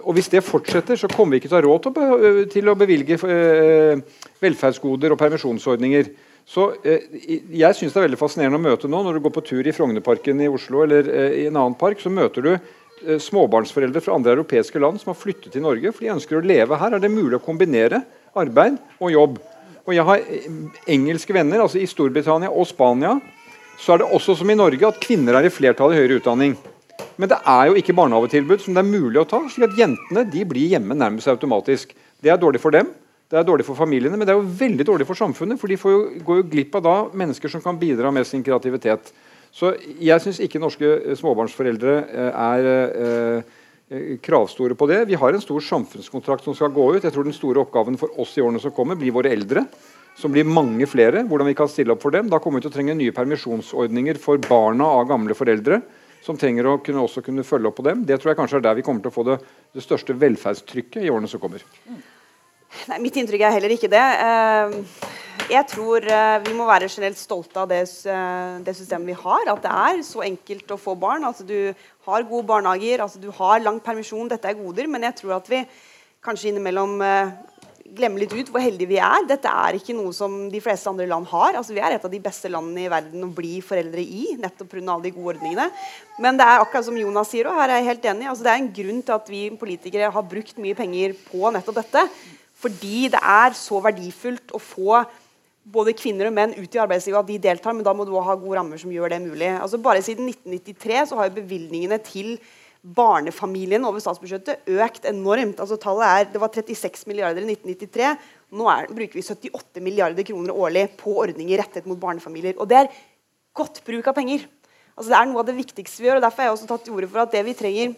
Og 0.00 0.14
Hvis 0.14 0.30
det 0.30 0.44
fortsetter, 0.46 0.96
så 0.96 1.10
kommer 1.10 1.34
vi 1.34 1.40
ikke 1.42 1.50
til 1.50 1.58
å 1.58 1.60
ha 1.60 1.66
råd 1.66 2.50
til 2.52 2.68
å, 2.68 2.74
å 2.74 2.78
bevilge 2.78 3.18
eh, 3.26 4.02
velferdsgoder 4.42 5.14
og 5.14 5.18
permisjonsordninger. 5.18 6.12
Så 6.46 6.70
Jeg 6.82 7.76
syns 7.78 7.92
det 7.92 7.98
er 8.00 8.06
veldig 8.08 8.18
fascinerende 8.18 8.58
å 8.58 8.64
møte 8.64 8.90
nå, 8.90 9.02
når 9.04 9.18
du 9.18 9.24
går 9.26 9.34
på 9.34 9.44
tur 9.46 9.66
i 9.66 9.74
Frognerparken 9.74 10.40
i 10.42 10.48
Oslo 10.50 10.84
eller 10.86 11.10
i 11.36 11.44
en 11.50 11.58
annen 11.58 11.76
park, 11.78 12.00
så 12.02 12.10
møter 12.10 12.46
du 12.46 13.18
småbarnsforeldre 13.22 14.02
fra 14.04 14.16
andre 14.16 14.34
europeiske 14.34 14.80
land 14.82 15.00
som 15.00 15.12
har 15.12 15.20
flyttet 15.20 15.54
til 15.54 15.64
Norge 15.64 15.92
for 15.92 16.04
de 16.04 16.10
ønsker 16.14 16.38
å 16.38 16.44
leve 16.44 16.78
her. 16.80 16.96
Er 16.96 17.02
det 17.02 17.12
mulig 17.12 17.38
å 17.38 17.44
kombinere 17.44 18.02
arbeid 18.38 18.80
og 18.98 19.14
jobb? 19.14 19.38
Og 19.90 19.96
Jeg 19.96 20.06
har 20.06 20.22
eh, 20.22 20.50
engelske 20.94 21.34
venner, 21.34 21.64
altså 21.64 21.80
i 21.80 21.88
Storbritannia 21.90 22.50
og 22.50 22.68
Spania 22.70 23.16
så 23.80 23.94
er 23.94 24.02
det 24.02 24.10
også 24.12 24.36
som 24.36 24.50
i 24.52 24.54
Norge 24.54 24.86
at 24.86 25.00
kvinner 25.02 25.38
er 25.38 25.48
i 25.48 25.50
flertall 25.50 25.94
i 25.94 25.96
høyere 25.96 26.18
utdanning. 26.20 26.52
Men 27.16 27.30
det 27.32 27.38
er 27.48 27.70
jo 27.70 27.78
ikke 27.80 27.94
barnehagetilbud 27.96 28.60
som 28.60 28.76
det 28.76 28.82
er 28.82 28.90
mulig 28.90 29.18
å 29.22 29.26
ta. 29.26 29.40
slik 29.48 29.70
at 29.70 29.78
Jentene 29.78 30.26
de 30.28 30.44
blir 30.44 30.74
hjemme 30.74 30.94
nærmest 30.94 31.30
automatisk. 31.32 31.94
Det 32.20 32.30
er 32.30 32.38
dårlig 32.38 32.60
for 32.60 32.76
dem, 32.76 32.92
det 33.32 33.38
er 33.40 33.46
dårlig 33.48 33.64
for 33.64 33.78
familiene, 33.78 34.20
men 34.20 34.28
det 34.28 34.34
er 34.34 34.38
jo 34.38 34.52
veldig 34.60 34.86
dårlig 34.86 35.06
for 35.08 35.18
samfunnet. 35.18 35.58
For 35.58 35.72
de 35.72 35.78
jo, 35.80 36.02
går 36.26 36.42
jo 36.42 36.46
glipp 36.52 36.76
av 36.76 36.84
da 36.84 36.94
mennesker 37.22 37.50
som 37.50 37.64
kan 37.64 37.80
bidra 37.80 38.12
med 38.12 38.28
sin 38.28 38.44
kreativitet. 38.44 39.10
Så 39.50 39.72
jeg 39.98 40.22
syns 40.22 40.42
ikke 40.44 40.60
norske 40.62 40.92
eh, 41.00 41.16
småbarnsforeldre 41.18 41.96
eh, 42.04 42.44
er 42.44 43.42
kravstore 44.22 44.76
på 44.78 44.86
det. 44.86 45.04
Vi 45.10 45.18
har 45.18 45.32
en 45.34 45.42
stor 45.42 45.60
samfunnskontrakt 45.60 46.44
som 46.46 46.54
skal 46.54 46.70
gå 46.74 46.84
ut. 46.94 47.02
Jeg 47.02 47.14
tror 47.14 47.26
den 47.26 47.34
store 47.34 47.64
oppgaven 47.64 47.98
for 47.98 48.12
oss 48.22 48.36
i 48.38 48.44
årene 48.44 48.62
som 48.62 48.74
kommer, 48.74 48.98
blir 48.98 49.14
våre 49.14 49.32
eldre. 49.34 49.64
Som 50.18 50.34
blir 50.34 50.46
mange 50.46 50.86
flere. 50.90 51.24
Hvordan 51.26 51.48
vi 51.50 51.56
kan 51.58 51.70
stille 51.70 51.94
opp 51.94 52.02
for 52.02 52.14
dem. 52.14 52.28
Da 52.30 52.38
kommer 52.42 52.60
vi 52.60 52.66
til 52.66 52.72
å 52.72 52.76
trenge 52.76 52.94
nye 52.98 53.14
permisjonsordninger 53.16 54.20
for 54.22 54.42
barna 54.46 54.86
av 55.00 55.08
gamle 55.10 55.34
foreldre 55.38 55.80
som 56.24 56.36
trenger 56.36 56.68
å 56.68 56.78
kunne, 56.84 57.02
også 57.02 57.22
kunne 57.24 57.46
følge 57.46 57.70
opp 57.70 57.78
på 57.80 57.86
dem. 57.86 58.04
Det 58.06 58.18
tror 58.20 58.34
jeg 58.34 58.40
kanskje 58.42 58.60
er 58.60 58.66
der 58.68 58.76
vi 58.78 58.84
kommer 58.86 59.02
til 59.04 59.12
å 59.12 59.14
få 59.14 59.24
det, 59.26 59.38
det 59.72 59.84
største 59.84 60.16
velferdstrykket 60.20 61.06
i 61.06 61.12
årene 61.12 61.30
som 61.30 61.40
kommer. 61.42 61.64
Nei, 62.90 62.98
Mitt 63.02 63.16
inntrykk 63.18 63.46
er 63.46 63.56
heller 63.56 63.72
ikke 63.74 63.90
det. 63.90 64.04
Eh, 64.26 65.08
Jeg 65.50 65.66
tror 65.66 66.04
eh, 66.06 66.36
vi 66.44 66.52
må 66.54 66.66
være 66.68 66.86
generelt 66.86 67.18
stolte 67.18 67.58
av 67.58 67.70
det, 67.72 67.80
eh, 68.06 68.58
det 68.62 68.74
systemet 68.78 69.10
vi 69.10 69.16
har. 69.18 69.48
At 69.50 69.64
det 69.64 69.72
er 69.72 70.02
så 70.06 70.22
enkelt 70.22 70.70
å 70.70 70.78
få 70.78 70.94
barn. 71.00 71.24
Altså, 71.26 71.46
du 71.48 71.72
har 72.10 72.26
gode 72.28 72.48
barnehager, 72.48 73.04
altså, 73.04 73.22
du 73.22 73.30
har 73.38 73.62
lang 73.62 73.80
permisjon. 73.82 74.28
Dette 74.30 74.50
er 74.50 74.58
goder. 74.58 74.90
Men 74.90 75.08
jeg 75.08 75.22
tror 75.22 75.38
at 75.38 75.48
vi 75.50 75.62
kanskje 76.24 76.50
innimellom 76.50 76.98
eh, 77.06 77.32
glemmer 77.96 78.22
litt 78.22 78.34
ut 78.34 78.50
hvor 78.52 78.62
heldige 78.62 78.90
vi 78.90 78.98
er. 79.02 79.26
Dette 79.28 79.50
er 79.50 79.78
ikke 79.78 79.96
noe 79.96 80.12
som 80.16 80.34
de 80.52 80.62
fleste 80.62 80.90
andre 80.90 81.08
land 81.10 81.28
har. 81.30 81.58
Altså, 81.58 81.74
vi 81.76 81.82
er 81.82 81.96
et 81.96 82.06
av 82.06 82.12
de 82.12 82.22
beste 82.22 82.50
landene 82.52 82.84
i 82.84 82.90
verden 82.92 83.26
å 83.26 83.30
bli 83.34 83.58
foreldre 83.64 84.02
i. 84.02 84.34
nettopp 84.40 84.72
pga. 84.72 84.84
alle 84.86 85.08
de 85.08 85.14
gode 85.16 85.36
ordningene. 85.36 85.70
Men 86.22 86.38
det 86.38 86.46
er 86.46 86.62
akkurat 86.62 86.86
som 86.86 86.98
Jonas 86.98 87.32
sier, 87.32 87.48
og 87.50 87.58
her 87.58 87.70
er 87.70 87.80
jeg 87.80 87.90
helt 87.90 88.10
enig. 88.12 88.28
Altså, 88.30 88.46
det 88.46 88.52
er 88.52 88.60
en 88.62 88.74
grunn 88.80 89.00
til 89.02 89.16
at 89.16 89.32
vi 89.32 89.42
politikere 89.62 90.12
har 90.14 90.28
brukt 90.34 90.60
mye 90.62 90.78
penger 90.78 91.16
på 91.30 91.54
nettopp 91.54 91.80
dette. 91.82 92.06
Fordi 92.60 93.08
det 93.12 93.20
er 93.24 93.56
så 93.56 93.80
verdifullt 93.80 94.52
å 94.52 94.60
få 94.60 95.00
både 95.64 95.94
kvinner 95.96 96.30
og 96.30 96.34
menn 96.36 96.54
ut 96.56 96.74
i 96.74 96.80
arbeidslivet, 96.80 97.20
at 97.20 97.28
de 97.28 97.38
deltar, 97.42 97.76
men 97.76 97.84
da 97.86 97.92
må 97.94 98.06
du 98.06 98.14
også 98.14 98.30
ha 98.30 98.38
gode 98.40 98.56
rammer 98.58 98.80
som 98.80 98.92
gjør 98.92 99.12
det 99.12 99.20
mulig. 99.22 99.50
Altså 99.60 99.80
Bare 99.82 100.02
siden 100.02 100.28
1993 100.30 101.10
så 101.10 101.18
har 101.18 101.28
jo 101.28 101.36
bevilgningene 101.40 102.00
til 102.04 102.36
barnefamilien 102.80 103.84
over 103.84 104.00
statsbudsjettet 104.00 104.70
økt 104.72 105.04
enormt. 105.08 105.60
Altså 105.60 105.76
tallet 105.80 106.06
er, 106.08 106.30
Det 106.32 106.40
var 106.40 106.48
36 106.48 107.06
milliarder 107.06 107.44
i 107.44 107.52
1993. 107.52 108.14
Nå 108.56 108.68
er, 108.72 108.88
bruker 108.88 109.20
vi 109.20 109.26
78 109.26 109.84
milliarder 109.84 110.24
kroner 110.24 110.56
årlig 110.56 110.86
på 110.96 111.12
ordninger 111.20 111.60
rettet 111.60 111.86
mot 111.86 112.00
barnefamilier. 112.00 112.56
Og 112.58 112.68
det 112.68 112.78
er 112.78 112.92
godt 113.54 113.82
bruk 113.84 114.08
av 114.08 114.16
penger. 114.16 114.48
Altså 114.96 115.12
Det 115.12 115.18
er 115.18 115.28
noe 115.28 115.44
av 115.44 115.46
det 115.46 115.58
viktigste 115.60 116.00
vi 116.00 116.08
gjør. 116.08 116.16
og 116.16 116.24
Derfor 116.24 116.42
har 116.42 116.50
jeg 116.50 116.56
også 116.56 116.70
tatt 116.72 116.84
til 116.84 116.96
orde 116.96 117.08
for 117.08 117.20
at 117.20 117.32
det 117.36 117.44
vi 117.44 117.54
trenger 117.54 117.94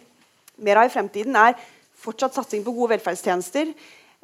mer 0.59 0.83
av 0.83 0.91
i 0.91 0.93
fremtiden, 0.93 1.37
er 1.37 1.57
fortsatt 2.03 2.35
satsing 2.35 2.65
på 2.67 2.75
gode 2.75 2.97
velferdstjenester. 2.97 3.71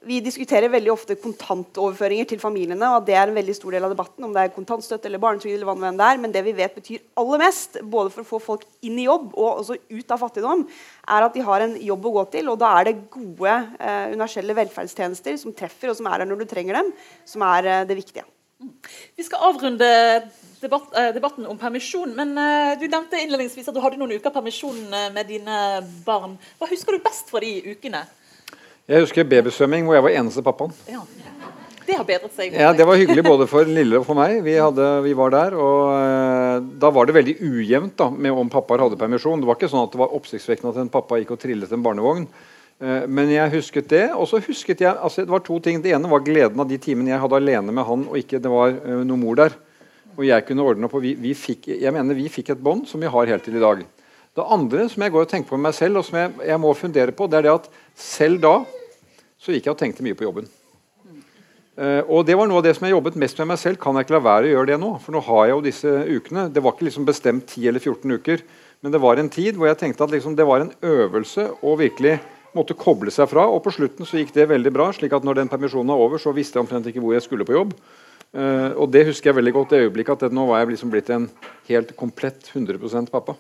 Vi 0.07 0.21
diskuterer 0.23 0.71
veldig 0.71 0.93
ofte 0.93 1.17
kontantoverføringer 1.19 2.29
til 2.31 2.39
familiene. 2.39 2.87
og 2.95 3.07
Det 3.07 3.17
er 3.19 3.27
en 3.27 3.35
veldig 3.35 3.55
stor 3.57 3.75
del 3.75 3.83
av 3.83 3.91
debatten, 3.91 4.25
om 4.25 4.33
det 4.33 4.45
er 4.45 4.55
kontantstøtte 4.55 5.07
eller 5.11 5.19
barnetrygd. 5.19 5.55
eller 5.55 5.67
hva 5.67 5.91
det 5.91 6.07
er, 6.07 6.19
Men 6.19 6.33
det 6.33 6.45
vi 6.45 6.53
vet 6.53 6.75
betyr 6.75 7.01
aller 7.17 7.39
mest, 7.39 7.79
både 7.83 8.11
for 8.11 8.23
å 8.23 8.31
få 8.31 8.41
folk 8.41 8.65
inn 8.83 8.99
i 8.99 9.07
jobb 9.07 9.35
og 9.35 9.59
også 9.59 9.77
ut 9.91 10.11
av 10.11 10.21
fattigdom, 10.21 10.69
er 11.09 11.23
at 11.23 11.35
de 11.35 11.41
har 11.41 11.61
en 11.61 11.77
jobb 11.77 12.07
å 12.07 12.13
gå 12.13 12.31
til. 12.31 12.49
og 12.49 12.59
Da 12.59 12.79
er 12.79 12.85
det 12.85 13.11
gode 13.11 13.75
eh, 13.81 14.13
universelle 14.15 14.55
velferdstjenester 14.55 15.37
som 15.37 15.53
treffer, 15.53 15.91
og 15.91 15.97
som 15.97 16.07
er 16.07 16.19
der 16.19 16.27
når 16.27 16.39
du 16.39 16.45
trenger 16.47 16.75
dem, 16.75 16.93
som 17.25 17.43
er 17.43 17.67
eh, 17.67 17.85
det 17.85 17.97
viktige. 17.97 18.25
Vi 19.17 19.23
skal 19.23 19.51
avrunde 19.51 20.31
debatt, 20.61 20.95
eh, 20.97 21.13
debatten 21.15 21.47
om 21.47 21.59
permisjon. 21.59 22.15
Men 22.15 22.37
eh, 22.39 22.79
du 22.79 22.87
nevnte 22.89 23.21
innledningsvis 23.21 23.69
at 23.69 23.75
du 23.75 23.81
hadde 23.83 23.99
noen 24.01 24.17
uker 24.19 24.35
permisjon 24.35 24.79
eh, 24.93 25.11
med 25.15 25.27
dine 25.31 25.59
barn. 26.07 26.39
Hva 26.59 26.71
husker 26.71 26.97
du 26.97 27.05
best 27.05 27.31
fra 27.31 27.43
de 27.45 27.75
ukene? 27.75 28.05
Jeg 28.89 29.05
husker 29.05 29.27
babysvømming, 29.29 29.85
hvor 29.85 29.99
jeg 29.99 30.05
var 30.07 30.15
eneste 30.17 30.41
pappaen. 30.41 30.71
Ja. 30.89 31.03
det 31.85 31.97
har 31.99 32.07
bedret 32.09 32.33
seg? 32.33 32.55
Ja, 32.57 32.71
Det 32.73 32.87
var 32.89 32.97
hyggelig 32.97 33.21
både 33.27 33.45
for 33.45 33.69
Lille 33.69 33.99
og 33.99 34.07
for 34.07 34.17
meg. 34.17 34.39
Vi, 34.47 34.55
hadde, 34.57 34.87
vi 35.05 35.11
var 35.13 35.35
der, 35.35 35.57
og 35.61 35.81
uh, 35.93 36.55
Da 36.81 36.89
var 36.97 37.05
det 37.05 37.17
veldig 37.19 37.35
ujevnt 37.37 37.99
da, 38.01 38.07
med 38.09 38.33
om 38.33 38.49
pappaer 38.49 38.87
hadde 38.87 38.97
permisjon. 38.97 39.43
Det 39.43 39.49
var 39.51 39.59
ikke 39.61 39.69
sånn 39.69 39.85
at 39.85 39.93
det 39.93 40.01
var 40.01 40.15
oppsiktsvekkende 40.17 40.73
at 40.73 40.81
en 40.81 40.93
pappa 40.95 41.19
gikk 41.21 41.35
og 41.37 41.41
trillet 41.43 41.75
en 41.77 41.85
barnevogn. 41.85 42.25
Uh, 42.81 43.05
men 43.13 43.29
jeg 43.35 43.53
husket 43.59 43.93
det. 43.93 44.07
Og 44.17 44.25
så 44.31 44.41
husket 44.47 44.81
jeg 44.81 44.95
altså 44.95 45.27
Det 45.27 45.37
var 45.37 45.45
to 45.45 45.61
ting. 45.61 45.85
Det 45.85 45.93
ene 45.93 46.09
var 46.09 46.25
gleden 46.25 46.65
av 46.65 46.73
de 46.73 46.81
timene 46.81 47.13
jeg 47.13 47.21
hadde 47.27 47.43
alene 47.43 47.77
med 47.77 47.85
han, 47.91 48.09
og 48.09 48.17
ikke 48.23 48.41
det 48.41 48.55
var 48.55 48.73
uh, 48.73 49.03
noe 49.05 49.21
mor 49.21 49.37
der. 49.37 49.59
Og 50.17 50.25
jeg 50.31 50.49
kunne 50.49 50.65
ordne 50.65 50.89
opp, 50.89 50.97
og 50.97 51.05
vi, 51.05 51.13
vi 51.13 51.37
fikk, 51.37 51.69
Jeg 51.77 51.93
mener 51.93 52.17
vi 52.17 52.33
fikk 52.33 52.55
et 52.57 52.65
bånd 52.65 52.89
som 52.89 53.05
vi 53.05 53.13
har 53.13 53.35
helt 53.35 53.45
til 53.45 53.61
i 53.61 53.67
dag. 53.67 53.85
Det 54.33 54.49
andre 54.57 54.89
som 54.89 55.05
jeg 55.05 55.13
går 55.13 55.29
og 55.29 55.31
tenker 55.35 55.53
på 55.53 55.61
med 55.61 55.69
meg 55.69 55.77
selv, 55.77 56.01
og 56.01 56.09
som 56.09 56.23
jeg, 56.23 56.35
jeg 56.49 56.65
må 56.65 56.73
fundere 56.73 57.13
på, 57.13 57.29
det 57.29 57.43
er 57.43 57.51
det 57.51 57.57
at 57.59 57.73
selv 57.99 58.41
da 58.41 58.57
så 59.39 59.55
gikk 59.55 59.69
jeg 59.69 59.75
og 59.75 59.81
tenkte 59.81 60.05
mye 60.07 60.19
på 60.19 60.27
jobben. 60.27 60.49
Uh, 61.79 62.03
og 62.11 62.25
det 62.27 62.35
var 62.35 62.49
noe 62.51 62.59
av 62.59 62.65
det 62.67 62.73
som 62.75 62.89
jeg 62.89 62.97
jobbet 62.97 63.19
mest 63.23 63.39
med 63.39 63.53
meg 63.53 63.61
selv. 63.63 63.79
Kan 63.79 63.95
jeg 63.95 64.09
ikke 64.09 64.17
la 64.17 64.25
være 64.25 64.49
å 64.49 64.55
gjøre 64.57 64.71
det 64.73 64.79
nå? 64.83 64.89
For 65.05 65.15
nå 65.15 65.23
har 65.29 65.45
jeg 65.47 65.53
jo 65.53 65.67
disse 65.69 65.93
ukene. 66.11 66.49
Det 66.51 66.63
var 66.65 66.75
ikke 66.75 66.89
liksom 66.89 67.07
bestemt 67.07 67.53
10 67.55 67.69
eller 67.71 67.85
14 67.85 68.17
uker, 68.19 68.43
men 68.83 68.95
det 68.95 69.01
var 69.03 69.21
en 69.21 69.31
tid 69.31 69.59
hvor 69.59 69.71
jeg 69.71 69.79
tenkte 69.79 70.03
at 70.07 70.15
liksom 70.15 70.35
det 70.39 70.47
var 70.49 70.65
en 70.65 70.75
øvelse 70.83 71.47
å 71.63 71.77
virkelig 71.79 72.17
måtte 72.57 72.75
koble 72.79 73.15
seg 73.15 73.31
fra. 73.31 73.47
Og 73.47 73.63
på 73.63 73.77
slutten 73.77 74.09
så 74.09 74.19
gikk 74.19 74.35
det 74.35 74.49
veldig 74.51 74.75
bra, 74.75 74.91
slik 74.95 75.15
at 75.15 75.27
når 75.27 75.43
den 75.43 75.53
permisjonen 75.53 75.95
var 75.95 76.03
over, 76.03 76.19
så 76.23 76.35
visste 76.35 76.59
jeg 76.59 76.67
omtrent 76.67 76.91
ikke 76.91 77.03
hvor 77.05 77.15
jeg 77.15 77.27
skulle 77.27 77.47
på 77.47 77.55
jobb. 77.55 77.77
Uh, 78.35 78.75
og 78.77 78.91
det 78.93 79.07
husker 79.09 79.31
jeg 79.31 79.39
veldig 79.39 79.55
godt 79.57 79.71
det 79.73 79.85
øyeblikket 79.87 80.19
at 80.19 80.27
det, 80.27 80.35
nå 80.37 80.45
var 80.51 80.61
jeg 80.61 80.75
liksom 80.75 80.91
blitt 80.93 81.09
en 81.15 81.31
helt 81.71 81.95
komplett 81.97 82.51
100% 82.51 83.15
pappa. 83.15 83.39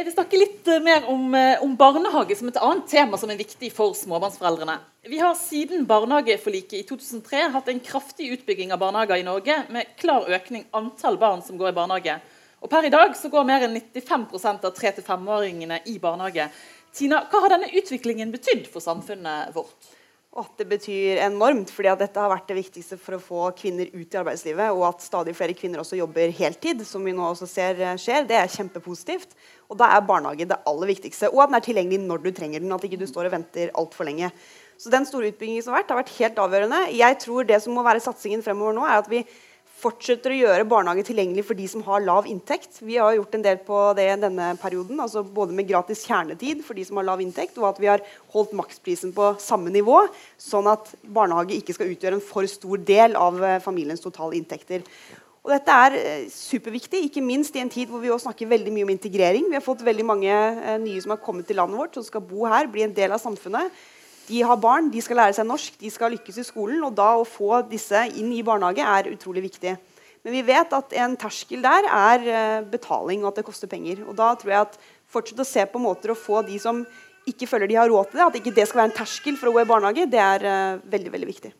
Jeg 0.00 0.06
vil 0.06 0.14
snakke 0.14 0.38
litt 0.40 0.68
eh, 0.72 0.80
mer 0.80 1.04
om, 1.12 1.34
eh, 1.36 1.60
om, 1.60 1.74
barnehage 1.76 2.32
som 2.38 2.48
et 2.48 2.56
annet 2.56 2.86
tema 2.88 3.18
som 3.20 3.28
er 3.28 3.36
viktig 3.36 3.68
for 3.76 3.92
småbarnsforeldrene. 3.92 4.78
Vi 5.12 5.18
har 5.20 5.34
siden 5.36 5.82
barnehageforliket 5.84 6.78
i 6.78 6.86
2003 6.88 7.42
hatt 7.52 7.68
en 7.68 7.82
kraftig 7.84 8.30
utbygging 8.32 8.72
av 8.72 8.80
barnehager 8.80 9.20
i 9.20 9.26
Norge, 9.26 9.58
med 9.68 9.92
klar 10.00 10.24
økning 10.32 10.64
antall 10.72 11.20
barn 11.20 11.44
som 11.44 11.60
går 11.60 11.74
i 11.74 11.76
barnehage. 11.76 12.16
Og 12.64 12.72
Per 12.72 12.88
i 12.88 12.94
dag 12.94 13.12
så 13.12 13.28
går 13.28 13.44
mer 13.44 13.66
enn 13.66 13.76
95% 13.76 14.64
av 14.70 14.72
3-5-åringene 14.80 15.82
i 15.92 15.98
barnehage. 16.00 16.48
Tina, 16.96 17.20
Hva 17.28 17.44
har 17.44 17.58
denne 17.58 17.68
utviklingen 17.68 18.32
betydd 18.32 18.70
for 18.72 18.80
samfunnet 18.80 19.52
vårt? 19.52 19.92
Og 20.30 20.44
at 20.44 20.60
det 20.60 20.68
betyr 20.70 21.18
enormt, 21.24 21.72
fordi 21.74 21.88
at 21.90 22.02
dette 22.04 22.22
har 22.22 22.30
vært 22.30 22.46
det 22.52 22.60
viktigste 22.60 22.94
for 23.02 23.16
å 23.16 23.22
få 23.22 23.48
kvinner 23.58 23.88
ut 23.90 24.14
i 24.14 24.18
arbeidslivet. 24.20 24.70
Og 24.76 24.84
at 24.86 25.02
stadig 25.02 25.34
flere 25.34 25.56
kvinner 25.58 25.82
også 25.82 25.98
jobber 25.98 26.30
heltid, 26.38 26.84
som 26.86 27.02
vi 27.02 27.14
nå 27.16 27.24
også 27.32 27.48
ser 27.50 27.82
eh, 27.82 27.96
skjer. 27.98 28.28
Det 28.28 28.38
er 28.38 28.52
kjempepositivt. 28.52 29.34
Og 29.66 29.80
da 29.80 29.88
er 29.90 30.06
barnehage 30.06 30.46
det 30.46 30.60
aller 30.70 30.92
viktigste. 30.92 31.32
Og 31.34 31.42
at 31.42 31.50
den 31.50 31.58
er 31.58 31.66
tilgjengelig 31.66 31.98
når 32.04 32.22
du 32.22 32.30
trenger 32.36 32.62
den. 32.62 32.70
At 32.76 32.86
ikke 32.86 33.00
du 33.00 33.08
står 33.10 33.26
og 33.26 33.34
venter 33.34 33.74
altfor 33.74 34.06
lenge. 34.06 34.30
Så 34.78 34.94
den 34.94 35.08
store 35.08 35.32
utbyggingen 35.32 35.66
som 35.66 35.74
har 35.74 35.82
vært, 35.82 35.90
har 35.96 36.00
vært 36.04 36.14
helt 36.20 36.38
avgjørende. 36.46 36.80
Jeg 36.94 37.18
tror 37.26 37.50
det 37.50 37.58
som 37.66 37.74
må 37.74 37.82
være 37.84 38.06
satsingen 38.06 38.46
fremover 38.46 38.78
nå, 38.78 38.86
er 38.86 39.02
at 39.02 39.10
vi 39.10 39.24
fortsetter 39.80 40.34
å 40.34 40.38
gjøre 40.38 40.66
barnehage 40.68 41.06
tilgjengelig 41.08 41.44
for 41.48 41.58
de 41.58 41.66
som 41.70 41.84
har 41.86 42.02
lav 42.04 42.28
inntekt. 42.28 42.82
Vi 42.84 42.98
har 43.00 43.14
gjort 43.16 43.36
en 43.36 43.44
del 43.44 43.60
på 43.66 43.78
det 43.98 44.08
denne 44.22 44.50
perioden, 44.60 45.00
altså 45.00 45.22
både 45.24 45.56
med 45.56 45.68
gratis 45.70 46.04
kjernetid 46.08 46.64
for 46.66 46.78
de 46.78 46.84
som 46.86 47.00
har 47.00 47.08
lav 47.08 47.22
inntekt, 47.24 47.58
og 47.60 47.70
at 47.70 47.80
vi 47.82 47.88
har 47.90 48.04
holdt 48.34 48.52
maksprisen 48.58 49.14
på 49.16 49.32
samme 49.42 49.72
nivå, 49.74 50.02
sånn 50.40 50.68
at 50.70 50.92
barnehage 51.02 51.56
ikke 51.56 51.76
skal 51.76 51.92
utgjøre 51.94 52.20
en 52.20 52.24
for 52.24 52.48
stor 52.50 52.84
del 52.86 53.16
av 53.18 53.40
eh, 53.44 53.58
familiens 53.64 54.04
totale 54.04 54.38
inntekter. 54.38 54.84
Og 55.40 55.54
dette 55.54 55.76
er 55.86 55.96
eh, 55.96 56.26
superviktig, 56.32 57.06
ikke 57.06 57.24
minst 57.24 57.56
i 57.56 57.62
en 57.62 57.72
tid 57.72 57.88
hvor 57.88 58.02
vi 58.02 58.12
også 58.12 58.28
snakker 58.28 58.50
veldig 58.50 58.74
mye 58.74 58.88
om 58.88 58.92
integrering. 58.92 59.48
Vi 59.48 59.56
har 59.56 59.64
fått 59.64 59.86
veldig 59.86 60.04
mange 60.06 60.34
eh, 60.34 60.76
nye 60.82 61.00
som 61.00 61.14
har 61.14 61.22
kommet 61.24 61.48
til 61.48 61.56
landet 61.60 61.80
vårt, 61.80 61.96
som 61.96 62.04
skal 62.04 62.24
bo 62.28 62.44
her, 62.50 62.68
bli 62.68 62.84
en 62.84 62.96
del 62.96 63.16
av 63.16 63.22
samfunnet. 63.22 63.72
De 64.30 64.42
har 64.46 64.58
barn, 64.62 64.90
de 64.92 65.00
skal 65.02 65.18
lære 65.18 65.34
seg 65.40 65.46
norsk, 65.48 65.76
de 65.80 65.90
skal 65.90 66.12
lykkes 66.14 66.38
i 66.38 66.46
skolen. 66.46 66.82
Og 66.86 66.94
da 66.94 67.12
å 67.18 67.26
få 67.26 67.64
disse 67.70 68.04
inn 68.14 68.30
i 68.36 68.44
barnehage 68.46 68.84
er 68.86 69.10
utrolig 69.10 69.42
viktig. 69.48 69.74
Men 70.22 70.36
vi 70.36 70.42
vet 70.44 70.74
at 70.76 70.92
en 71.00 71.16
terskel 71.18 71.62
der 71.64 71.86
er 71.88 72.26
eh, 72.28 72.66
betaling, 72.68 73.24
og 73.24 73.32
at 73.32 73.40
det 73.40 73.46
koster 73.46 73.70
penger. 73.70 74.02
Og 74.06 74.16
da 74.18 74.34
tror 74.38 74.52
jeg 74.52 74.66
at 74.66 74.76
fortsett 75.10 75.40
å 75.40 75.48
se 75.48 75.64
på 75.66 75.80
måter 75.82 76.12
å 76.12 76.18
få 76.18 76.44
de 76.46 76.58
som 76.62 76.84
ikke 77.28 77.48
føler 77.48 77.70
de 77.70 77.78
har 77.78 77.88
råd 77.90 78.10
til 78.10 78.20
det, 78.20 78.26
at 78.26 78.38
ikke 78.40 78.54
det 78.56 78.66
skal 78.68 78.82
være 78.82 78.90
en 78.92 78.98
terskel 79.00 79.38
for 79.40 79.50
å 79.50 79.54
gå 79.54 79.62
i 79.62 79.68
barnehage, 79.68 80.06
det 80.10 80.20
er 80.24 80.44
uh, 80.46 80.82
veldig, 80.90 81.10
veldig 81.14 81.28
viktig. 81.28 81.50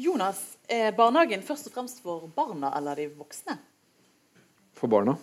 Jonas, 0.00 0.40
er 0.70 0.94
barnehagen 0.96 1.42
først 1.46 1.68
og 1.70 1.74
fremst 1.74 2.02
for 2.02 2.26
barna 2.34 2.72
eller 2.78 2.98
de 2.98 3.06
voksne? 3.14 3.56
For 4.78 4.90
barna. 4.90 5.16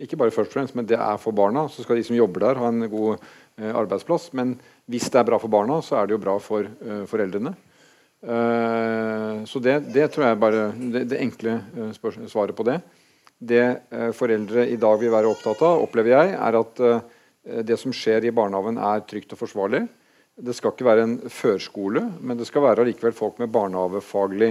Ikke 0.00 0.18
bare 0.20 0.34
først 0.34 0.52
og 0.52 0.58
fremst, 0.58 0.76
men 0.76 0.88
det 0.88 0.98
er 1.00 1.16
for 1.20 1.36
barna. 1.36 1.64
Så 1.72 1.84
skal 1.84 1.96
de 1.96 2.04
som 2.04 2.16
jobber 2.16 2.44
der, 2.44 2.60
ha 2.60 2.68
en 2.68 2.84
god 2.92 3.20
Eh, 3.20 3.45
arbeidsplass. 3.56 4.30
Men 4.36 4.54
hvis 4.90 5.08
det 5.12 5.20
er 5.20 5.28
bra 5.28 5.38
for 5.40 5.52
barna, 5.52 5.80
så 5.84 6.00
er 6.00 6.06
det 6.06 6.16
jo 6.16 6.22
bra 6.22 6.36
for 6.42 6.66
uh, 6.66 7.04
foreldrene. 7.08 7.54
Uh, 8.26 9.44
så 9.48 9.60
det, 9.62 9.78
det, 9.94 10.08
tror 10.12 10.28
jeg 10.28 10.40
bare 10.42 10.62
det, 10.76 11.04
det 11.12 11.20
enkle 11.22 11.58
svaret 12.00 12.56
på 12.56 12.66
det. 12.68 12.80
Det 13.36 13.64
foreldre 14.16 14.64
i 14.72 14.78
dag 14.80 14.96
vil 14.96 15.12
være 15.12 15.28
opptatt 15.28 15.60
av, 15.60 15.82
opplever 15.84 16.14
jeg, 16.14 16.30
er 16.40 16.56
at 16.56 16.78
det 17.68 17.76
som 17.76 17.92
skjer 17.92 18.24
i 18.24 18.32
barnehagen, 18.32 18.78
er 18.80 19.02
trygt 19.04 19.34
og 19.36 19.42
forsvarlig. 19.42 19.82
Det 20.40 20.54
skal 20.56 20.72
ikke 20.72 20.86
være 20.88 21.04
en 21.04 21.18
førskole, 21.28 22.00
men 22.16 22.40
det 22.40 22.46
skal 22.48 22.64
være 22.64 22.86
allikevel 22.86 23.12
folk 23.12 23.36
med 23.42 23.52
barnehagefaglig 23.52 24.48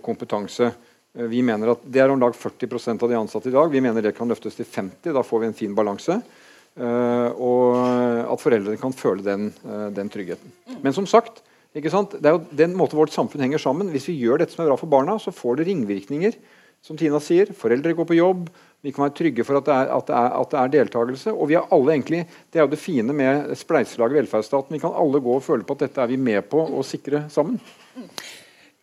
kompetanse. 0.00 0.70
Vi 1.14 1.44
mener 1.44 1.74
at 1.74 1.84
Det 1.84 2.00
er 2.00 2.10
om 2.10 2.18
lag 2.24 2.32
40% 2.32 3.04
av 3.04 3.12
de 3.12 3.20
ansatte 3.20 3.52
i 3.52 3.54
dag. 3.54 3.68
Vi 3.70 3.84
mener 3.84 4.02
det 4.02 4.16
kan 4.16 4.28
løftes 4.28 4.56
til 4.56 4.66
50 4.66 5.12
Da 5.12 5.22
får 5.22 5.40
vi 5.40 5.46
en 5.46 5.60
fin 5.60 5.74
balanse. 5.76 6.16
Uh, 6.74 7.30
og 7.38 7.76
at 8.34 8.40
foreldrene 8.42 8.80
kan 8.80 8.94
føle 8.96 9.22
den, 9.22 9.52
uh, 9.62 9.90
den 9.94 10.08
tryggheten. 10.10 10.50
Men 10.82 10.96
som 10.96 11.06
sagt, 11.06 11.42
det 11.74 11.86
er 11.90 12.34
jo 12.34 12.42
den 12.54 12.74
måten 12.78 12.98
vårt 12.98 13.14
samfunn 13.14 13.42
henger 13.42 13.62
sammen. 13.62 13.90
Hvis 13.94 14.08
vi 14.10 14.18
gjør 14.18 14.42
dette 14.42 14.54
som 14.54 14.64
er 14.64 14.70
bra 14.72 14.78
for 14.78 14.90
barna, 14.90 15.16
så 15.22 15.34
får 15.34 15.58
det 15.58 15.68
ringvirkninger. 15.70 16.36
Som 16.84 16.98
Tina 17.00 17.18
sier, 17.22 17.48
Foreldre 17.56 17.94
går 17.96 18.06
på 18.10 18.18
jobb, 18.18 18.50
vi 18.84 18.92
kan 18.92 19.06
være 19.06 19.14
trygge 19.16 19.44
for 19.48 19.56
at 19.56 19.64
det 19.64 19.72
er, 19.72 19.90
at 19.94 20.10
det 20.10 20.16
er, 20.18 20.34
at 20.36 20.50
det 20.52 20.58
er 20.60 20.72
deltakelse. 20.74 21.32
Og 21.32 21.48
vi 21.48 21.56
har 21.56 21.70
alle 21.72 21.94
egentlig, 21.94 22.26
Det 22.52 22.60
er 22.60 22.66
jo 22.66 22.72
det 22.74 22.78
fine 22.78 23.16
med 23.16 23.54
spleiselaget 23.56 24.18
velferdsstaten. 24.20 24.74
Vi 24.74 24.82
kan 24.82 24.92
alle 24.92 25.22
gå 25.24 25.38
og 25.38 25.42
føle 25.42 25.64
på 25.64 25.72
at 25.72 25.86
dette 25.86 26.02
er 26.02 26.10
vi 26.12 26.18
med 26.20 26.44
på 26.50 26.60
å 26.60 26.84
sikre 26.84 27.24
sammen. 27.32 27.56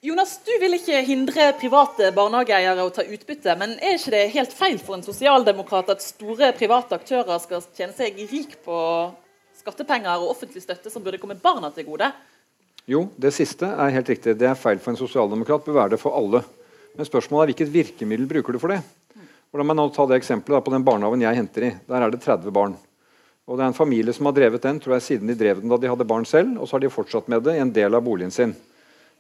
Jonas, 0.02 0.40
du 0.42 0.50
vil 0.58 0.74
ikke 0.74 0.98
hindre 1.06 1.44
private 1.62 2.08
barnehageeiere 2.16 2.82
å 2.82 2.90
ta 2.90 3.04
utbytte, 3.06 3.54
men 3.54 3.76
er 3.86 4.00
ikke 4.00 4.14
det 4.16 4.22
helt 4.34 4.54
feil 4.58 4.80
for 4.82 4.96
en 4.96 5.04
sosialdemokrat 5.06 5.92
at 5.94 6.02
store 6.02 6.48
private 6.58 6.98
aktører 6.98 7.38
skal 7.44 7.62
tjene 7.78 7.94
seg 7.94 8.18
rik 8.32 8.56
på 8.66 8.80
skattepenger 9.60 10.24
og 10.24 10.32
offentlig 10.32 10.64
støtte 10.64 10.90
som 10.90 11.06
burde 11.06 11.20
komme 11.22 11.38
barna 11.38 11.70
til 11.76 11.86
gode? 11.92 12.10
Jo, 12.90 13.04
det 13.14 13.30
siste 13.36 13.70
er 13.70 13.94
helt 13.94 14.10
riktig. 14.10 14.34
Det 14.42 14.50
er 14.50 14.58
feil 14.58 14.82
for 14.82 14.96
en 14.96 14.98
sosialdemokrat. 15.04 15.68
Bør 15.68 15.78
være 15.84 15.94
det 15.94 16.02
for 16.02 16.18
alle. 16.18 16.42
Men 16.98 17.06
spørsmålet 17.12 17.44
er 17.44 17.54
hvilket 17.54 17.76
virkemiddel 17.78 18.26
bruker 18.34 18.58
du 18.58 18.62
for 18.66 18.74
det? 18.74 18.82
Og 19.54 19.62
la 19.62 19.68
meg 19.70 19.78
nå 19.78 19.86
ta 19.94 20.08
det 20.10 20.18
eksempelet 20.18 20.66
på 20.66 20.74
den 20.74 20.90
barnehagen 20.90 21.28
jeg 21.28 21.42
henter 21.44 21.68
i. 21.70 21.72
Der 21.94 22.08
er 22.08 22.10
det 22.10 22.24
30 22.26 22.50
barn. 22.58 22.74
Og 23.46 23.54
Det 23.54 23.68
er 23.68 23.76
en 23.76 23.78
familie 23.78 24.18
som 24.18 24.26
har 24.32 24.34
drevet 24.34 24.66
den 24.66 24.82
tror 24.82 24.98
jeg, 24.98 25.06
siden 25.12 25.30
de 25.30 25.38
drev 25.38 25.62
den 25.62 25.70
da 25.70 25.78
de 25.78 25.94
hadde 25.94 26.10
barn 26.10 26.26
selv, 26.26 26.58
og 26.58 26.66
så 26.66 26.80
har 26.80 26.88
de 26.88 26.94
fortsatt 26.98 27.30
med 27.30 27.46
det 27.46 27.60
i 27.60 27.62
en 27.62 27.78
del 27.78 27.94
av 27.94 28.02
boligen 28.02 28.34
sin. 28.34 28.58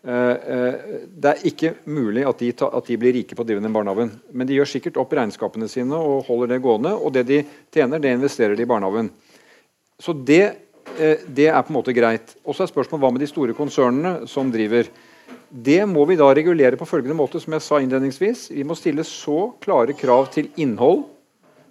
Eh, 0.01 0.13
eh, 0.13 0.73
det 1.05 1.29
er 1.29 1.43
ikke 1.45 1.75
mulig 1.85 2.23
at 2.25 2.39
de, 2.41 2.49
at 2.65 2.87
de, 2.87 2.97
blir 2.97 3.13
rike 3.19 3.37
på 3.37 3.43
å 3.43 3.47
drive 3.47 3.61
den 3.61 3.75
barnehagen. 3.75 4.15
Men 4.33 4.49
de 4.49 4.57
gjør 4.57 4.71
sikkert 4.71 4.97
opp 5.01 5.13
regnskapene 5.13 5.69
sine 5.69 5.97
og 5.97 6.25
holder 6.29 6.55
det 6.55 6.63
gående. 6.65 6.95
Og 6.97 7.13
det 7.13 7.27
de 7.29 7.43
tjener, 7.73 8.01
det 8.01 8.15
investerer 8.17 8.57
de 8.57 8.65
i 8.65 8.69
barnehagen. 8.69 9.11
Så 10.01 10.15
det, 10.17 10.43
eh, 10.97 11.21
det 11.27 11.51
er 11.51 11.61
på 11.61 11.73
en 11.73 11.77
måte 11.77 11.95
greit. 11.95 12.35
Og 12.45 12.57
så 12.57 12.65
er 12.65 12.73
spørsmålet 12.73 13.05
hva 13.05 13.13
med 13.13 13.21
de 13.21 13.29
store 13.29 13.57
konsernene 13.57 14.27
som 14.27 14.49
driver. 14.53 14.89
Det 15.51 15.83
må 15.85 16.05
vi 16.07 16.17
da 16.17 16.31
regulere 16.33 16.79
på 16.79 16.87
følgende 16.87 17.17
måte, 17.17 17.39
som 17.39 17.53
jeg 17.53 17.61
sa 17.61 17.77
innledningsvis. 17.79 18.49
Vi 18.55 18.65
må 18.65 18.77
stille 18.79 19.05
så 19.05 19.51
klare 19.61 19.93
krav 19.93 20.31
til 20.33 20.49
innhold, 20.57 21.05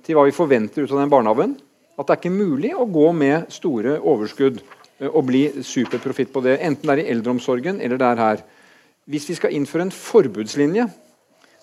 til 0.05 0.17
hva 0.17 0.27
vi 0.29 0.37
forventer 0.37 0.85
ut 0.85 0.93
av 0.93 1.01
den 1.01 1.13
barnehagen, 1.13 1.57
at 1.99 2.07
det 2.07 2.15
er 2.15 2.21
ikke 2.21 2.33
mulig 2.33 2.71
å 2.77 2.87
gå 2.89 3.11
med 3.13 3.51
store 3.53 3.99
overskudd 3.99 4.63
og 5.09 5.21
eh, 5.23 5.29
bli 5.31 5.43
superprofitt 5.65 6.33
på 6.33 6.43
det. 6.45 6.59
Enten 6.65 6.89
det 6.89 6.97
er 6.97 7.05
i 7.05 7.13
eldreomsorgen 7.15 7.81
eller 7.81 8.01
det 8.01 8.09
er 8.09 8.25
her. 8.25 8.43
Hvis 9.11 9.29
vi 9.31 9.39
skal 9.39 9.55
innføre 9.57 9.89
en 9.89 9.95
forbudslinje 9.95 10.87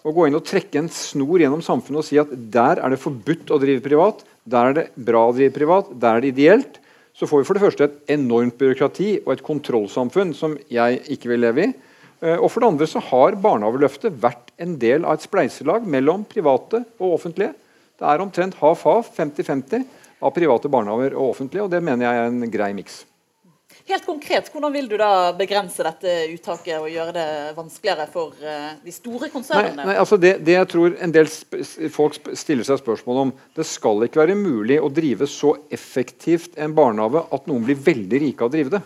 og 0.07 0.15
gå 0.15 0.27
inn 0.27 0.37
og 0.39 0.45
trekke 0.47 0.81
en 0.81 0.89
snor 0.93 1.41
gjennom 1.41 1.63
samfunnet 1.65 2.01
og 2.01 2.07
si 2.07 2.19
at 2.21 2.31
der 2.53 2.81
er 2.81 2.93
det 2.93 3.01
forbudt 3.01 3.51
å 3.51 3.59
drive 3.61 3.83
privat, 3.83 4.23
der 4.47 4.69
er 4.69 4.77
det 4.77 4.85
bra 5.09 5.25
å 5.27 5.35
drive 5.35 5.55
privat, 5.55 5.89
der 5.93 6.17
er 6.17 6.23
det 6.23 6.31
ideelt, 6.33 6.79
så 7.17 7.27
får 7.27 7.41
vi 7.41 7.47
for 7.49 7.57
det 7.57 7.63
første 7.65 7.87
et 7.87 8.13
enormt 8.13 8.57
byråkrati 8.59 9.09
og 9.23 9.31
et 9.33 9.45
kontrollsamfunn 9.45 10.35
som 10.37 10.53
jeg 10.71 11.01
ikke 11.15 11.31
vil 11.33 11.41
leve 11.43 11.65
i. 11.65 11.71
Eh, 12.21 12.37
og 12.37 12.49
for 12.53 12.61
det 12.61 12.69
andre 12.71 12.89
så 12.89 13.01
har 13.09 13.37
barnehageløftet 13.41 14.19
vært 14.21 14.53
en 14.61 14.77
del 14.81 15.05
av 15.05 15.17
et 15.17 15.25
spleiselag 15.25 15.85
mellom 15.89 16.25
private 16.29 16.83
og 16.99 17.17
offentlige. 17.17 17.53
Det 17.97 18.05
er 18.05 18.21
omtrent 18.21 18.57
half-half, 18.61 19.09
50-50, 19.17 19.85
av 20.21 20.33
private 20.33 20.69
barnehager 20.69 21.17
og 21.17 21.33
offentlige, 21.35 21.65
og 21.65 21.73
det 21.73 21.83
mener 21.85 22.05
jeg 22.05 22.21
er 22.21 22.31
en 22.31 22.51
grei 22.53 22.71
miks. 22.77 23.03
Helt 23.87 24.03
konkret, 24.03 24.49
Hvordan 24.51 24.73
vil 24.75 24.89
du 24.91 24.97
da 24.99 25.31
begrense 25.37 25.83
dette 25.85 26.15
uttaket 26.33 26.75
og 26.75 26.89
gjøre 26.91 27.13
det 27.15 27.27
vanskeligere 27.55 28.07
for 28.11 28.35
uh, 28.43 28.73
de 28.83 28.91
store 28.91 29.29
konsernene? 29.31 29.77
Nei, 29.79 29.85
nei, 29.93 29.95
altså 30.01 30.17
det, 30.19 30.33
det, 30.43 30.57
jeg 30.57 30.69
tror 30.73 30.97
en 31.05 31.13
del 31.15 31.29
folk 31.93 32.17
stiller 32.35 32.67
seg 32.67 32.81
spørsmål 32.81 33.21
om 33.21 33.31
Det 33.55 33.63
skal 33.67 34.03
ikke 34.03 34.25
være 34.25 34.35
mulig 34.35 34.81
å 34.83 34.91
drive 34.91 35.29
så 35.31 35.53
effektivt 35.71 36.59
en 36.59 36.75
barnehage 36.75 37.23
at 37.31 37.47
noen 37.47 37.63
blir 37.63 37.79
veldig 37.79 38.21
rike 38.25 38.43
av 38.43 38.51
å 38.51 38.55
drive 38.57 38.75
det. 38.75 38.83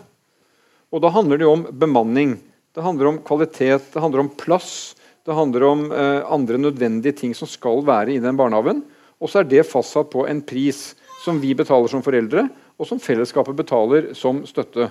Og 0.94 1.02
Da 1.02 1.14
handler 1.18 1.42
det 1.42 1.48
jo 1.48 1.58
om 1.58 1.68
bemanning, 1.82 2.38
det 2.76 2.86
handler 2.86 3.10
om 3.10 3.22
kvalitet, 3.26 3.90
det 3.96 4.06
handler 4.06 4.28
om 4.28 4.34
plass. 4.38 4.94
Det 5.26 5.34
handler 5.38 5.66
om 5.66 5.88
uh, 5.90 6.22
andre 6.30 6.62
nødvendige 6.62 7.18
ting 7.26 7.34
som 7.38 7.50
skal 7.50 7.82
være 7.86 8.14
i 8.14 8.22
den 8.22 8.38
barnehagen. 8.38 8.86
Og 9.22 9.30
så 9.34 9.42
er 9.42 9.50
det 9.50 9.66
fastsatt 9.70 10.14
på 10.14 10.28
en 10.30 10.46
pris 10.46 10.92
som 11.26 11.42
vi 11.42 11.56
betaler 11.58 11.90
som 11.90 12.02
foreldre, 12.06 12.48
og 12.82 12.90
som 12.90 13.02
fellesskapet 13.02 13.58
betaler 13.58 14.12
som 14.18 14.42
støtte. 14.50 14.90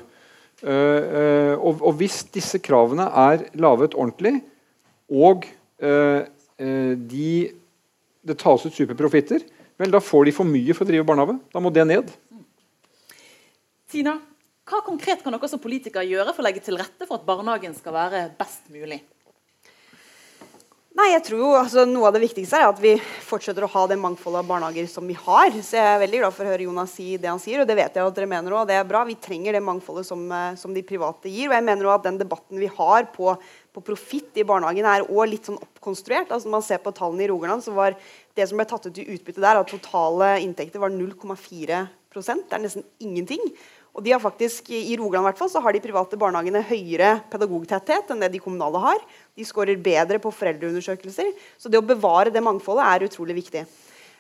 Uh, 0.61 1.57
og, 1.57 1.81
og, 1.81 1.95
Hvis 1.99 2.23
disse 2.31 2.61
kravene 2.63 3.09
er 3.27 3.49
laget 3.59 3.97
ordentlig, 3.99 4.39
og 5.11 5.47
uh, 5.83 6.23
de, 6.61 7.31
det 8.23 8.37
tas 8.39 8.67
ut 8.67 8.77
superprofitter, 8.77 9.43
vel, 9.81 9.95
da 9.95 10.03
får 10.05 10.29
de 10.29 10.37
for 10.37 10.49
mye 10.49 10.77
for 10.77 10.85
å 10.85 10.91
drive 10.91 11.07
barnehage. 11.09 11.39
Da 11.51 11.63
må 11.65 11.73
det 11.75 11.87
ned. 11.89 12.13
Tina, 13.91 14.19
hva 14.71 14.83
konkret 14.87 15.25
kan 15.25 15.35
dere 15.35 15.49
som 15.51 15.63
politikere 15.63 16.07
gjøre 16.07 16.35
for 16.35 16.45
å 16.45 16.47
legge 16.47 16.63
til 16.63 16.79
rette 16.79 17.09
for 17.09 17.19
at 17.19 17.27
barnehagen 17.27 17.75
skal 17.75 17.97
være 17.97 18.29
best 18.39 18.69
mulig? 18.71 19.01
Nei, 21.01 21.15
jeg 21.15 21.23
tror 21.31 21.41
jo 21.41 21.51
altså, 21.57 21.83
Noe 21.89 22.11
av 22.11 22.13
det 22.13 22.21
viktigste 22.27 22.59
er 22.59 22.67
at 22.69 22.81
vi 22.83 22.91
fortsetter 23.25 23.65
å 23.65 23.71
ha 23.73 23.83
det 23.89 23.97
mangfoldet 23.97 24.43
av 24.43 24.49
barnehager 24.51 24.89
som 24.91 25.07
vi 25.09 25.15
har. 25.17 25.55
Så 25.65 25.79
Jeg 25.79 25.87
er 25.95 26.03
veldig 26.03 26.19
glad 26.21 26.35
for 26.37 26.45
å 26.45 26.51
høre 26.53 26.67
Jonas 26.67 26.93
si 26.93 27.15
det 27.17 27.31
han 27.31 27.41
sier, 27.41 27.63
og 27.63 27.69
det 27.71 27.77
vet 27.79 27.97
jeg 27.97 28.05
at 28.05 28.19
dere 28.19 28.29
mener 28.29 28.53
òg. 28.53 28.67
Det 28.69 28.77
er 28.77 28.85
bra. 28.85 29.01
Vi 29.09 29.17
trenger 29.17 29.57
det 29.57 29.63
mangfoldet 29.65 30.05
som, 30.11 30.27
eh, 30.29 30.59
som, 30.61 30.75
de 30.77 30.83
private 30.85 31.33
gir. 31.33 31.49
Og 31.49 31.57
jeg 31.57 31.65
mener 31.71 31.89
også 31.89 32.03
at 32.03 32.09
den 32.11 32.21
debatten 32.21 32.61
vi 32.61 32.69
har 32.77 33.09
på, 33.15 33.33
på 33.73 33.85
profitt 33.87 34.43
i 34.43 34.45
barnehagen, 34.45 34.91
er 34.91 35.07
òg 35.07 35.31
litt 35.31 35.49
sånn 35.49 35.57
oppkonstruert. 35.63 36.35
Altså 36.35 36.51
Når 36.51 36.57
man 36.59 36.69
ser 36.69 36.85
på 36.85 36.93
tallene 36.93 37.25
i 37.25 37.31
Rogaland, 37.33 37.65
så 37.65 37.73
var 37.79 37.97
det 38.37 38.51
som 38.51 38.61
ble 38.61 38.69
tatt 38.69 38.91
ut 38.91 39.01
i 39.01 39.09
utbytte 39.15 39.41
der, 39.41 39.63
at 39.63 39.73
totale 39.73 40.35
inntekter 40.45 40.85
var 40.85 40.93
0,4% 40.93 42.45
Det 42.45 42.59
er 42.59 42.67
nesten 42.67 42.85
ingenting. 43.01 43.41
Og 44.01 44.05
de 44.07 44.15
har 44.15 44.23
faktisk, 44.23 44.71
I 44.73 44.97
Rogaland 44.97 45.27
hvert 45.29 45.37
fall, 45.37 45.51
så 45.53 45.61
har 45.61 45.75
de 45.77 45.83
private 45.85 46.17
barnehagene 46.17 46.63
høyere 46.65 47.19
pedagogtetthet 47.29 48.09
enn 48.09 48.23
det 48.25 48.31
de 48.33 48.39
kommunale 48.41 48.81
har. 48.81 49.03
De 49.37 49.45
skårer 49.45 49.77
bedre 49.77 50.17
på 50.17 50.31
foreldreundersøkelser. 50.33 51.35
Så 51.61 51.69
det 51.69 51.77
å 51.77 51.85
bevare 51.85 52.33
det 52.33 52.41
mangfoldet 52.41 52.87
er 52.87 53.05
utrolig 53.05 53.37
viktig. 53.43 53.67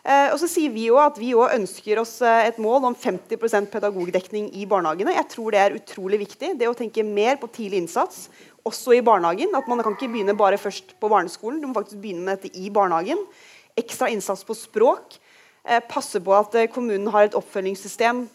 Eh, 0.05 0.27
og 0.35 0.37
så 0.41 0.51
sier 0.53 0.69
Vi 0.75 0.91
også 0.93 1.07
at 1.07 1.21
vi 1.21 1.31
også 1.33 1.57
ønsker 1.57 2.01
oss 2.03 2.13
eh, 2.21 2.51
et 2.51 2.59
mål 2.61 2.91
om 2.91 2.97
50% 2.97 3.71
pedagogdekning 3.73 4.51
i 4.61 4.67
barnehagene. 4.69 5.15
Jeg 5.17 5.29
tror 5.33 5.57
Det 5.57 5.63
er 5.63 5.77
utrolig 5.79 6.19
viktig. 6.27 6.51
Det 6.61 6.69
å 6.69 6.77
tenke 6.77 7.05
mer 7.05 7.41
på 7.41 7.49
tidlig 7.49 7.81
innsats, 7.81 8.29
også 8.69 8.99
i 8.99 9.01
barnehagen. 9.01 9.57
At 9.57 9.69
Man 9.69 9.81
kan 9.81 9.97
ikke 9.97 10.11
begynne 10.13 10.37
bare 10.37 10.61
først 10.61 10.93
på 11.01 11.09
barneskolen, 11.09 11.63
du 11.63 11.71
må 11.71 11.79
faktisk 11.79 12.03
begynne 12.05 12.27
med 12.27 12.37
dette 12.37 12.53
i 12.53 12.69
barnehagen. 12.69 13.25
Ekstra 13.81 14.13
innsats 14.13 14.45
på 14.45 14.53
språk. 14.61 15.17
Eh, 15.65 15.81
passe 15.89 16.21
på 16.21 16.37
at 16.37 16.53
eh, 16.61 16.69
kommunen 16.69 17.09
har 17.17 17.31
et 17.31 17.41
oppfølgingssystem 17.41 18.27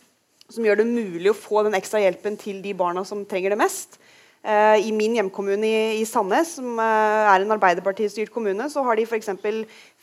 som 0.52 0.66
gjør 0.66 0.82
det 0.82 0.90
mulig 0.90 1.32
å 1.32 1.38
få 1.38 1.64
den 1.66 1.78
ekstra 1.78 2.02
hjelpen 2.04 2.38
til 2.40 2.62
de 2.64 2.74
barna 2.78 3.06
som 3.08 3.24
trenger 3.28 3.56
det 3.56 3.62
mest. 3.64 4.00
Uh, 4.46 4.78
I 4.78 4.92
min 4.94 5.16
hjemkommune 5.18 5.70
i, 5.98 6.04
Sandnes, 6.06 6.52
som 6.60 6.78
uh, 6.78 7.32
er 7.32 7.42
en 7.42 7.56
Arbeiderpartistyrt 7.56 8.30
kommune, 8.34 8.68
så 8.70 8.84
har 8.86 9.00
de 9.00 9.08
f.eks. 9.08 9.32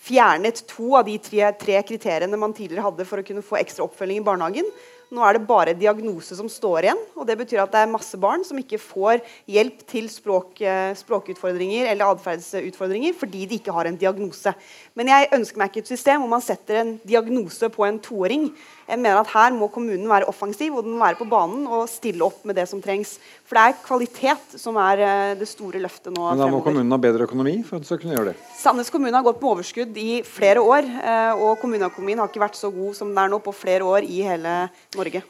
fjernet 0.02 0.64
to 0.66 0.96
av 0.98 1.06
de 1.06 1.14
tre, 1.22 1.44
tre, 1.60 1.76
kriteriene 1.86 2.40
man 2.40 2.54
tidligere 2.56 2.88
hadde 2.88 3.06
for 3.06 3.22
å 3.22 3.26
kunne 3.26 3.44
få 3.46 3.60
ekstra 3.60 3.86
oppfølging 3.86 4.18
i 4.18 4.26
barnehagen. 4.26 4.66
Nå 5.12 5.20
er 5.26 5.36
det 5.36 5.44
bare 5.44 5.74
diagnose 5.76 6.32
som 6.38 6.48
står 6.48 6.86
igjen. 6.86 7.00
og 7.20 7.26
Det 7.28 7.36
betyr 7.36 7.60
at 7.60 7.72
det 7.74 7.82
er 7.84 7.90
masse 7.92 8.16
barn 8.16 8.46
som 8.48 8.56
ikke 8.56 8.80
får 8.80 9.20
hjelp 9.50 9.82
til 9.90 10.08
språk, 10.08 10.60
eh, 10.64 10.94
språkutfordringer 10.96 11.90
eller 11.90 12.14
atferdsutfordringer 12.14 13.12
fordi 13.12 13.44
de 13.46 13.58
ikke 13.60 13.74
har 13.76 13.90
en 13.90 13.98
diagnose. 14.00 14.54
Men 14.96 15.12
jeg 15.12 15.28
ønsker 15.36 15.60
meg 15.60 15.68
ikke 15.68 15.84
et 15.84 15.92
system 15.92 16.24
hvor 16.24 16.32
man 16.32 16.44
setter 16.44 16.80
en 16.80 16.94
diagnose 17.04 17.68
på 17.68 17.84
en 17.84 18.00
toåring. 18.00 18.48
Jeg 18.92 19.00
mener 19.00 19.22
at 19.22 19.30
Her 19.32 19.54
må 19.56 19.70
kommunen 19.72 20.04
være 20.10 20.26
offensiv 20.28 20.74
og 20.76 20.84
den 20.84 20.92
må 20.92 21.00
være 21.00 21.16
på 21.16 21.26
banen 21.30 21.64
og 21.64 21.86
stille 21.88 22.26
opp 22.26 22.42
med 22.48 22.58
det 22.58 22.66
som 22.68 22.82
trengs. 22.84 23.14
For 23.48 23.56
det 23.56 23.62
er 23.64 23.78
kvalitet 23.86 24.56
som 24.60 24.76
er 24.80 25.00
eh, 25.00 25.32
det 25.40 25.48
store 25.48 25.80
løftet 25.80 26.12
nå. 26.12 26.26
Men 26.26 26.42
da 26.42 26.44
må 26.44 26.58
fremover. 26.58 26.66
kommunen 26.66 26.92
ha 26.92 26.98
bedre 27.00 27.24
økonomi 27.24 27.54
for 27.64 27.78
at 27.78 27.86
de 27.86 27.88
skal 27.88 28.02
kunne 28.02 28.18
gjøre 28.18 28.34
det? 28.34 28.50
Sandnes 28.58 28.92
kommune 28.92 29.16
har 29.16 29.24
gått 29.24 29.40
med 29.40 29.48
overskudd 29.54 29.96
i 29.96 30.20
flere 30.28 30.60
år. 30.60 30.90
Eh, 31.00 31.40
og 31.40 31.56
kommuneøkonomien 31.62 32.20
har 32.20 32.28
ikke 32.28 32.42
vært 32.44 32.58
så 32.60 32.68
god 32.74 32.98
som 32.98 33.08
den 33.14 33.20
er 33.22 33.32
nå 33.32 33.40
på 33.40 33.54
flere 33.56 33.86
år 33.88 34.04
i 34.04 34.20
hele 34.26 34.56
Norge. 34.98 35.22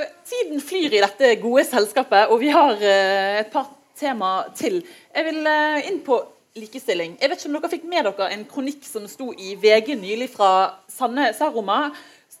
Eh, 0.00 0.14
tiden 0.30 0.64
flyr 0.64 0.96
i 0.96 1.02
dette 1.04 1.34
gode 1.42 1.66
selskapet, 1.68 2.32
og 2.32 2.40
vi 2.40 2.48
har 2.54 2.80
et 2.80 3.50
par 3.52 3.68
tema 4.00 4.46
til. 4.56 4.80
Jeg 5.12 5.26
vil 5.28 5.50
inn 5.90 6.00
på 6.06 6.22
likestilling. 6.56 7.18
Jeg 7.20 7.30
vet 7.30 7.42
ikke 7.42 7.50
om 7.50 7.58
dere 7.58 7.70
fikk 7.74 7.84
med 7.90 8.08
dere 8.08 8.30
en 8.32 8.46
kronikk 8.48 8.88
som 8.88 9.04
sto 9.12 9.28
i 9.36 9.52
VG 9.60 9.92
nylig 10.00 10.30
fra 10.32 10.48
Sanne 10.90 11.28
Saroma 11.36 11.90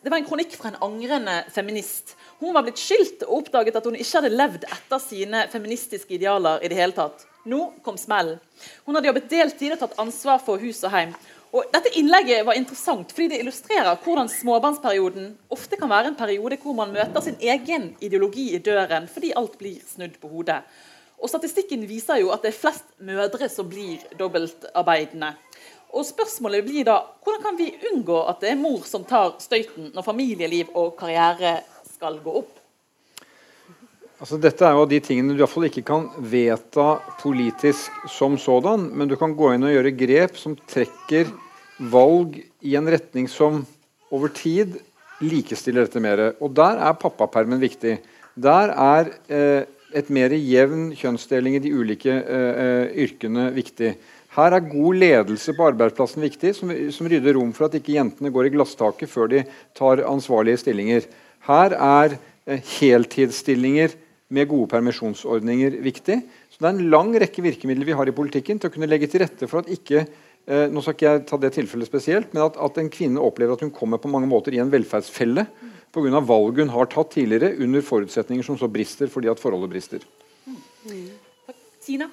det 0.02 0.10
var 0.10 0.16
en 0.16 0.24
kronikk 0.24 0.54
fra 0.56 0.70
en 0.70 0.78
angrende 0.80 1.34
feminist. 1.52 2.14
Hun 2.38 2.54
var 2.56 2.64
blitt 2.64 2.80
skilt 2.80 3.20
og 3.26 3.42
oppdaget 3.42 3.76
at 3.76 3.84
hun 3.84 3.98
ikke 3.98 4.16
hadde 4.16 4.32
levd 4.32 4.62
etter 4.64 5.02
sine 5.02 5.42
feministiske 5.52 6.14
idealer. 6.16 6.62
i 6.64 6.68
det 6.68 6.78
hele 6.78 6.96
tatt. 6.96 7.26
Nå 7.44 7.72
kom 7.84 7.98
smellen. 7.98 8.38
Hun 8.86 8.94
hadde 8.94 9.08
jobbet 9.08 9.28
deltid 9.28 9.72
og 9.72 9.78
tatt 9.82 9.98
ansvar 10.00 10.40
for 10.40 10.56
hus 10.56 10.80
og 10.84 10.96
hjem. 10.96 11.12
Og 11.52 11.66
dette 11.72 11.90
Innlegget 11.98 12.46
var 12.46 12.54
interessant 12.54 13.10
fordi 13.12 13.28
det 13.32 13.40
illustrerer 13.42 13.98
hvordan 14.04 14.28
småbarnsperioden 14.30 15.32
ofte 15.50 15.76
kan 15.76 15.90
være 15.90 16.12
en 16.12 16.18
periode 16.18 16.60
hvor 16.62 16.76
man 16.78 16.92
møter 16.94 17.20
sin 17.24 17.36
egen 17.40 17.90
ideologi 18.00 18.54
i 18.54 18.62
døren 18.62 19.08
fordi 19.10 19.32
alt 19.36 19.58
blir 19.58 19.82
snudd 19.84 20.16
på 20.22 20.30
hodet. 20.30 20.62
Og 21.20 21.28
Statistikken 21.28 21.82
viser 21.88 22.22
jo 22.22 22.30
at 22.32 22.40
det 22.40 22.54
er 22.54 22.60
flest 22.60 22.86
mødre 23.04 23.50
som 23.52 23.68
blir 23.68 24.00
dobbeltarbeidende. 24.16 25.34
Og 25.90 26.06
spørsmålet 26.06 26.64
blir 26.66 26.86
da, 26.86 27.00
Hvordan 27.24 27.42
kan 27.42 27.58
vi 27.58 27.72
unngå 27.90 28.22
at 28.30 28.40
det 28.42 28.52
er 28.52 28.60
mor 28.60 28.84
som 28.86 29.04
tar 29.04 29.34
støyten 29.42 29.90
når 29.94 30.06
familieliv 30.06 30.70
og 30.78 30.94
karriere 30.98 31.60
skal 31.90 32.20
gå 32.22 32.40
opp? 32.42 32.56
Altså, 34.20 34.36
dette 34.36 34.66
er 34.68 34.76
jo 34.76 34.84
de 34.84 34.98
tingene 35.00 35.32
du 35.32 35.38
i 35.38 35.40
hvert 35.40 35.52
fall 35.54 35.64
ikke 35.70 35.86
kan 35.88 36.10
vedta 36.28 36.98
politisk 37.22 38.02
som 38.12 38.36
sådan, 38.36 38.90
men 38.92 39.08
du 39.08 39.16
kan 39.16 39.32
gå 39.32 39.54
inn 39.54 39.64
og 39.64 39.72
gjøre 39.72 39.96
grep 39.96 40.36
som 40.36 40.58
trekker 40.68 41.30
valg 41.88 42.36
i 42.60 42.76
en 42.76 42.90
retning 42.92 43.30
som 43.32 43.62
over 44.12 44.28
tid 44.36 44.76
likestiller 45.24 45.86
dette 45.86 46.02
mer. 46.04 46.20
Og 46.40 46.52
der 46.56 46.82
er 46.84 46.98
pappapermen 47.00 47.62
viktig. 47.62 47.96
Der 48.36 48.74
er 48.76 49.08
eh, 49.32 49.64
et 49.96 50.12
mer 50.12 50.36
jevn 50.36 50.90
kjønnsdeling 50.96 51.56
i 51.56 51.64
de 51.64 51.72
ulike 51.74 52.12
eh, 52.12 52.62
eh 52.64 53.00
yrkene 53.06 53.48
viktig. 53.56 53.94
Her 54.36 54.54
er 54.54 54.62
god 54.62 54.98
ledelse 55.00 55.52
på 55.58 55.66
arbeidsplassen 55.72 56.22
viktig, 56.22 56.52
som, 56.54 56.70
som, 56.94 57.08
rydder 57.10 57.34
rom 57.34 57.50
for 57.56 57.66
at 57.66 57.74
ikke 57.80 57.96
jentene 57.96 58.30
går 58.30 58.46
i 58.46 58.52
glasstaket 58.54 59.10
før 59.10 59.30
de 59.32 59.42
tar 59.76 60.04
ansvarlige 60.06 60.60
stillinger. 60.62 61.08
Her 61.48 61.74
er 61.74 62.14
eh, 62.46 62.62
heltidsstillinger 62.78 63.96
med 64.30 64.46
gode 64.52 64.70
permisjonsordninger 64.70 65.80
viktig. 65.82 66.20
Så 66.52 66.62
Det 66.62 66.68
er 66.68 66.76
en 66.76 66.92
lang 66.92 67.10
rekke 67.18 67.42
virkemidler 67.42 67.88
vi 67.88 67.96
har 67.98 68.06
i 68.06 68.14
politikken 68.14 68.60
til 68.60 68.70
å 68.70 68.74
kunne 68.74 68.90
legge 68.90 69.10
til 69.10 69.24
rette 69.24 69.50
for 69.50 69.64
at 69.64 69.72
ikke 69.74 70.04
eh, 70.04 70.70
nå 70.70 70.78
skal 70.84 70.94
ikke 70.94 71.08
jeg 71.08 71.26
ta 71.26 71.40
det 71.42 71.52
tilfellet 71.58 71.90
spesielt, 71.90 72.30
men 72.30 72.46
at, 72.46 72.54
at, 72.54 72.78
en 72.78 72.92
kvinne 72.92 73.26
opplever 73.26 73.58
at 73.58 73.66
hun 73.66 73.74
kommer 73.74 73.98
på 73.98 74.12
mange 74.14 74.30
måter 74.30 74.54
i 74.54 74.62
en 74.62 74.70
velferdsfelle 74.70 75.48
pga. 75.90 76.22
valg 76.22 76.62
hun 76.62 76.70
har 76.70 76.86
tatt 76.86 77.16
tidligere 77.18 77.56
under 77.66 77.82
forutsetninger 77.82 78.46
som 78.46 78.62
så 78.62 78.70
brister 78.70 79.10
fordi 79.10 79.32
at 79.32 79.42
forholdet 79.42 79.74
brister. 79.74 80.06
Mm. 80.46 81.10
Tina? 81.82 82.12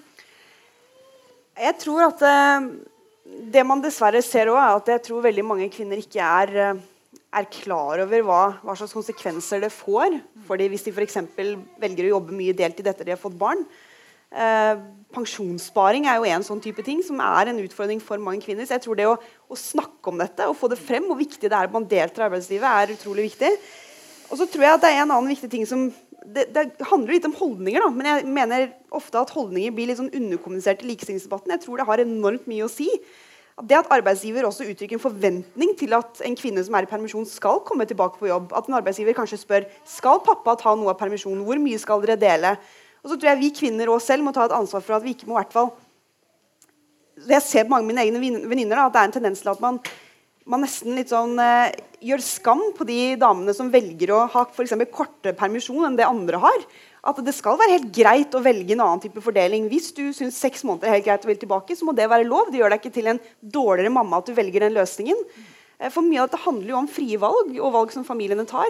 Jeg 1.57 1.73
tror 1.81 2.03
at 2.05 2.21
uh, 2.21 2.67
det 3.53 3.63
man 3.65 3.81
dessverre 3.81 4.21
ser 4.25 4.51
òg, 4.51 4.59
er 4.61 4.77
at 4.77 4.93
jeg 4.93 5.03
tror 5.07 5.25
veldig 5.25 5.45
mange 5.45 5.69
kvinner 5.73 5.97
ikke 5.97 6.21
er, 6.21 6.53
uh, 6.77 7.17
er 7.37 7.49
klar 7.49 8.03
over 8.03 8.25
hva, 8.27 8.41
hva, 8.61 8.75
slags 8.77 8.93
konsekvenser 8.93 9.63
det 9.63 9.73
får. 9.73 10.19
Fordi 10.47 10.69
hvis 10.69 10.85
de 10.85 10.93
f.eks. 10.93 11.19
velger 11.81 12.07
å 12.07 12.13
jobbe 12.17 12.37
mye 12.37 12.55
deltid 12.57 12.89
etter 12.89 13.07
de 13.07 13.15
har 13.15 13.21
fått 13.21 13.37
barn. 13.39 13.65
Uh, 14.27 14.77
pensjonssparing 15.15 16.05
er 16.05 16.19
jo 16.19 16.27
en 16.29 16.45
sånn 16.45 16.61
type 16.61 16.83
ting 16.85 16.99
som 17.05 17.21
er 17.23 17.49
en 17.49 17.61
utfordring 17.63 18.01
for 18.03 18.21
mange 18.21 18.43
kvinner. 18.45 18.67
Så 18.67 18.77
jeg 18.77 18.85
tror 18.85 18.99
det 18.99 19.09
å, 19.09 19.17
å 19.49 19.57
snakke 19.57 20.11
om 20.11 20.21
dette 20.21 20.45
og 20.45 20.57
få 20.59 20.69
det 20.69 20.77
frem, 20.81 21.07
hvor 21.09 21.17
viktig 21.17 21.47
det 21.47 21.55
er 21.55 21.69
at 21.69 21.73
man 21.73 21.87
deltar 21.89 22.25
i 22.25 22.29
arbeidslivet, 22.29 22.67
er 22.69 22.97
utrolig 22.97 23.31
viktig. 23.31 23.53
Og 24.27 24.37
så 24.37 24.45
tror 24.51 24.67
jeg 24.67 24.77
at 24.77 24.83
det 24.83 24.91
er 24.91 25.05
en 25.05 25.15
annen 25.15 25.31
viktig 25.31 25.49
ting 25.51 25.65
som 25.65 25.87
det, 26.33 26.49
det, 26.55 26.65
handler 26.89 27.15
litt 27.15 27.27
om 27.29 27.35
holdninger, 27.37 27.83
da. 27.83 27.93
men 27.93 28.09
jeg 28.09 28.27
mener 28.35 28.67
ofte 28.95 29.19
at 29.21 29.31
holdninger 29.31 29.71
blir 29.75 29.89
litt 29.89 29.99
sånn 29.99 30.11
underkommunisert 30.11 30.83
i 30.83 30.89
likestillingsdebatten. 30.91 31.53
Jeg 31.55 31.63
tror 31.63 31.79
det 31.79 31.87
har 31.87 32.03
enormt 32.03 32.49
mye 32.49 32.65
å 32.65 32.71
si. 32.71 32.89
Det 33.57 33.77
at 33.79 33.89
arbeidsgiver 33.93 34.45
også 34.45 34.67
uttrykker 34.69 34.99
en 34.99 35.01
forventning 35.01 35.71
til 35.79 35.95
at 35.97 36.19
en 36.27 36.35
kvinne 36.37 36.61
som 36.65 36.75
er 36.77 36.85
i 36.85 36.89
permisjon, 36.89 37.25
skal 37.25 37.63
komme 37.65 37.87
tilbake 37.89 38.19
på 38.19 38.29
jobb. 38.29 38.51
At 38.57 38.67
en 38.69 38.77
arbeidsgiver 38.77 39.15
kanskje 39.17 39.39
spør 39.41 39.65
skal 39.87 40.21
pappa 40.25 40.57
ta 40.59 40.75
noe 40.77 40.91
av 40.93 40.99
permisjonen. 40.99 41.41
Hvor 41.47 41.61
mye 41.63 41.79
skal 41.81 42.03
dere 42.03 42.19
dele? 42.21 42.53
Og 43.01 43.09
så 43.13 43.17
tror 43.17 43.31
jeg 43.31 43.41
vi 43.41 43.53
kvinner 43.55 43.89
også 43.89 44.11
selv 44.11 44.27
må 44.27 44.35
ta 44.35 44.45
et 44.45 44.53
ansvar 44.57 44.83
for 44.85 44.97
at 44.97 45.05
vi 45.05 45.15
ikke 45.15 45.29
må 45.29 45.37
i 45.37 45.39
hvert 45.39 45.53
fall 45.55 45.69
Jeg 47.29 47.41
ser 47.45 47.65
på 47.65 47.71
mange 47.71 47.85
av 47.85 47.89
mine 47.89 48.03
egne 48.03 48.49
venninner 48.49 48.81
at 48.83 48.93
det 48.93 49.01
er 49.01 49.09
en 49.09 49.15
tendens 49.15 49.41
til 49.41 49.53
at 49.53 49.61
man 49.63 49.79
man 50.47 50.63
nesten 50.63 50.95
litt 50.95 51.11
sånn, 51.11 51.35
eh, 51.39 51.75
gjør 52.07 52.21
skam 52.23 52.61
på 52.77 52.85
de 52.87 53.15
damene 53.19 53.53
som 53.55 53.71
velger 53.71 54.13
å 54.13 54.29
ha 54.29 54.45
for 54.53 54.65
kortere 54.85 55.35
permisjon 55.35 55.85
enn 55.85 55.97
det 55.97 56.05
andre 56.07 56.39
har. 56.39 56.65
At 57.03 57.19
det 57.23 57.33
skal 57.35 57.57
være 57.57 57.77
helt 57.77 57.91
greit 57.93 58.31
å 58.35 58.43
velge 58.43 58.71
en 58.73 58.81
annen 58.83 59.01
type 59.01 59.21
fordeling. 59.23 59.69
Hvis 59.69 59.93
du 59.95 60.11
syns 60.13 60.35
seks 60.35 60.63
måneder 60.63 60.87
er 60.87 60.97
helt 60.97 61.05
greit 61.05 61.25
å 61.25 61.29
velge 61.29 61.45
tilbake, 61.45 61.75
så 61.75 61.85
må 61.87 61.95
det 61.95 62.09
være 62.09 62.27
lov. 62.27 62.51
Det 62.51 62.59
gjør 62.59 62.73
deg 62.73 62.81
ikke 62.81 62.93
til 62.93 63.07
en 63.07 63.19
dårligere 63.43 63.91
mamma 63.91 64.17
at 64.17 64.25
du 64.25 64.33
velger 64.33 64.59
den 64.65 64.75
løsningen. 64.75 65.15
Eh, 65.79 65.89
for 65.89 66.01
mye 66.01 66.21
av 66.23 66.29
dette 66.29 66.43
handler 66.43 66.73
jo 66.73 66.77
om 66.81 66.87
frie 66.87 67.17
valg, 67.17 67.53
og 67.59 67.73
valg 67.73 67.91
som 67.91 68.03
familiene 68.03 68.47
tar. 68.47 68.67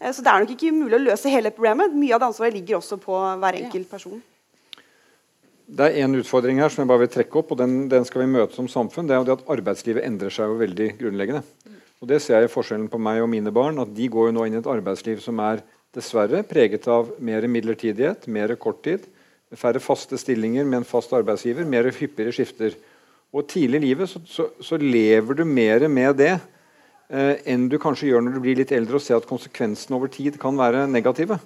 Eh, 0.00 0.12
Så 0.12 0.22
det 0.22 0.32
er 0.32 0.40
nok 0.40 0.54
ikke 0.56 0.72
mulig 0.72 0.96
å 0.96 1.04
løse 1.10 1.30
hele 1.30 1.50
problemet. 1.50 1.92
Mye 1.92 2.14
av 2.14 2.20
det 2.20 2.28
ansvaret 2.30 2.54
ligger 2.54 2.78
også 2.78 2.98
på 3.00 3.12
hver 3.40 3.60
enkelt 3.64 3.90
person. 3.90 4.22
Det 5.66 5.82
er 5.82 6.04
en 6.04 6.14
utfordring 6.14 6.60
her 6.62 6.70
som 6.70 6.84
jeg 6.84 6.90
bare 6.92 7.02
vil 7.02 7.10
trekke 7.10 7.40
opp, 7.40 7.48
og 7.50 7.58
den, 7.58 7.88
den 7.90 8.04
skal 8.06 8.22
vi 8.22 8.28
møte 8.30 8.54
som 8.54 8.68
samfunn. 8.70 9.08
Det 9.08 9.16
er 9.16 9.18
jo 9.18 9.26
det 9.26 9.34
at 9.40 9.48
arbeidslivet 9.50 10.04
endrer 10.06 10.30
seg 10.30 10.52
jo 10.52 10.60
veldig 10.60 10.92
grunnleggende. 11.00 11.42
Og 11.98 12.10
Det 12.12 12.20
ser 12.22 12.38
jeg 12.38 12.50
i 12.50 12.52
forskjellen 12.52 12.86
på 12.92 13.00
meg 13.02 13.18
og 13.24 13.30
mine 13.32 13.50
barn. 13.50 13.80
at 13.82 13.90
De 13.96 14.06
går 14.06 14.28
jo 14.28 14.36
nå 14.36 14.44
inn 14.46 14.54
i 14.54 14.60
et 14.60 14.68
arbeidsliv 14.70 15.18
som 15.24 15.40
er 15.42 15.64
dessverre 15.96 16.44
preget 16.46 16.86
av 16.92 17.10
mer 17.18 17.48
midlertidighet, 17.50 18.28
mer 18.30 18.54
korttid, 18.60 19.08
færre 19.56 19.82
faste 19.82 20.18
stillinger 20.20 20.66
med 20.68 20.82
en 20.82 20.86
fast 20.86 21.14
arbeidsgiver, 21.16 21.66
mer 21.66 21.90
hyppigere 21.90 22.34
skifter. 22.36 22.76
Og 23.34 23.48
Tidlig 23.50 23.80
i 23.80 23.86
livet 23.88 24.12
så, 24.12 24.22
så, 24.22 24.48
så 24.62 24.78
lever 24.78 25.34
du 25.34 25.44
mer 25.48 25.88
med 25.90 26.14
det 26.20 26.36
eh, 27.10 27.42
enn 27.42 27.66
du 27.66 27.78
kanskje 27.82 28.12
gjør 28.12 28.22
når 28.22 28.36
du 28.36 28.42
blir 28.44 28.60
litt 28.60 28.74
eldre 28.76 29.00
og 29.00 29.02
ser 29.02 29.18
at 29.18 29.26
konsekvensene 29.26 29.98
over 29.98 30.12
tid 30.14 30.38
kan 30.38 30.54
være 30.58 30.86
negative. 30.86 31.40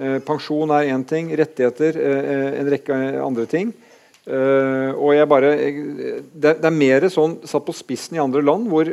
Eh, 0.00 0.18
pensjon 0.24 0.72
er 0.72 0.88
én 0.94 1.04
ting, 1.04 1.28
rettigheter 1.36 1.96
eh, 2.00 2.60
en 2.62 2.72
rekke 2.72 2.98
andre 3.20 3.44
ting. 3.50 3.72
Eh, 4.24 4.90
og 4.96 5.12
jeg 5.16 5.28
bare, 5.28 5.54
det, 6.32 6.56
er 6.56 6.76
mer 6.76 7.08
sånn 7.12 7.40
satt 7.48 7.66
på 7.66 7.76
spissen 7.76 8.16
i 8.16 8.22
andre 8.22 8.42
land, 8.44 8.68
hvor 8.72 8.88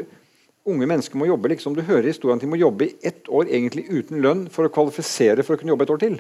unge 0.68 0.88
mennesker 0.90 1.20
må 1.20 1.30
jobbe 1.30 1.54
liksom, 1.54 1.76
Du 1.78 1.86
hører 1.88 2.10
historien 2.10 2.42
de 2.42 2.50
må 2.50 2.60
jobbe 2.60 2.90
i 2.90 2.96
ett 3.08 3.30
år 3.32 3.48
egentlig 3.48 3.86
uten 3.88 4.20
lønn 4.24 4.48
for 4.52 4.68
å 4.68 4.74
kvalifisere 4.74 5.46
for 5.48 5.56
å 5.56 5.62
kunne 5.62 5.72
jobbe 5.72 5.88
et 5.88 5.94
år 5.96 6.04
til. 6.04 6.18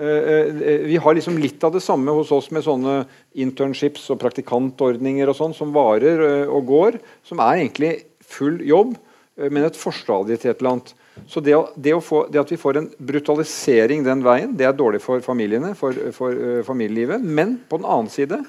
Eh, 0.00 0.06
eh, 0.06 0.80
vi 0.88 0.96
har 0.96 1.14
liksom 1.16 1.36
litt 1.38 1.64
av 1.64 1.74
det 1.74 1.82
samme 1.84 2.14
hos 2.16 2.30
oss 2.32 2.48
med 2.54 2.64
sånne 2.64 3.02
internships 3.36 4.06
og 4.14 4.20
praktikantordninger 4.22 5.28
og 5.28 5.36
sånn 5.36 5.56
som 5.56 5.74
varer 5.76 6.24
eh, 6.24 6.48
og 6.48 6.70
går, 6.70 6.96
som 7.26 7.42
er 7.44 7.58
egentlig 7.58 7.92
full 8.24 8.62
jobb, 8.64 8.94
eh, 9.36 9.50
men 9.50 9.66
et 9.66 9.76
forstadie 9.76 10.40
til 10.40 10.54
et 10.54 10.62
eller 10.62 10.78
annet. 10.78 10.94
Så 11.28 11.42
det, 11.44 11.54
å, 11.56 11.64
det, 11.76 11.92
å 11.96 12.02
få, 12.04 12.24
det, 12.30 12.40
at 12.40 12.52
vi 12.52 12.58
får 12.60 12.78
en 12.78 12.88
brutalisering 13.10 14.04
den 14.06 14.22
veien, 14.24 14.54
det 14.56 14.66
er 14.68 14.76
dårlig 14.76 15.02
for 15.04 15.22
familiene, 15.24 15.74
for, 15.78 15.96
for 16.16 16.34
uh, 16.34 16.60
familielivet. 16.66 17.22
Men 17.22 17.58
på 17.68 17.80
den 17.80 17.88
annen 17.88 18.10
side 18.12 18.40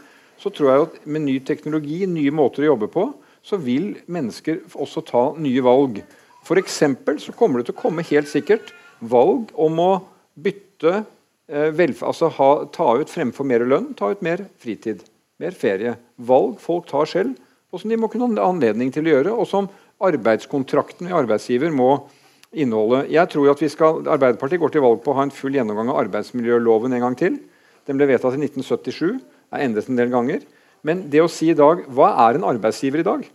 så 0.41 0.49
tror 0.53 0.69
jeg 0.69 0.85
at 0.85 0.95
med 1.05 1.25
ny 1.27 1.35
teknologi, 1.45 2.01
nye 2.09 2.33
måter 2.33 2.65
å 2.65 2.71
jobbe 2.71 2.89
på, 2.93 3.07
så 3.45 3.57
vil 3.61 3.95
mennesker 4.11 4.61
også 4.73 5.03
ta 5.05 5.23
nye 5.41 5.63
valg. 5.65 6.01
F.eks. 6.41 6.79
så 7.25 7.35
kommer 7.37 7.61
det 7.61 7.69
til 7.69 7.77
å 7.77 7.81
komme 7.81 8.05
helt 8.05 8.29
sikkert 8.29 8.73
valg 9.01 9.51
om 9.57 9.77
å 9.81 9.91
bytte 10.41 11.01
uh, 11.01 11.69
velferd, 11.75 12.07
altså 12.13 12.31
ha, 12.37 12.51
ta 12.73 12.93
ut 13.01 13.11
fremfor 13.11 13.47
mer 13.47 13.65
lønn, 13.67 13.91
ta 13.97 14.13
ut 14.13 14.25
mer 14.25 14.47
fritid, 14.61 15.03
mer 15.41 15.57
ferie. 15.57 15.97
Valg 16.17 16.57
folk 16.61 16.89
tar 16.89 17.09
selv, 17.09 17.37
og 17.71 17.81
som 17.81 17.91
de 17.91 17.99
må 17.99 18.09
kunne 18.11 18.33
ha 18.35 18.49
anledning 18.49 18.91
til 18.93 19.07
å 19.07 19.15
gjøre, 19.15 19.35
og 19.35 19.47
som 19.49 19.69
arbeidskontrakten 20.01 21.07
med 21.07 21.15
arbeidsgiver 21.15 21.71
må 21.73 21.93
innholde. 22.51 23.05
Jeg 23.11 23.31
tror 23.31 23.51
at 23.51 23.63
skal, 23.71 24.01
Arbeiderpartiet 24.11 24.61
går 24.61 24.73
til 24.73 24.83
valg 24.83 25.01
på 25.03 25.13
å 25.13 25.17
ha 25.19 25.25
en 25.27 25.33
full 25.33 25.55
gjennomgang 25.55 25.91
av 25.93 26.01
arbeidsmiljøloven 26.05 26.95
en 26.97 27.05
gang 27.05 27.17
til. 27.19 27.37
Den 27.87 27.99
ble 27.99 28.09
vedtatt 28.11 28.35
i 28.37 28.41
1977, 28.43 29.19
er 29.51 29.65
endret 29.65 29.89
en 29.89 29.99
del 29.99 30.11
ganger. 30.11 30.43
Men 30.87 31.05
det 31.13 31.21
å 31.21 31.29
si 31.29 31.51
i 31.51 31.57
dag 31.57 31.83
Hva 31.93 32.07
er 32.23 32.39
en 32.39 32.47
arbeidsgiver 32.49 33.03
i 33.03 33.05
dag? 33.05 33.25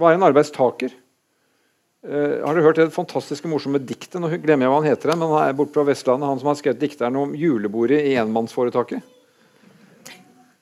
Hva 0.00 0.10
er 0.10 0.18
en 0.18 0.26
arbeidstaker? 0.26 0.92
Uh, 2.00 2.40
har 2.40 2.56
du 2.56 2.64
hørt 2.64 2.78
det 2.80 2.88
fantastiske 2.94 3.48
morsomme 3.50 3.78
diktet? 3.84 4.16
Nå 4.22 4.30
glemmer 4.40 4.64
jeg 4.64 4.72
hva 4.72 4.78
han 4.80 4.88
heter, 4.88 5.12
men 5.14 5.28
han 5.28 5.50
er 5.50 5.56
borte 5.56 5.76
fra 5.76 5.84
Vestlandet, 5.84 6.30
han 6.30 6.40
som 6.40 6.48
har 6.48 6.56
skrevet 6.56 6.80
dikteren 6.80 7.18
om 7.20 7.34
julebordet 7.36 8.00
i 8.08 8.14
enmannsforetaket. 8.20 9.04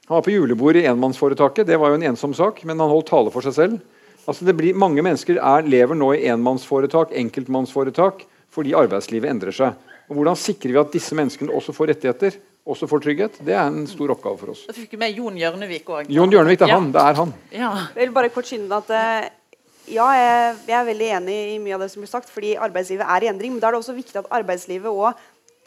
Han 0.09 0.17
var 0.17 0.25
på 0.27 0.35
julebordet 0.35 0.83
i 0.83 0.91
enmannsforetaket. 0.91 1.69
Det 1.69 1.79
var 1.79 1.93
jo 1.93 2.01
en 2.01 2.09
ensom 2.11 2.35
sak, 2.35 2.65
men 2.67 2.81
han 2.81 2.91
holdt 2.91 3.11
tale 3.13 3.31
for 3.31 3.45
seg 3.45 3.55
selv. 3.55 3.98
Altså 4.29 4.45
det 4.45 4.55
blir, 4.59 4.77
mange 4.77 5.01
mennesker 5.05 5.39
er, 5.41 5.65
lever 5.65 5.97
nå 5.97 6.11
i 6.19 6.27
enmannsforetak, 6.29 7.15
enkeltmannsforetak, 7.17 8.27
fordi 8.53 8.75
arbeidslivet 8.77 9.31
endrer 9.31 9.57
seg. 9.57 9.79
Og 10.09 10.19
Hvordan 10.19 10.37
sikrer 10.41 10.75
vi 10.75 10.81
at 10.83 10.93
disse 10.93 11.17
menneskene 11.17 11.53
også 11.57 11.73
får 11.77 11.95
rettigheter? 11.95 12.37
også 12.69 12.85
får 12.85 13.01
trygghet? 13.01 13.37
Det 13.41 13.55
er 13.57 13.65
en 13.65 13.87
stor 13.89 14.11
oppgave 14.13 14.37
for 14.37 14.53
oss. 14.53 14.67
Da 14.69 14.75
fikk 14.77 14.91
vi 14.93 14.99
med 15.01 15.15
Jon 15.17 15.37
Hjørnevik 15.41 15.87
òg. 15.89 16.11
Jon 16.13 16.29
Hjørnevik, 16.35 16.59
det 16.61 16.67
er 16.67 16.73
Ja. 16.75 16.77
han. 16.77 16.91
Det 16.93 17.01
er 17.01 17.15
han. 17.17 17.31
Ja. 17.51 17.71
Jeg 17.97 18.03
vil 18.03 18.13
bare 18.13 18.29
kort 18.29 18.45
skynde 18.45 18.77
at 18.77 18.91
eh, 18.93 19.31
ja, 19.89 20.05
jeg, 20.13 20.57
jeg 20.69 20.77
er 20.77 20.85
veldig 20.85 21.09
enig 21.17 21.37
i 21.55 21.59
mye 21.65 21.79
av 21.79 21.81
det 21.81 21.91
som 21.95 22.03
blir 22.05 22.11
sagt, 22.13 22.29
fordi 22.29 22.57
arbeidslivet 22.61 23.07
er 23.09 23.25
i 23.25 23.31
endring. 23.33 23.55
Men 23.55 23.61
da 23.63 23.71
er 23.71 23.73
det 23.73 23.81
også 23.81 23.97
viktig 23.97 24.21
at 24.21 24.29
arbeidslivet 24.29 24.93
òg 24.93 25.17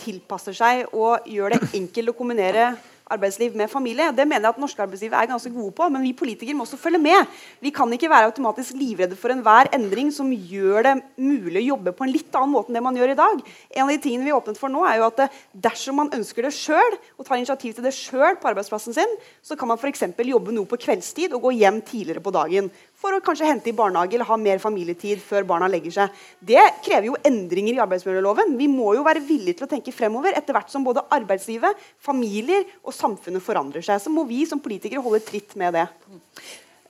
tilpasser 0.02 0.54
seg 0.54 0.94
og 0.94 1.26
gjør 1.26 1.56
det 1.56 1.62
enkelt 1.82 2.14
å 2.14 2.18
kombinere 2.18 2.68
arbeidsliv 3.12 3.56
med 3.58 3.70
familie. 3.72 4.10
Det 4.16 4.26
mener 4.28 4.48
jeg 4.48 4.56
at 4.56 4.62
norske 4.62 4.84
arbeidslivet 4.84 5.18
er 5.18 5.30
ganske 5.30 5.52
gode 5.54 5.74
på, 5.78 5.88
men 5.92 6.04
vi 6.06 6.14
politikere 6.18 6.58
må 6.58 6.66
også 6.66 6.80
følge 6.80 7.02
med. 7.02 7.28
Vi 7.64 7.72
kan 7.76 7.92
ikke 7.94 8.10
være 8.12 8.30
automatisk 8.32 8.78
livredde 8.80 9.18
for 9.20 9.34
enhver 9.34 9.70
endring 9.76 10.12
som 10.16 10.32
gjør 10.32 10.88
det 10.88 10.96
mulig 11.18 11.62
å 11.62 11.68
jobbe 11.72 11.96
på 11.98 12.08
en 12.08 12.14
litt 12.14 12.38
annen 12.38 12.54
måte 12.56 12.72
enn 12.72 12.80
det 12.80 12.86
man 12.86 13.00
gjør 13.00 13.14
i 13.14 13.20
dag. 13.20 13.44
En 13.76 13.86
av 13.86 13.94
de 13.94 14.00
tingene 14.04 14.28
vi 14.28 14.36
åpnet 14.36 14.60
for 14.60 14.72
nå, 14.74 14.86
er 14.88 15.02
jo 15.02 15.08
at 15.10 15.26
eh, 15.26 15.40
dersom 15.68 16.00
man 16.02 16.14
ønsker 16.16 16.48
det 16.48 16.54
sjøl, 16.56 16.98
og 17.18 17.28
tar 17.28 17.40
initiativ 17.42 17.76
til 17.78 17.86
det 17.86 17.96
sjøl 17.96 18.40
på 18.42 18.52
arbeidsplassen 18.52 18.96
sin, 18.98 19.18
så 19.44 19.58
kan 19.60 19.72
man 19.72 19.80
f.eks. 19.82 20.08
jobbe 20.32 20.56
noe 20.56 20.70
på 20.70 20.80
kveldstid 20.82 21.36
og 21.36 21.48
gå 21.48 21.56
hjem 21.60 21.82
tidligere 21.86 22.24
på 22.24 22.34
dagen. 22.36 22.72
For 23.02 23.18
å 23.18 23.22
kanskje 23.26 23.48
hente 23.50 23.72
i 23.72 23.76
barnehage 23.76 24.14
eller 24.14 24.30
ha 24.30 24.38
mer 24.38 24.60
familietid 24.62 25.22
før 25.26 25.46
barna 25.50 25.70
legger 25.72 25.94
seg. 25.96 26.18
Det 26.38 26.62
krever 26.86 27.10
jo 27.10 27.20
endringer 27.26 27.74
i 27.74 27.82
arbeidsmiljøloven. 27.82 28.54
Vi 28.60 28.68
må 28.70 28.92
jo 28.94 29.06
være 29.08 29.24
villige 29.26 29.58
til 29.58 29.66
å 29.66 29.72
tenke 29.72 29.94
fremover 29.96 30.38
etter 30.38 30.54
hvert 30.54 30.70
som 30.70 30.86
både 30.86 31.08
arbeidslivet, 31.18 31.80
familier 31.98 32.68
og 32.84 32.94
samfunnet 32.94 33.42
forandrer 33.42 33.86
seg. 33.86 34.04
Så 34.04 34.14
må 34.14 34.28
vi 34.30 34.44
som 34.50 34.62
politikere 34.62 35.02
holde 35.02 35.24
tritt 35.26 35.58
med 35.58 35.80
det. 35.80 35.88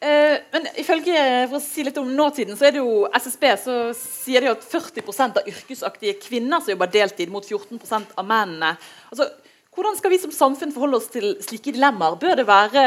Eh, 0.01 0.35
men 0.51 0.65
ifølge 0.81 1.13
for 1.45 1.59
å 1.59 1.63
si 1.63 1.85
litt 1.85 1.99
om 2.01 2.09
nåtiden, 2.17 2.57
så 2.57 2.67
er 2.67 2.75
det 2.75 2.81
jo 2.81 3.05
SSB 3.13 3.45
så 3.61 3.75
sier 3.95 4.43
de 4.43 4.49
at 4.51 4.63
40% 4.65 5.37
av 5.39 5.47
yrkesaktige 5.51 6.17
kvinner 6.23 6.59
som 6.59 6.73
jobber 6.73 6.89
deltid, 6.91 7.29
mot 7.31 7.45
14% 7.45 8.17
av 8.17 8.27
mennene. 8.27 8.73
Altså, 9.13 9.29
hvordan 9.71 9.95
skal 9.99 10.11
vi 10.11 10.19
som 10.19 10.33
samfunn 10.35 10.73
forholde 10.73 10.99
oss 10.99 11.07
til 11.13 11.37
slike 11.45 11.71
dilemmaer? 11.77 12.17
Bør 12.19 12.41
det 12.41 12.47
være 12.49 12.83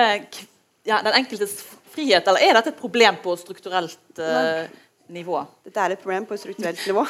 ja, 0.84 0.98
den 1.06 1.14
enkeltes 1.14 1.62
frihet, 1.94 2.26
eller 2.30 2.44
er 2.44 2.58
dette 2.58 2.74
et 2.74 2.80
problem 2.80 3.20
på 3.22 3.36
strukturelt 3.40 4.20
uh, 4.20 4.64
nivå? 5.14 5.40
Dette 5.66 5.84
er 5.84 5.94
et 5.94 6.02
problem 6.02 6.26
på 6.28 6.38
strukturelt 6.40 6.80
nivå. 6.88 7.06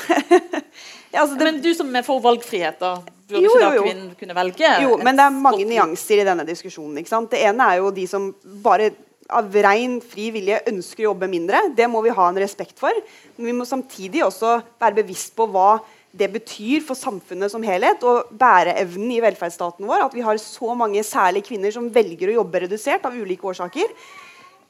ja, 1.14 1.22
altså 1.22 1.34
det, 1.34 1.46
Men 1.48 1.62
du 1.64 1.72
som 1.76 1.90
er 1.94 2.06
for 2.06 2.22
valgfrihet, 2.24 2.78
da, 2.82 2.98
burde 3.30 3.42
Jo, 3.42 3.54
ikke 3.54 3.64
da 3.64 3.72
kvinnen 3.78 4.12
kunne 4.20 4.38
velge? 4.40 4.76
Jo, 4.84 4.94
men 5.00 5.18
det 5.18 5.26
er 5.26 5.42
mange 5.48 5.66
nyanser 5.68 6.22
i 6.22 6.28
denne 6.28 6.46
diskusjonen. 6.48 7.02
Det 7.30 7.40
ene 7.40 7.72
er 7.72 7.82
jo 7.82 7.90
de 7.94 8.06
som 8.10 8.30
bare 8.64 8.92
av 9.32 9.54
ren 9.64 9.98
fri 10.04 10.28
vilje 10.34 10.60
ønsker 10.68 11.04
å 11.04 11.10
jobbe 11.12 11.28
mindre. 11.32 11.62
Det 11.76 11.86
må 11.90 12.02
vi 12.04 12.12
ha 12.14 12.28
en 12.28 12.40
respekt 12.40 12.80
for. 12.80 12.92
Men 13.36 13.48
vi 13.48 13.56
må 13.56 13.66
samtidig 13.68 14.24
også 14.26 14.58
være 14.82 15.00
bevisst 15.00 15.32
på 15.36 15.48
hva 15.50 15.78
det 16.14 16.28
betyr 16.30 16.82
for 16.86 16.98
samfunnet 16.98 17.50
som 17.50 17.64
helhet 17.66 18.04
og 18.06 18.28
bæreevnen 18.38 19.16
i 19.16 19.22
velferdsstaten 19.24 19.86
vår. 19.88 20.04
At 20.06 20.14
vi 20.14 20.22
har 20.22 20.38
så 20.38 20.76
mange, 20.78 21.02
særlig 21.06 21.42
kvinner, 21.48 21.74
som 21.74 21.90
velger 21.92 22.30
å 22.30 22.38
jobbe 22.38 22.66
redusert 22.66 23.06
av 23.08 23.16
ulike 23.16 23.48
årsaker. 23.50 23.90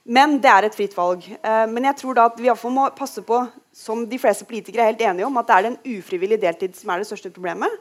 Men 0.05 0.36
det 0.44 0.50
er 0.52 0.66
et 0.66 0.76
fritt 0.76 0.94
valg. 0.96 1.24
Eh, 1.24 1.66
men 1.72 1.86
jeg 1.88 1.96
tror 2.02 2.16
da 2.16 2.26
at 2.28 2.36
vi 2.36 2.44
i 2.44 2.50
hvert 2.50 2.61
fall 2.61 2.74
må 2.76 2.84
passe 2.96 3.22
på, 3.24 3.38
som 3.74 4.05
de 4.07 4.18
fleste 4.20 4.44
politikere 4.46 4.84
er 4.84 4.92
helt 4.92 5.05
enige 5.09 5.26
om, 5.26 5.38
at 5.40 5.48
det 5.48 5.55
er 5.57 5.66
den 5.70 5.78
ufrivillige 5.96 6.42
deltid 6.44 6.76
som 6.76 6.92
er 6.92 7.00
det 7.00 7.09
største 7.09 7.32
problemet. 7.32 7.72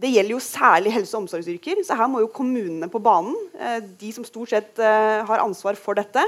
Det 0.00 0.12
gjelder 0.12 0.36
jo 0.36 0.44
særlig 0.44 0.92
helse- 0.94 1.16
og 1.16 1.24
omsorgsyrker, 1.24 1.80
så 1.84 1.96
her 1.96 2.08
må 2.12 2.20
jo 2.20 2.32
kommunene 2.32 2.88
på 2.92 3.00
banen. 3.02 3.36
eh, 3.58 3.80
De 3.80 4.12
som 4.12 4.24
stort 4.28 4.52
sett 4.52 4.78
eh, 4.78 5.24
har 5.24 5.40
ansvar 5.40 5.74
for 5.80 5.96
dette. 5.96 6.22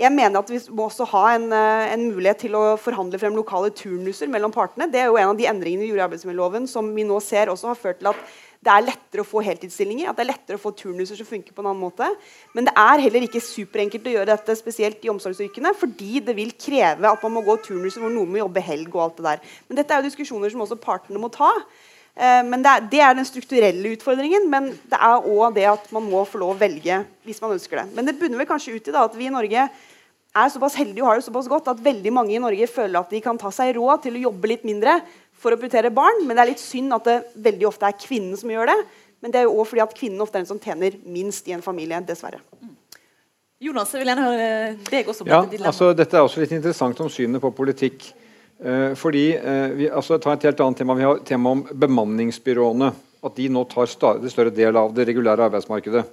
Jeg 0.00 0.12
mener 0.16 0.38
at 0.40 0.48
Vi 0.48 0.58
må 0.72 0.86
også 0.88 1.04
ha 1.12 1.34
en, 1.34 1.52
en 1.52 2.04
mulighet 2.14 2.38
til 2.46 2.54
å 2.56 2.78
forhandle 2.80 3.18
frem 3.20 3.34
lokale 3.36 3.68
turnuser 3.68 4.30
mellom 4.32 4.50
partene. 4.50 4.88
Det 4.88 4.96
er 5.02 5.10
jo 5.10 5.18
en 5.20 5.34
av 5.34 5.36
de 5.36 5.44
endringene 5.44 5.84
vi 5.84 5.90
gjorde 5.90 6.00
i 6.00 6.06
arbeidsmiljøloven 6.06 6.68
som 6.70 6.88
vi 6.94 7.04
nå 7.04 7.18
ser 7.20 7.52
også 7.52 7.68
har 7.68 7.76
ført 7.76 7.98
til 8.00 8.08
at 8.08 8.16
det 8.60 8.68
er 8.68 8.84
lettere 8.84 9.22
å 9.24 9.28
få 9.28 9.40
heltidsstillinger, 9.40 10.10
at 10.10 10.18
det 10.18 10.26
er 10.26 10.32
lettere 10.34 10.58
å 10.58 10.60
få 10.60 10.74
turnuser 10.76 11.16
som 11.16 11.28
funker 11.28 11.54
på 11.56 11.62
en 11.62 11.70
annen 11.70 11.80
måte. 11.80 12.04
Men 12.52 12.66
det 12.68 12.74
er 12.76 13.00
heller 13.06 13.24
ikke 13.24 13.40
superenkelt 13.40 14.10
å 14.10 14.12
gjøre 14.12 14.28
dette, 14.34 14.56
spesielt 14.58 15.06
i 15.06 15.12
omsorgsyrkene, 15.12 15.72
fordi 15.80 16.20
det 16.26 16.34
vil 16.36 16.52
kreve 16.60 17.08
at 17.08 17.22
man 17.24 17.38
må 17.38 17.42
gå 17.46 17.56
turnuser 17.64 18.04
hvor 18.04 18.12
noen 18.12 18.28
må 18.28 18.42
jobbe 18.42 18.64
helg 18.66 18.90
og 18.92 19.06
alt 19.06 19.22
det 19.22 19.26
der. 19.30 19.54
Men 19.68 19.80
dette 19.80 19.96
er 19.96 20.02
jo 20.02 20.10
diskusjoner 20.10 20.52
som 20.52 20.66
også 20.66 20.76
partene 20.82 21.22
må 21.22 21.30
ta. 21.32 21.48
Eh, 22.12 22.42
Men 22.44 22.60
det 22.60 22.74
er, 22.74 22.84
det 22.92 23.00
er 23.06 23.16
den 23.16 23.28
strukturelle 23.28 23.94
utfordringen, 23.94 24.50
men 24.52 24.68
det 24.92 25.00
er 25.00 25.30
òg 25.30 25.56
det 25.56 25.64
at 25.70 25.88
man 25.96 26.04
må 26.10 26.26
få 26.28 26.42
lov 26.42 26.52
å 26.52 26.60
velge 26.60 27.00
hvis 27.24 27.40
man 27.40 27.56
ønsker 27.56 27.80
det. 27.80 27.86
Men 27.96 28.10
det 28.10 28.18
bunner 28.20 28.42
vel 28.42 28.50
kanskje 28.50 28.76
ut 28.76 28.92
i 28.92 28.92
da, 28.92 29.06
at 29.08 29.16
vi 29.16 29.30
i 29.30 29.32
Norge 29.32 29.70
er 30.30 30.52
såpass 30.52 30.76
heldige 30.78 31.02
og 31.02 31.08
har 31.10 31.18
det 31.18 31.26
såpass 31.26 31.48
godt 31.50 31.72
at 31.72 31.80
veldig 31.82 32.12
mange 32.12 32.36
i 32.36 32.42
Norge 32.42 32.68
føler 32.70 33.00
at 33.00 33.10
de 33.10 33.24
kan 33.24 33.40
ta 33.40 33.50
seg 33.54 33.72
råd 33.80 34.04
til 34.04 34.20
å 34.20 34.24
jobbe 34.28 34.52
litt 34.52 34.68
mindre 34.68 35.00
for 35.40 35.54
å 35.54 35.58
prioritere 35.60 35.92
barn. 35.94 36.24
Men 36.26 36.36
det 36.36 36.44
er 36.44 36.52
litt 36.52 36.62
synd 36.62 36.92
at 36.96 37.08
det 37.08 37.18
veldig 37.48 37.68
ofte 37.70 37.88
er 37.88 37.96
kvinnen 38.00 38.36
som 38.38 38.52
gjør 38.52 38.72
det. 38.72 38.78
Men 39.20 39.32
det 39.32 39.40
er 39.40 39.48
jo 39.48 39.56
også 39.58 39.74
fordi 39.74 39.84
at 39.84 39.96
kvinnen 39.96 40.24
ofte 40.24 40.38
er 40.38 40.44
den 40.44 40.50
som 40.52 40.60
tjener 40.62 40.96
minst 41.04 41.48
i 41.48 41.56
en 41.56 41.64
familie. 41.64 42.00
dessverre. 42.06 42.40
Jonas, 43.60 43.90
jeg 43.92 44.00
vil 44.00 44.08
gjerne 44.08 44.24
høre 44.24 44.76
deg 44.88 45.08
også 45.12 45.20
om 45.20 45.28
Ja, 45.28 45.42
dette 45.42 45.50
dilemmaet. 45.52 45.66
altså 45.68 45.94
Dette 45.96 46.16
er 46.16 46.24
også 46.24 46.40
litt 46.40 46.52
interessant 46.56 47.00
om 47.00 47.10
synet 47.12 47.42
på 47.42 47.50
politikk. 47.52 48.12
Eh, 48.60 48.94
fordi, 48.94 49.34
eh, 49.36 49.68
vi, 49.76 49.88
altså 49.88 50.18
Ta 50.20 50.32
et 50.32 50.42
helt 50.42 50.60
annet 50.60 50.78
tema. 50.78 50.94
Vi 50.94 51.02
har 51.02 51.18
tema 51.18 51.50
om 51.50 51.62
bemanningsbyråene. 51.64 52.92
at 53.22 53.34
de 53.36 53.48
nå 53.50 53.68
tar 53.68 53.84
stadig 53.84 54.30
større 54.30 54.48
del 54.50 54.74
av 54.74 54.94
det 54.94 55.06
regulære 55.06 55.44
arbeidsmarkedet. 55.50 56.06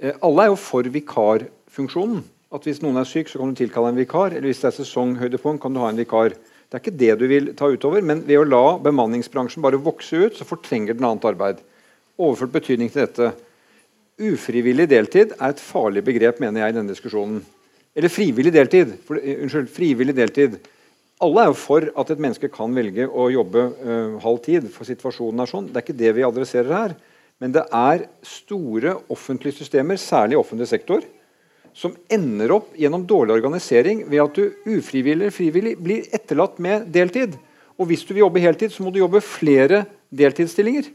Eh, 0.00 0.12
alle 0.22 0.44
er 0.44 0.46
jo 0.46 0.56
for 0.56 0.82
vikarfunksjonen. 0.82 2.24
At 2.52 2.64
Hvis 2.64 2.80
noen 2.80 2.96
er 2.96 3.04
syk, 3.04 3.28
så 3.28 3.38
kan 3.38 3.52
du 3.52 3.54
tilkalle 3.54 3.88
en 3.88 3.96
vikar. 3.96 4.32
Eller 4.32 4.48
hvis 4.48 4.60
det 4.60 4.72
er 4.72 4.82
sesonghøydepunkt, 4.82 5.60
kan 5.60 5.74
du 5.74 5.80
ha 5.80 5.90
en 5.90 5.96
vikar. 5.96 6.32
Det 6.72 6.78
er 6.78 6.84
ikke 6.86 7.00
det 7.02 7.14
du 7.20 7.26
vil 7.28 7.48
ta 7.52 7.66
utover, 7.68 8.00
men 8.00 8.22
ved 8.24 8.38
å 8.40 8.46
la 8.48 8.78
bemanningsbransjen 8.80 9.60
bare 9.60 9.76
vokse 9.76 10.16
ut, 10.16 10.38
så 10.38 10.46
fortrenger 10.48 10.96
den 10.96 11.04
annet 11.04 11.26
arbeid. 11.28 11.58
Overført 12.16 12.54
betydning 12.54 12.88
til 12.88 13.02
dette. 13.02 13.26
Ufrivillig 14.16 14.86
deltid 14.88 15.34
er 15.36 15.52
et 15.52 15.60
farlig 15.60 16.00
begrep, 16.06 16.40
mener 16.40 16.62
jeg, 16.62 16.72
i 16.72 16.78
denne 16.78 16.94
diskusjonen. 16.94 17.42
Eller 17.92 18.08
frivillig 18.08 18.54
deltid. 18.56 18.96
For, 19.04 19.20
uh, 19.20 19.42
unnskyld, 19.44 19.68
frivillig 19.68 20.16
deltid. 20.16 20.56
Alle 21.20 21.44
er 21.44 21.52
jo 21.52 21.60
for 21.60 21.90
at 21.92 22.16
et 22.16 22.24
menneske 22.24 22.48
kan 22.56 22.72
velge 22.72 23.04
å 23.04 23.28
jobbe 23.34 23.68
uh, 23.68 24.16
halv 24.24 24.40
tid, 24.48 24.72
for 24.72 24.88
situasjonen 24.88 25.44
er 25.44 25.52
sånn. 25.52 25.68
Det 25.68 25.76
er 25.76 25.84
ikke 25.84 26.00
det 26.00 26.14
vi 26.16 26.24
adresserer 26.24 26.72
her. 26.78 26.96
Men 27.36 27.52
det 27.52 27.66
er 27.68 28.06
store 28.24 28.96
offentlige 29.12 29.60
systemer, 29.60 30.00
særlig 30.00 30.40
offentlig 30.40 30.72
sektor, 30.72 31.04
som 31.74 31.94
ender 32.12 32.52
opp 32.58 32.74
gjennom 32.78 33.04
dårlig 33.08 33.38
organisering 33.38 34.04
ved 34.10 34.22
at 34.24 34.36
du 34.36 34.76
ufrivillig 34.76 35.28
eller 35.28 35.34
frivillig 35.34 35.76
blir 35.80 36.08
etterlatt 36.12 36.58
med 36.62 36.88
deltid. 36.92 37.38
Og 37.80 37.88
hvis 37.88 38.04
du 38.04 38.12
vil 38.12 38.24
jobbe 38.26 38.42
heltid, 38.44 38.72
så 38.74 38.84
må 38.84 38.92
du 38.92 39.00
jobbe 39.00 39.22
flere 39.24 39.84
deltidsstillinger. 40.12 40.90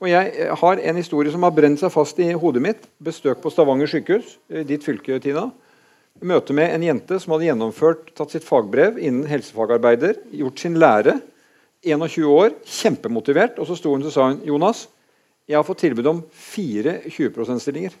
Og 0.00 0.08
Jeg 0.08 0.32
eh, 0.36 0.52
har 0.56 0.80
en 0.80 1.00
historie 1.00 1.32
som 1.32 1.44
har 1.44 1.56
brent 1.56 1.80
seg 1.80 1.92
fast 1.92 2.20
i 2.20 2.30
hodet 2.32 2.62
mitt. 2.64 2.86
Bestøk 3.02 3.42
på 3.42 3.52
Stavanger 3.52 3.90
sykehus, 3.90 4.36
i 4.48 4.64
ditt 4.68 4.84
fylke, 4.84 5.18
Tina. 5.20 5.48
Møte 6.20 6.52
med 6.56 6.74
en 6.74 6.84
jente 6.84 7.18
som 7.20 7.34
hadde 7.34 7.48
gjennomført, 7.48 8.10
tatt 8.16 8.32
sitt 8.34 8.44
fagbrev 8.44 8.98
innen 9.00 9.28
helsefagarbeider, 9.28 10.18
gjort 10.36 10.60
sin 10.60 10.76
lære. 10.80 11.20
21 11.86 12.28
år, 12.28 12.54
kjempemotivert. 12.68 13.60
Og 13.60 13.68
så 13.68 13.76
sto 13.78 13.94
hun 13.94 14.04
og 14.04 14.12
sa 14.12 14.28
hun, 14.28 14.42
Jonas, 14.44 14.84
jeg 15.48 15.56
har 15.56 15.64
fått 15.66 15.80
tilbud 15.86 16.06
om 16.06 16.20
fire 16.30 16.98
20 17.08 17.32
%-stillinger. 17.40 17.96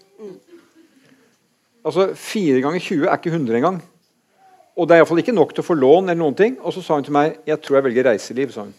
Altså, 1.86 2.10
Fire 2.18 2.60
ganger 2.60 2.82
20 2.82 3.08
er 3.08 3.16
ikke 3.16 3.32
100 3.32 3.56
engang. 3.60 3.80
Og 4.76 4.86
det 4.88 4.94
er 4.94 5.02
iallfall 5.02 5.20
ikke 5.22 5.34
nok 5.36 5.54
til 5.54 5.64
å 5.64 5.66
få 5.66 5.76
lån. 5.76 6.10
eller 6.10 6.20
noen 6.20 6.36
ting. 6.36 6.58
Og 6.60 6.74
så 6.74 6.82
sa 6.84 6.96
hun 6.96 7.04
til 7.04 7.16
meg 7.16 7.38
jeg 7.46 7.60
tror 7.60 7.78
jeg 7.78 7.84
velger 7.88 8.08
reiseliv. 8.10 8.52
sa 8.52 8.66
hun. 8.66 8.74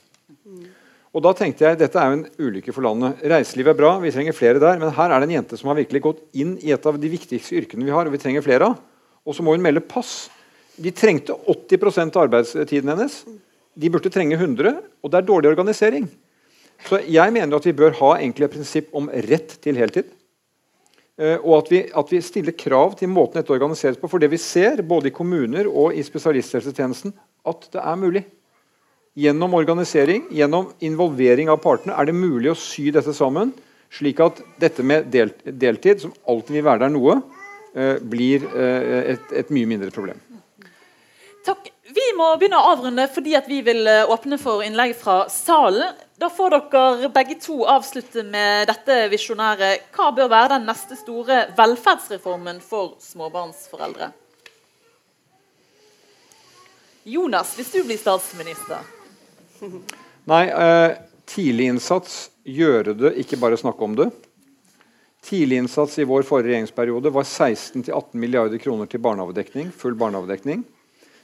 Og 1.12 1.24
da 1.26 1.34
tenkte 1.36 1.66
jeg 1.66 1.78
dette 1.78 1.99
er 1.99 2.08
jo 2.08 2.20
en 2.22 2.30
ulykke 2.39 2.72
for 2.72 2.82
landet. 2.82 3.20
Reiseliv 3.28 3.68
er 3.68 3.76
bra, 3.76 3.99
vi 3.99 4.12
trenger 4.12 4.34
flere 4.34 4.60
der. 4.60 4.80
Men 4.80 4.93
her 4.95 5.12
er 5.12 5.20
det 5.20 5.28
en 5.28 5.36
jente 5.41 5.58
som 5.60 5.68
har 5.68 5.76
virkelig 5.76 6.02
gått 6.02 6.22
inn 6.34 6.58
i 6.64 6.72
et 6.72 6.86
av 6.86 6.97
de 6.97 7.10
viktigste 7.12 7.58
yrkene 7.60 7.84
vi 7.84 7.91
har. 7.91 8.08
Og 8.08 8.16
vi 8.16 8.22
trenger 8.22 8.45
flere 8.45 8.72
av. 8.72 8.80
Og 9.28 9.36
så 9.36 9.43
må 9.43 9.54
hun 9.54 9.62
melde 9.62 9.84
pass. 9.84 10.30
De 10.80 10.91
trengte 10.95 11.36
80 11.36 12.16
av 12.16 12.24
arbeidstiden 12.24 12.89
hennes. 12.93 13.26
De 13.76 13.89
burde 13.91 14.12
trenge 14.12 14.36
100, 14.36 14.80
og 15.04 15.12
det 15.12 15.20
er 15.20 15.28
dårlig 15.28 15.52
organisering. 15.52 16.08
Så 16.88 16.99
jeg 17.06 17.34
mener 17.34 17.56
at 17.56 17.68
vi 17.68 17.76
bør 17.78 17.93
ha 17.99 18.16
egentlig 18.18 18.47
et 18.47 18.56
prinsipp 18.56 18.95
om 18.97 19.10
rett 19.30 19.54
til 19.62 19.78
heltid. 19.78 20.08
Eh, 21.20 21.38
og 21.43 21.57
at 21.57 21.72
vi, 21.72 21.82
at 21.88 22.12
vi, 22.14 22.22
stiller 22.24 22.55
krav 22.57 22.95
til 22.99 23.12
måten 23.12 23.41
dette 23.41 23.53
organiseres 23.53 23.99
på. 23.99 24.09
For 24.12 24.22
det 24.22 24.32
vi 24.32 24.39
ser, 24.41 24.84
både 24.88 25.12
i 25.12 25.16
kommuner 25.16 25.68
og 25.68 25.95
i 25.95 26.03
spesialisthelsetjenesten, 26.05 27.14
at 27.47 27.68
det 27.74 27.82
er 27.82 27.99
mulig. 27.99 28.24
Gjennom 29.20 29.57
organisering, 29.57 30.30
gjennom 30.32 30.70
involvering 30.80 31.51
av 31.51 31.59
partene, 31.64 31.97
er 31.99 32.07
det 32.07 32.16
mulig 32.16 32.53
å 32.53 32.57
sy 32.57 32.89
dette 32.95 33.14
sammen, 33.16 33.51
slik 33.91 34.22
at 34.24 34.39
dette 34.62 34.86
med 34.88 35.09
del, 35.12 35.34
deltid, 35.43 35.99
som 36.05 36.14
alltid 36.32 36.62
vil 36.62 36.68
være 36.70 36.86
der 36.86 36.93
noe, 36.93 37.18
eh, 37.76 37.97
blir 37.99 38.47
eh, 38.55 39.16
et, 39.18 39.36
et 39.43 39.51
mye 39.51 39.68
mindre 39.68 39.91
problem. 39.91 40.22
Takk. 41.45 41.74
Vi 41.91 42.05
må 42.16 42.30
begynne 42.39 42.55
å 42.55 42.70
avrunde 42.72 43.03
fordi 43.12 43.34
vi 43.49 43.57
vil 43.66 43.84
åpne 43.84 44.38
for 44.39 44.64
innlegg 44.64 44.93
fra 44.95 45.26
salen. 45.28 45.91
Da 46.22 46.30
får 46.30 46.49
dere 46.49 47.09
begge 47.09 47.36
to 47.41 47.63
avslutte 47.65 48.22
med 48.22 48.67
dette 48.69 48.95
visjonære. 49.09 49.69
Hva 49.95 50.11
bør 50.13 50.28
være 50.30 50.51
den 50.51 50.67
neste 50.69 50.93
store 50.99 51.47
velferdsreformen 51.57 52.59
for 52.61 52.91
småbarnsforeldre? 53.01 54.11
Jonas, 57.09 57.55
hvis 57.57 57.74
du 57.74 57.80
blir 57.88 57.97
statsminister? 57.97 58.86
Nei, 60.30 60.43
eh, 60.45 60.93
tidlig 61.26 61.72
innsats. 61.74 62.30
Gjøre 62.45 62.93
det, 62.93 63.15
ikke 63.26 63.41
bare 63.41 63.57
snakke 63.57 63.82
om 63.82 63.97
det. 63.97 64.11
Tidlig 65.26 65.63
innsats 65.63 65.97
i 65.97 66.05
vår 66.05 66.22
forrige 66.22 66.53
regjeringsperiode 66.53 67.09
var 67.17 67.26
16-18 67.26 68.13
milliarder 68.13 68.61
kroner 68.61 68.86
til 68.86 69.01
barnehagedekning. 69.01 69.74
Full 69.74 69.97
barnehagedekning. 69.97 70.65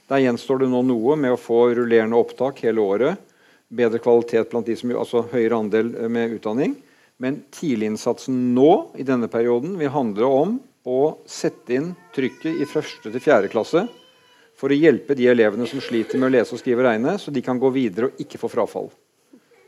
Der 0.10 0.26
gjenstår 0.26 0.66
det 0.66 0.74
nå 0.74 0.82
noe 0.82 1.22
med 1.22 1.38
å 1.38 1.42
få 1.42 1.68
rullerende 1.78 2.18
opptak 2.18 2.66
hele 2.66 2.82
året 2.82 3.27
bedre 3.68 4.00
kvalitet 4.00 4.50
blant 4.52 4.68
de 4.68 4.76
som 4.78 4.92
altså 4.96 5.26
høyere 5.32 5.60
andel 5.60 5.94
eh, 5.96 6.10
med 6.12 6.38
utdanning. 6.38 6.76
Men 7.18 7.42
tidliginnsatsen 7.54 8.36
nå 8.54 8.72
i 9.00 9.06
denne 9.08 9.30
perioden 9.32 9.78
vil 9.80 9.94
handle 9.94 10.28
om 10.30 10.58
å 10.88 11.18
sette 11.28 11.76
inn 11.76 11.94
trykket 12.16 12.62
i 12.62 12.68
første 12.70 13.10
til 13.12 13.24
fjerde 13.24 13.50
klasse 13.52 13.88
for 14.58 14.74
å 14.74 14.78
hjelpe 14.78 15.18
de 15.18 15.28
elevene 15.30 15.68
som 15.70 15.82
sliter 15.84 16.18
med 16.18 16.30
å 16.30 16.36
lese 16.38 16.56
og 16.56 16.62
skrive 16.62 16.82
og 16.82 16.88
regne, 16.88 17.18
så 17.22 17.34
de 17.34 17.44
kan 17.46 17.60
gå 17.62 17.70
videre 17.74 18.10
og 18.10 18.22
ikke 18.22 18.40
få 18.42 18.50
frafall. 18.50 18.88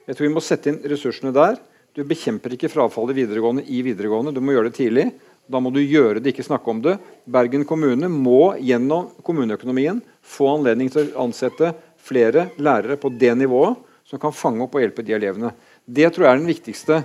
Jeg 0.08 0.18
tror 0.18 0.26
Vi 0.26 0.34
må 0.34 0.42
sette 0.42 0.72
inn 0.72 0.80
ressursene 0.90 1.34
der. 1.36 1.60
Du 1.94 2.02
bekjemper 2.08 2.56
ikke 2.56 2.72
frafallet 2.72 3.18
videregående 3.18 3.66
i 3.68 3.84
videregående. 3.86 4.34
Du 4.34 4.42
må 4.42 4.56
gjøre 4.56 4.72
det 4.72 4.80
tidlig. 4.80 5.06
Da 5.50 5.60
må 5.62 5.70
du 5.74 5.82
gjøre 5.82 6.22
det, 6.22 6.32
ikke 6.32 6.46
snakke 6.46 6.70
om 6.70 6.82
det. 6.86 6.96
Bergen 7.26 7.66
kommune 7.66 8.10
må 8.10 8.56
gjennom 8.62 9.10
kommuneøkonomien 9.26 10.02
få 10.22 10.56
anledning 10.56 10.90
til 10.94 11.10
å 11.12 11.26
ansette 11.26 11.74
flere 12.02 12.48
lærere 12.62 12.98
på 13.02 13.12
det 13.14 13.34
nivået 13.38 13.78
som 14.10 14.22
kan 14.22 14.34
fange 14.34 14.64
opp 14.66 14.76
og 14.76 14.82
hjelpe 14.84 15.06
de 15.06 15.14
elevene. 15.14 15.54
Det 15.86 16.10
tror 16.14 16.26
jeg 16.26 16.34
er 16.34 16.40
den 16.42 16.50
viktigste 16.50 17.02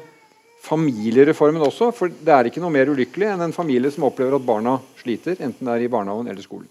familiereformen 0.64 1.64
også. 1.66 1.90
For 1.96 2.09
det 2.09 2.32
er 2.32 2.48
ikke 2.48 2.62
noe 2.64 2.72
mer 2.72 2.88
ulykkelig 2.88 3.34
enn 3.34 3.44
en 3.48 3.57
familie 3.57 3.92
som 3.92 4.07
opplever 4.09 4.38
at 4.38 4.46
barna 4.46 4.78
sliter, 5.02 5.36
enten 5.36 5.68
det 5.68 5.76
er 5.76 5.84
i 5.84 5.92
barnehagen 5.92 6.30
eller 6.32 6.44
skolen. 6.44 6.70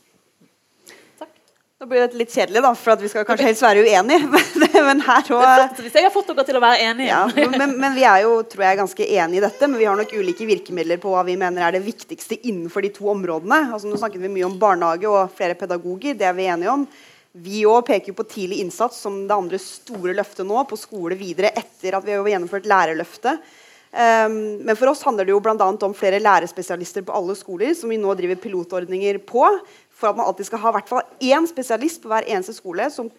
Da 1.84 1.88
blir 1.90 2.00
det 2.00 2.16
litt 2.16 2.32
kjedelig, 2.32 2.62
da, 2.64 2.70
for 2.80 2.96
vi 2.96 3.10
skal 3.12 3.26
kanskje 3.28 3.44
helst 3.50 3.64
være 3.66 3.82
uenige. 3.84 4.28
men 4.88 5.02
her 5.04 5.20
også, 5.20 5.82
Hvis 5.84 5.98
jeg 6.00 6.06
har 6.06 6.14
fått 6.14 6.30
dere 6.32 6.46
til 6.48 6.56
å 6.56 6.62
være 6.64 6.78
enige. 6.80 7.10
Ja, 7.12 7.50
men, 7.52 7.74
men, 7.76 7.92
vi 7.92 8.06
er 8.08 8.22
jo 8.24 8.38
tror 8.48 8.64
jeg, 8.64 8.80
ganske 8.80 9.08
enige 9.18 9.42
i 9.42 9.44
dette. 9.44 9.68
Men 9.68 9.82
vi 9.82 9.90
har 9.90 10.00
nok 10.00 10.14
ulike 10.16 10.48
virkemidler 10.48 11.02
på 11.04 11.12
hva 11.12 11.26
vi 11.28 11.36
mener 11.42 11.68
er 11.68 11.76
det 11.76 11.84
viktigste 11.84 12.38
innenfor 12.40 12.88
de 12.88 12.94
to 12.96 13.12
områdene. 13.12 13.66
Altså, 13.76 13.92
nå 13.92 14.00
snakket 14.00 14.24
vi 14.24 14.32
mye 14.32 14.48
om 14.48 14.56
barnehage 14.62 15.12
og 15.12 15.36
flere 15.36 15.60
pedagoger. 15.60 16.16
Det 16.16 16.30
er 16.30 16.38
vi 16.40 16.48
enige 16.56 16.72
om. 16.72 16.88
Vi 17.34 17.64
òg 17.66 17.88
peker 17.88 18.14
på 18.14 18.28
tidlig 18.30 18.60
innsats 18.62 19.00
som 19.02 19.24
det 19.26 19.34
andre 19.34 19.58
store 19.62 20.14
løftet 20.14 20.46
nå, 20.46 20.60
på 20.70 20.78
skole 20.78 21.18
videre 21.18 21.50
etter 21.58 21.98
at 21.98 22.06
vi 22.06 22.14
har 22.14 22.28
gjennomført 22.30 22.68
Lærerløftet. 22.70 23.42
Um, 23.94 24.36
men 24.66 24.78
for 24.78 24.90
oss 24.90 25.02
handler 25.06 25.26
det 25.26 25.34
jo 25.34 25.40
bl.a. 25.42 25.56
om 25.58 25.96
flere 25.98 26.22
lærerspesialister 26.22 27.06
på 27.06 27.14
alle 27.14 27.34
skoler, 27.38 27.74
som 27.78 27.90
vi 27.94 27.98
nå 28.02 28.14
driver 28.18 28.38
pilotordninger 28.42 29.18
på, 29.26 29.48
for 29.94 30.10
at 30.10 30.18
man 30.18 30.30
alltid 30.30 30.50
skal 30.50 30.62
ha 30.62 30.74
hvert 30.74 30.90
fall 30.90 31.04
én 31.26 31.50
spesialist 31.50 32.02
på 32.02 32.10
hver 32.10 32.26
eneste 32.30 32.56
skole 32.58 32.88
som 32.94 33.10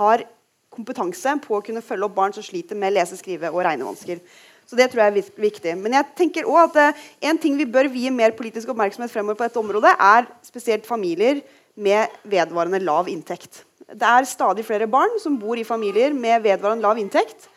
har 0.00 0.26
kompetanse 0.70 1.36
på 1.46 1.58
å 1.58 1.62
kunne 1.66 1.82
følge 1.82 2.06
opp 2.06 2.18
barn 2.18 2.34
som 2.34 2.46
sliter 2.46 2.78
med 2.78 2.94
lese-, 2.94 3.18
skrive- 3.18 3.50
og 3.50 3.62
regnevansker. 3.66 4.22
Så 4.70 4.78
det 4.78 4.90
tror 4.90 5.02
jeg 5.02 5.14
er 5.14 5.40
viktig. 5.46 5.76
Men 5.78 5.94
jeg 5.98 6.10
tenker 6.18 6.46
også 6.46 6.66
at 6.82 6.94
uh, 6.94 7.06
en 7.30 7.38
ting 7.42 7.54
vi 7.58 7.70
bør 7.70 7.90
vie 7.90 8.10
mer 8.14 8.34
politisk 8.38 8.70
oppmerksomhet 8.74 9.14
fremover 9.14 9.38
på 9.38 9.46
dette 9.46 9.62
området, 9.62 9.94
er 9.94 10.30
spesielt 10.46 10.86
familier 10.86 11.42
med 11.80 12.20
vedvarende 12.28 12.80
lav 12.84 13.08
inntekt. 13.10 13.64
Det 13.90 14.06
er 14.06 14.28
stadig 14.28 14.64
flere 14.66 14.86
barn 14.90 15.16
som 15.22 15.38
bor 15.40 15.58
i 15.58 15.66
familier 15.66 16.14
med 16.14 16.44
vedvarende 16.44 16.84
lav 16.84 17.00
inntekt. 17.00 17.48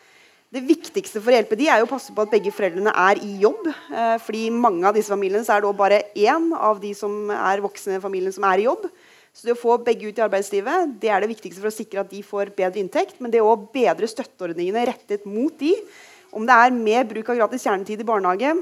Det 0.54 0.62
viktigste 0.62 1.18
for 1.18 1.32
å 1.32 1.34
hjelpe 1.34 1.56
de 1.58 1.66
er 1.70 1.82
å 1.82 1.88
passe 1.90 2.12
på 2.14 2.22
at 2.22 2.30
begge 2.30 2.52
foreldrene 2.54 2.92
er 2.94 3.18
i 3.26 3.32
jobb. 3.42 3.66
Eh, 3.66 4.16
fordi 4.22 4.44
mange 4.54 4.86
av 4.86 4.94
disse 4.94 5.10
familiene 5.10 5.42
er 5.50 5.64
det 5.64 5.72
bare 5.78 6.04
én 6.14 6.52
av 6.54 6.78
de 6.82 6.92
som 6.94 7.32
er 7.34 7.62
voksne 7.64 7.98
familien 8.02 8.34
som 8.34 8.46
er 8.46 8.62
i 8.62 8.68
jobb. 8.68 8.86
Så 9.34 9.48
det 9.48 9.56
å 9.56 9.58
få 9.58 9.80
begge 9.82 10.12
ut 10.12 10.18
i 10.20 10.22
arbeidslivet 10.22 10.92
det 11.02 11.10
er 11.10 11.24
det 11.24 11.32
viktigste 11.32 11.58
for 11.58 11.72
å 11.72 11.74
sikre 11.74 12.04
at 12.04 12.12
de 12.12 12.22
får 12.22 12.52
bedre 12.54 12.78
inntekt. 12.78 13.18
Men 13.18 13.34
det 13.34 13.42
å 13.42 13.56
bedre 13.58 14.06
støtteordningene 14.10 14.86
rettet 14.92 15.26
mot 15.26 15.54
de, 15.58 15.72
om 16.34 16.46
det 16.46 16.54
er 16.54 16.76
mer 16.76 17.08
bruk 17.10 17.32
av 17.32 17.40
gratis 17.40 17.66
kjernetid 17.66 18.04
i 18.04 18.06
barnehage, 18.06 18.54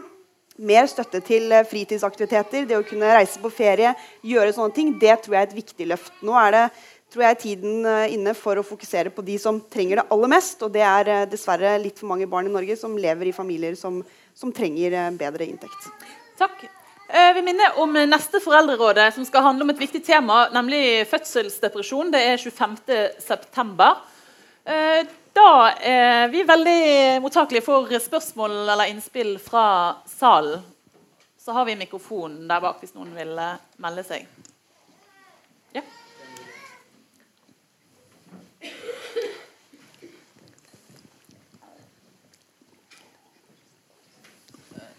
mer 0.61 0.89
støtte 0.91 1.21
til 1.25 1.53
eh, 1.53 1.67
fritidsaktiviteter, 1.69 2.67
det 2.69 2.77
å 2.79 2.87
kunne 2.87 3.13
reise 3.15 3.41
på 3.43 3.51
ferie, 3.53 3.95
gjøre 4.27 4.53
sånne 4.57 4.77
ting, 4.77 4.93
det 5.01 5.23
tror 5.23 5.37
jeg 5.37 5.47
er 5.47 5.51
et 5.51 5.61
viktig 5.61 5.87
løft. 5.93 6.13
Nå 6.25 6.37
er 6.41 6.51
det 6.57 6.65
tror 7.13 7.27
jeg 7.27 7.41
tiden 7.43 7.87
eh, 7.89 8.13
inne 8.15 8.35
for 8.37 8.59
å 8.59 8.67
fokusere 8.67 9.13
på 9.15 9.25
de 9.25 9.39
som 9.41 9.61
trenger 9.73 10.01
det 10.01 10.09
aller 10.15 10.33
mest. 10.33 10.63
Og 10.65 10.73
det 10.75 10.85
er 10.87 11.11
eh, 11.13 11.25
dessverre 11.31 11.79
litt 11.83 11.99
for 12.01 12.13
mange 12.13 12.29
barn 12.31 12.49
i 12.49 12.55
Norge 12.55 12.77
som 12.81 12.99
lever 12.99 13.31
i 13.31 13.37
familier 13.37 13.75
som, 13.79 14.03
som 14.35 14.53
trenger 14.55 15.11
bedre 15.21 15.49
inntekt. 15.49 15.91
Takk. 16.41 16.65
Vi 17.13 17.43
minner 17.45 17.75
om 17.83 17.93
neste 18.09 18.41
Foreldrerådet, 18.41 19.11
som 19.13 19.25
skal 19.29 19.45
handle 19.45 19.67
om 19.67 19.73
et 19.75 19.81
viktig 19.83 20.01
tema, 20.07 20.47
nemlig 20.55 21.05
fødselsdepresjon. 21.11 22.09
Det 22.15 22.23
er 22.25 22.41
25.9. 22.41 23.91
Da 25.33 25.73
er 25.81 26.29
vi 26.29 26.43
veldig 26.45 27.21
mottakelige 27.25 27.65
for 27.65 27.89
spørsmål 28.05 28.53
eller 28.75 28.91
innspill 28.93 29.39
fra 29.41 29.97
salen. 30.07 30.61
Så 31.41 31.53
har 31.57 31.65
vi 31.65 31.77
mikrofonen 31.77 32.45
der 32.51 32.61
bak 32.61 32.83
hvis 32.83 32.93
noen 32.95 33.15
vil 33.17 33.33
eh, 33.41 33.57
melde 33.83 34.05
seg. 34.07 34.29
Ja. 35.75 35.83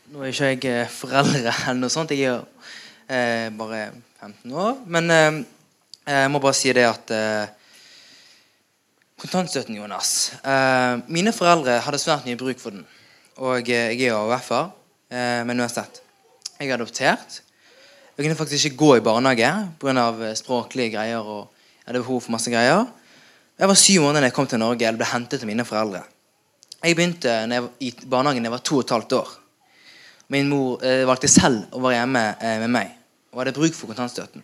Nå 0.10 0.26
er 0.26 0.34
ikke 0.34 0.50
jeg 0.50 0.66
eh, 0.74 0.92
foreldre 0.92 1.54
eller 1.54 1.80
noe 1.80 1.94
sånt. 1.94 2.12
Jeg 2.18 2.42
er 2.42 2.44
eh, 3.08 3.48
bare 3.54 3.86
15 4.20 4.58
år. 4.66 4.82
Men 4.98 5.14
eh, 5.14 5.44
jeg 6.10 6.34
må 6.34 6.42
bare 6.42 6.58
si 6.58 6.74
det 6.74 6.90
at 6.90 7.14
eh, 7.14 7.62
Kontantstøtten, 9.24 9.78
Jonas. 9.80 10.34
Eh, 10.43 10.99
mine 11.07 11.32
foreldre 11.32 11.78
hadde 11.86 11.99
svært 12.01 12.26
mye 12.28 12.36
bruk 12.36 12.59
for 12.59 12.76
den. 12.76 12.84
Og 13.39 13.69
eh, 13.71 13.93
jeg 13.95 14.09
er 14.09 14.17
AUF-er, 14.17 14.74
eh, 15.07 15.39
men 15.47 15.63
uansett. 15.63 16.01
Jeg 16.57 16.67
er 16.67 16.76
adoptert. 16.76 17.38
Jeg 18.17 18.26
kunne 18.26 18.36
faktisk 18.36 18.67
ikke 18.67 18.82
gå 18.82 18.89
i 18.97 19.05
barnehage 19.05 19.53
pga. 19.80 20.34
Språklige 20.36 20.91
greier. 20.97 21.24
og 21.24 21.47
jeg 21.47 21.88
hadde 21.88 22.03
behov 22.03 22.21
for 22.21 22.36
masse 22.36 22.51
greier. 22.51 22.86
Jeg 23.59 23.67
var 23.67 23.80
syv 23.80 24.01
måneder 24.01 24.26
da 24.26 24.28
jeg 24.28 24.36
kom 24.36 24.47
til 24.47 24.59
Norge 24.59 24.88
eller 24.88 24.99
ble 24.99 25.07
hentet 25.07 25.39
til 25.39 25.47
mine 25.47 25.65
foreldre. 25.65 26.03
Jeg 26.84 26.95
begynte 26.95 27.32
jeg 27.32 27.69
i 27.80 27.93
barnehagen 28.03 28.43
da 28.43 28.51
jeg 28.51 28.57
var 28.57 28.63
to 28.67 28.78
og 28.82 28.84
et 28.84 28.93
halvt 28.97 29.15
år. 29.21 29.36
Min 30.36 30.49
mor 30.51 30.84
eh, 30.84 31.07
valgte 31.07 31.32
selv 31.32 31.71
å 31.71 31.80
være 31.84 32.01
hjemme 32.01 32.24
eh, 32.39 32.59
med 32.63 32.76
meg 32.76 32.91
og 33.32 33.41
hadde 33.41 33.55
bruk 33.55 33.76
for 33.76 33.88
kontantstøtten. 33.88 34.43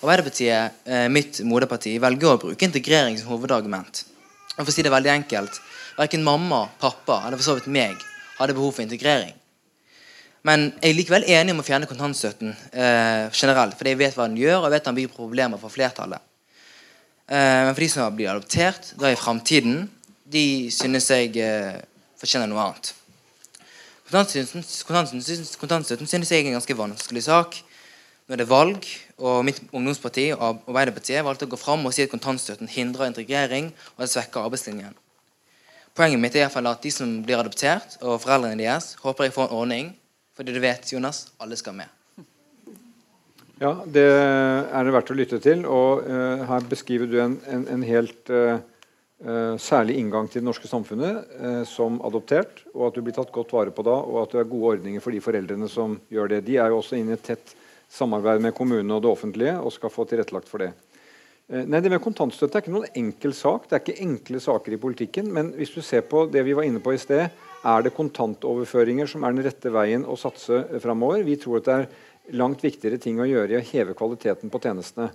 Arbeiderpartiet, 0.00 0.80
eh, 0.88 1.08
mitt 1.12 1.42
moderparti, 1.44 1.98
velger 2.00 2.32
å 2.32 2.38
bruke 2.40 2.64
integrering 2.64 3.18
som 3.18 3.28
hovedargument. 3.34 4.04
For 4.56 4.64
å 4.68 4.72
si 4.72 4.82
det 4.82 4.92
veldig 4.92 5.12
enkelt 5.12 5.60
Verken 6.00 6.22
mamma, 6.24 6.68
pappa 6.80 7.26
eller 7.26 7.36
for 7.36 7.44
så 7.44 7.54
vidt 7.58 7.66
meg 7.68 7.98
hadde 8.38 8.54
behov 8.56 8.72
for 8.72 8.84
integrering. 8.84 9.34
Men 10.48 10.70
jeg 10.80 10.94
er 10.94 10.96
likevel 10.96 11.26
enig 11.28 11.52
om 11.52 11.60
å 11.60 11.64
fjerne 11.66 11.88
kontantstøtten 11.88 12.54
eh, 12.72 13.26
generelt. 13.36 13.76
Fordi 13.76 13.92
jeg 13.92 14.00
vet 14.00 14.16
hva 14.16 14.28
den 14.30 14.38
gjør, 14.40 14.62
og 14.62 14.68
jeg 14.68 14.74
vet 14.78 14.86
den 14.88 14.96
byr 14.96 15.10
problemer 15.12 15.60
for 15.60 15.72
flertallet. 15.74 16.22
Eh, 17.28 17.66
men 17.66 17.74
for 17.74 17.84
de 17.84 17.90
som 17.92 18.16
blir 18.16 18.30
adoptert 18.32 18.94
da 19.00 19.12
i 19.12 19.18
framtiden, 19.20 19.82
de 20.24 20.44
synes 20.72 21.10
jeg 21.12 21.36
eh, 21.36 21.76
fortjener 22.20 22.48
noe 22.48 22.64
annet. 22.64 22.94
Kontantstøtten, 24.08 24.64
kontantstøtten 25.60 26.08
synes 26.08 26.32
jeg 26.32 26.46
er 26.46 26.48
en 26.48 26.56
ganske 26.56 26.78
vanskelig 26.78 27.26
sak. 27.28 27.60
Nå 28.30 28.36
er 28.36 28.44
det 28.44 28.46
valg, 28.46 28.84
og 29.18 29.40
mitt 29.42 29.56
ungdomsparti 29.74 30.28
og 30.36 30.60
Arbeiderpartiet 30.70 31.24
valgte 31.26 31.48
å 31.48 31.50
gå 31.50 31.58
fram 31.58 31.80
og 31.88 31.90
si 31.90 32.04
at 32.04 32.12
kontantstøtten 32.12 32.68
hindrer 32.70 33.08
integrering 33.10 33.72
og 33.96 34.04
svekker 34.06 34.46
arbeidslinjen. 34.46 34.92
Poenget 35.98 36.22
mitt 36.22 36.36
er 36.38 36.44
i 36.44 36.44
hvert 36.44 36.54
fall 36.54 36.68
at 36.70 36.86
de 36.86 36.92
som 36.94 37.16
blir 37.26 37.42
adoptert, 37.42 37.96
og 37.98 38.20
foreldrene 38.22 38.62
deres, 38.62 38.92
håper 39.02 39.26
jeg 39.26 39.34
får 39.34 39.48
en 39.48 39.56
ordning. 39.64 39.90
Fordi 40.38 40.54
du 40.54 40.60
vet, 40.62 40.86
Jonas, 40.94 41.24
alle 41.42 41.58
skal 41.58 41.74
med. 41.80 41.90
Ja, 43.58 43.72
det 43.82 44.06
er 44.06 44.86
det 44.86 44.94
verdt 44.94 45.10
å 45.10 45.18
lytte 45.18 45.42
til. 45.42 45.66
Og 45.66 46.06
uh, 46.06 46.46
her 46.46 46.70
beskriver 46.70 47.10
du 47.10 47.18
en, 47.18 47.34
en, 47.50 47.66
en 47.74 47.82
helt 47.82 48.30
uh, 48.30 48.62
uh, 49.26 49.56
særlig 49.58 49.98
inngang 49.98 50.30
til 50.30 50.44
det 50.44 50.52
norske 50.52 50.70
samfunnet 50.70 51.66
som 51.66 51.98
adoptert. 52.06 52.62
Og 52.76 52.92
at 52.92 52.94
du 52.94 53.02
blir 53.02 53.18
tatt 53.18 53.34
godt 53.34 53.58
vare 53.58 53.74
på 53.74 53.90
da, 53.90 53.98
og 53.98 54.22
at 54.22 54.38
det 54.38 54.44
er 54.44 54.52
gode 54.54 54.76
ordninger 54.76 55.02
for 55.02 55.18
de 55.18 55.24
foreldrene 55.26 55.66
som 55.66 55.98
gjør 56.14 56.36
det. 56.36 56.46
De 56.46 56.62
er 56.62 56.70
jo 56.70 56.78
også 56.78 57.02
inne 57.02 57.18
i 57.18 57.18
et 57.18 57.32
tett 57.32 57.56
samarbeid 57.90 58.42
med 58.44 58.54
kommunene 58.56 58.96
og 58.96 59.04
det 59.04 59.10
offentlige 59.10 59.56
og 59.58 59.74
skal 59.74 59.92
få 59.92 60.06
tilrettelagt 60.08 60.48
for 60.50 60.62
det. 60.62 60.72
Nei, 61.50 61.80
Det 61.82 61.90
med 61.90 62.02
kontantstøtte 62.02 62.58
er 62.58 62.62
ikke 62.62 62.72
noen 62.76 62.92
enkel 62.94 63.32
sak. 63.34 63.64
Det 63.66 63.74
er 63.74 63.82
ikke 63.82 64.04
enkle 64.04 64.40
saker 64.40 64.76
i 64.76 64.78
politikken. 64.78 65.32
Men 65.34 65.50
hvis 65.58 65.74
du 65.74 65.80
ser 65.82 66.04
på 66.06 66.28
det 66.30 66.44
vi 66.46 66.54
var 66.54 66.62
inne 66.62 66.78
på 66.78 66.94
i 66.94 67.00
sted, 67.02 67.26
er 67.66 67.82
det 67.82 67.94
kontantoverføringer 67.96 69.10
som 69.10 69.24
er 69.26 69.34
den 69.34 69.44
rette 69.44 69.72
veien 69.74 70.06
å 70.06 70.14
satse 70.16 70.62
framover. 70.80 71.24
Vi 71.26 71.34
tror 71.42 71.58
at 71.58 71.66
det 71.66 71.74
er 71.74 72.38
langt 72.38 72.62
viktigere 72.62 73.00
ting 73.02 73.18
å 73.18 73.26
gjøre 73.26 73.56
i 73.56 73.58
å 73.58 73.66
heve 73.66 73.96
kvaliteten 73.98 74.52
på 74.52 74.60
tjenestene. 74.62 75.10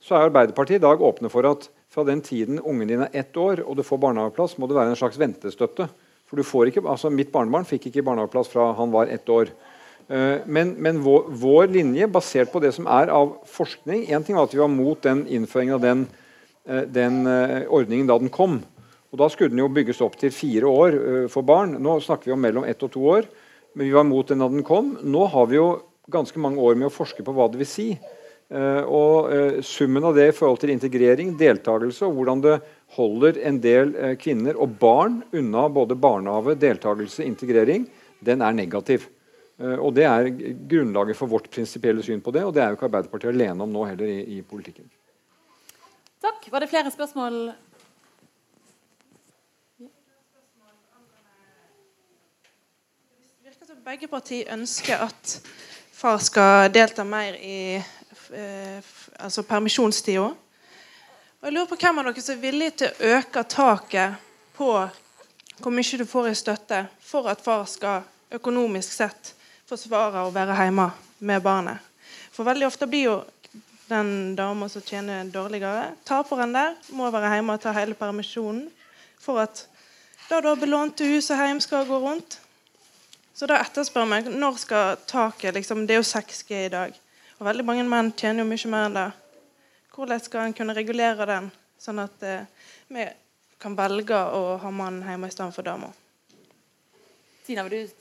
Så 0.00 0.16
er 0.16 0.30
Arbeiderpartiet 0.30 0.80
i 0.80 0.84
dag 0.84 1.04
åpne 1.04 1.28
for 1.32 1.44
at 1.48 1.68
fra 1.92 2.04
den 2.08 2.24
tiden 2.24 2.58
ungen 2.64 2.88
din 2.88 3.04
er 3.04 3.12
ett 3.12 3.36
år 3.36 3.60
og 3.64 3.76
du 3.76 3.84
får 3.84 4.00
barnehageplass, 4.00 4.56
må 4.58 4.66
det 4.66 4.76
være 4.76 4.94
en 4.94 4.98
slags 4.98 5.20
ventestøtte. 5.20 5.90
For 6.24 6.40
du 6.40 6.48
får 6.48 6.72
ikke, 6.72 6.82
altså 6.88 7.12
Mitt 7.12 7.30
barnebarn 7.32 7.68
fikk 7.68 7.90
ikke 7.90 8.04
barnehageplass 8.08 8.48
fra 8.52 8.72
han 8.78 8.92
var 8.92 9.12
ett 9.12 9.28
år. 9.28 9.52
Eh, 10.08 10.44
men, 10.46 10.74
men 10.78 11.00
vår, 11.00 11.30
vår, 11.40 11.70
linje, 11.72 12.08
basert 12.12 12.52
på 12.52 12.60
det 12.60 12.74
som 12.76 12.84
er 12.92 13.08
av 13.08 13.38
forskning 13.48 14.02
En 14.12 14.24
ting 14.24 14.36
var 14.36 14.44
at 14.44 14.52
vi 14.52 14.60
var 14.60 14.68
mot 14.68 15.00
den 15.00 15.22
innføringen 15.24 15.78
av 15.78 15.84
den, 15.84 16.02
eh, 16.68 16.82
den 16.92 17.22
eh, 17.30 17.62
ordningen 17.72 18.10
da 18.10 18.18
den 18.20 18.32
kom. 18.32 18.60
Og 19.14 19.20
Da 19.22 19.30
skulle 19.32 19.54
den 19.54 19.62
jo 19.62 19.70
bygges 19.72 20.02
opp 20.04 20.18
til 20.20 20.34
fire 20.34 20.68
år 20.68 20.98
for 21.30 21.46
barn. 21.46 21.76
Nå 21.78 22.00
snakker 22.02 22.26
vi 22.26 22.34
om 22.34 22.40
mellom 22.42 22.64
ett 22.66 22.82
og 22.82 22.90
to 22.90 23.04
år. 23.06 23.28
Men 23.74 23.86
vi 23.86 23.94
var 23.94 24.04
mot 24.08 24.26
den 24.26 24.42
da 24.42 24.48
den 24.50 24.66
kom. 24.66 24.96
Nå 25.06 25.28
har 25.30 25.46
vi 25.46 25.56
jo 25.60 25.68
ganske 26.10 26.40
mange 26.42 26.58
år 26.58 26.74
med 26.74 26.88
å 26.88 26.94
forske 26.94 27.22
på 27.22 27.32
hva 27.32 27.46
det 27.46 27.60
vil 27.62 27.70
si. 27.70 27.86
Og 28.50 29.62
Summen 29.62 30.02
av 30.10 30.18
det 30.18 30.26
i 30.32 30.34
forhold 30.34 30.58
til 30.64 30.74
integrering, 30.74 31.30
deltakelse 31.38 32.02
og 32.08 32.18
hvordan 32.18 32.42
det 32.42 32.58
holder 32.98 33.38
en 33.46 33.62
del 33.62 33.94
kvinner 34.18 34.58
og 34.58 34.74
barn 34.82 35.22
unna 35.30 35.68
både 35.70 35.94
barnehage, 35.94 36.58
deltakelse, 36.58 37.22
integrering, 37.22 37.86
den 38.18 38.42
er 38.42 38.58
negativ. 38.58 39.06
Og 39.58 39.94
Det 39.94 40.02
er 40.02 40.28
grunnlaget 40.66 41.16
for 41.16 41.30
vårt 41.30 41.46
prinsipielle 41.50 42.02
syn 42.02 42.20
på 42.20 42.32
det, 42.34 42.42
og 42.44 42.54
det 42.54 42.62
er 42.62 42.72
jo 42.72 42.78
ikke 42.78 42.88
Arbeiderpartiet 42.88 43.30
alene 43.30 43.62
om 43.62 43.70
nå 43.70 43.84
heller 43.86 44.10
i, 44.10 44.38
i 44.38 44.42
politikken. 44.42 44.88
Takk. 46.24 46.48
Var 46.50 46.60
det 46.60 46.68
flere 46.68 46.90
spørsmål? 46.90 47.52
Det 49.78 49.90
virker 53.44 53.66
som 53.66 53.84
Begge 53.84 54.08
partier 54.08 54.52
ønsker 54.52 55.04
at 55.06 55.36
far 55.92 56.18
skal 56.18 56.72
delta 56.72 57.04
mer 57.04 57.36
i 57.38 57.76
eh, 57.76 58.80
altså 59.20 59.42
permisjonstida. 59.46 60.24
Og 60.24 61.46
jeg 61.46 61.52
lurer 61.52 61.68
på 61.68 61.76
hvem 61.76 62.00
av 62.00 62.08
dere 62.08 62.24
som 62.24 62.38
er 62.38 62.42
villig 62.42 62.72
til 62.80 62.88
å 62.88 63.14
øke 63.18 63.44
taket 63.52 64.18
på 64.56 64.72
hvor 65.60 65.70
mye 65.76 65.98
du 66.00 66.06
får 66.08 66.30
i 66.30 66.36
støtte 66.40 66.86
for 67.04 67.28
at 67.28 67.44
far 67.44 67.68
skal 67.68 68.08
økonomisk 68.34 68.96
sett 68.96 69.34
forsvare 69.68 70.24
å 70.24 70.32
være 70.34 70.56
hjemme 70.58 70.90
med 71.24 71.42
barnet. 71.42 71.80
For 72.34 72.46
veldig 72.46 72.66
ofte 72.68 72.88
blir 72.90 73.08
jo 73.08 73.16
den 73.88 74.34
dama 74.36 74.68
som 74.68 74.82
tjener 74.82 75.28
dårligere, 75.28 75.92
taperen 76.04 76.54
der, 76.54 76.74
må 76.96 77.10
være 77.12 77.34
hjemme 77.36 77.56
og 77.56 77.62
ta 77.62 77.74
hele 77.76 77.96
permisjonen 77.98 78.66
for 79.20 79.40
at 79.44 79.66
da 80.28 80.40
da 80.40 80.54
belånte 80.56 81.06
hus 81.08 81.30
og 81.32 81.40
hjem 81.40 81.60
skal 81.60 81.86
gå 81.88 81.98
rundt. 82.00 82.38
Så 83.34 83.48
da 83.50 83.58
etterspør 83.60 84.06
vi 84.08 84.36
når 84.38 84.60
skal 84.62 85.00
taket 85.10 85.54
liksom, 85.54 85.86
Det 85.86 85.96
er 85.96 86.00
jo 86.00 86.06
6G 86.06 86.66
i 86.66 86.72
dag. 86.72 86.94
Og 87.38 87.46
veldig 87.46 87.64
mange 87.66 87.84
menn 87.88 88.12
tjener 88.12 88.44
jo 88.44 88.48
mye 88.48 88.70
mer 88.70 88.86
enn 88.88 88.96
det. 88.96 89.10
Hvordan 89.94 90.22
skal 90.22 90.46
en 90.46 90.54
kunne 90.56 90.74
regulere 90.74 91.26
den, 91.28 91.50
sånn 91.78 92.00
at 92.02 92.22
eh, 92.22 92.46
vi 92.88 93.04
kan 93.60 93.76
velge 93.76 94.16
å 94.16 94.56
ha 94.62 94.70
mannen 94.70 95.04
hjemme 95.06 95.28
i 95.28 95.34
stedet 95.34 95.54
for 95.54 95.66
dama? 95.66 95.90
Tina, 97.44 97.66
vil 97.66 97.84
du 97.84 97.92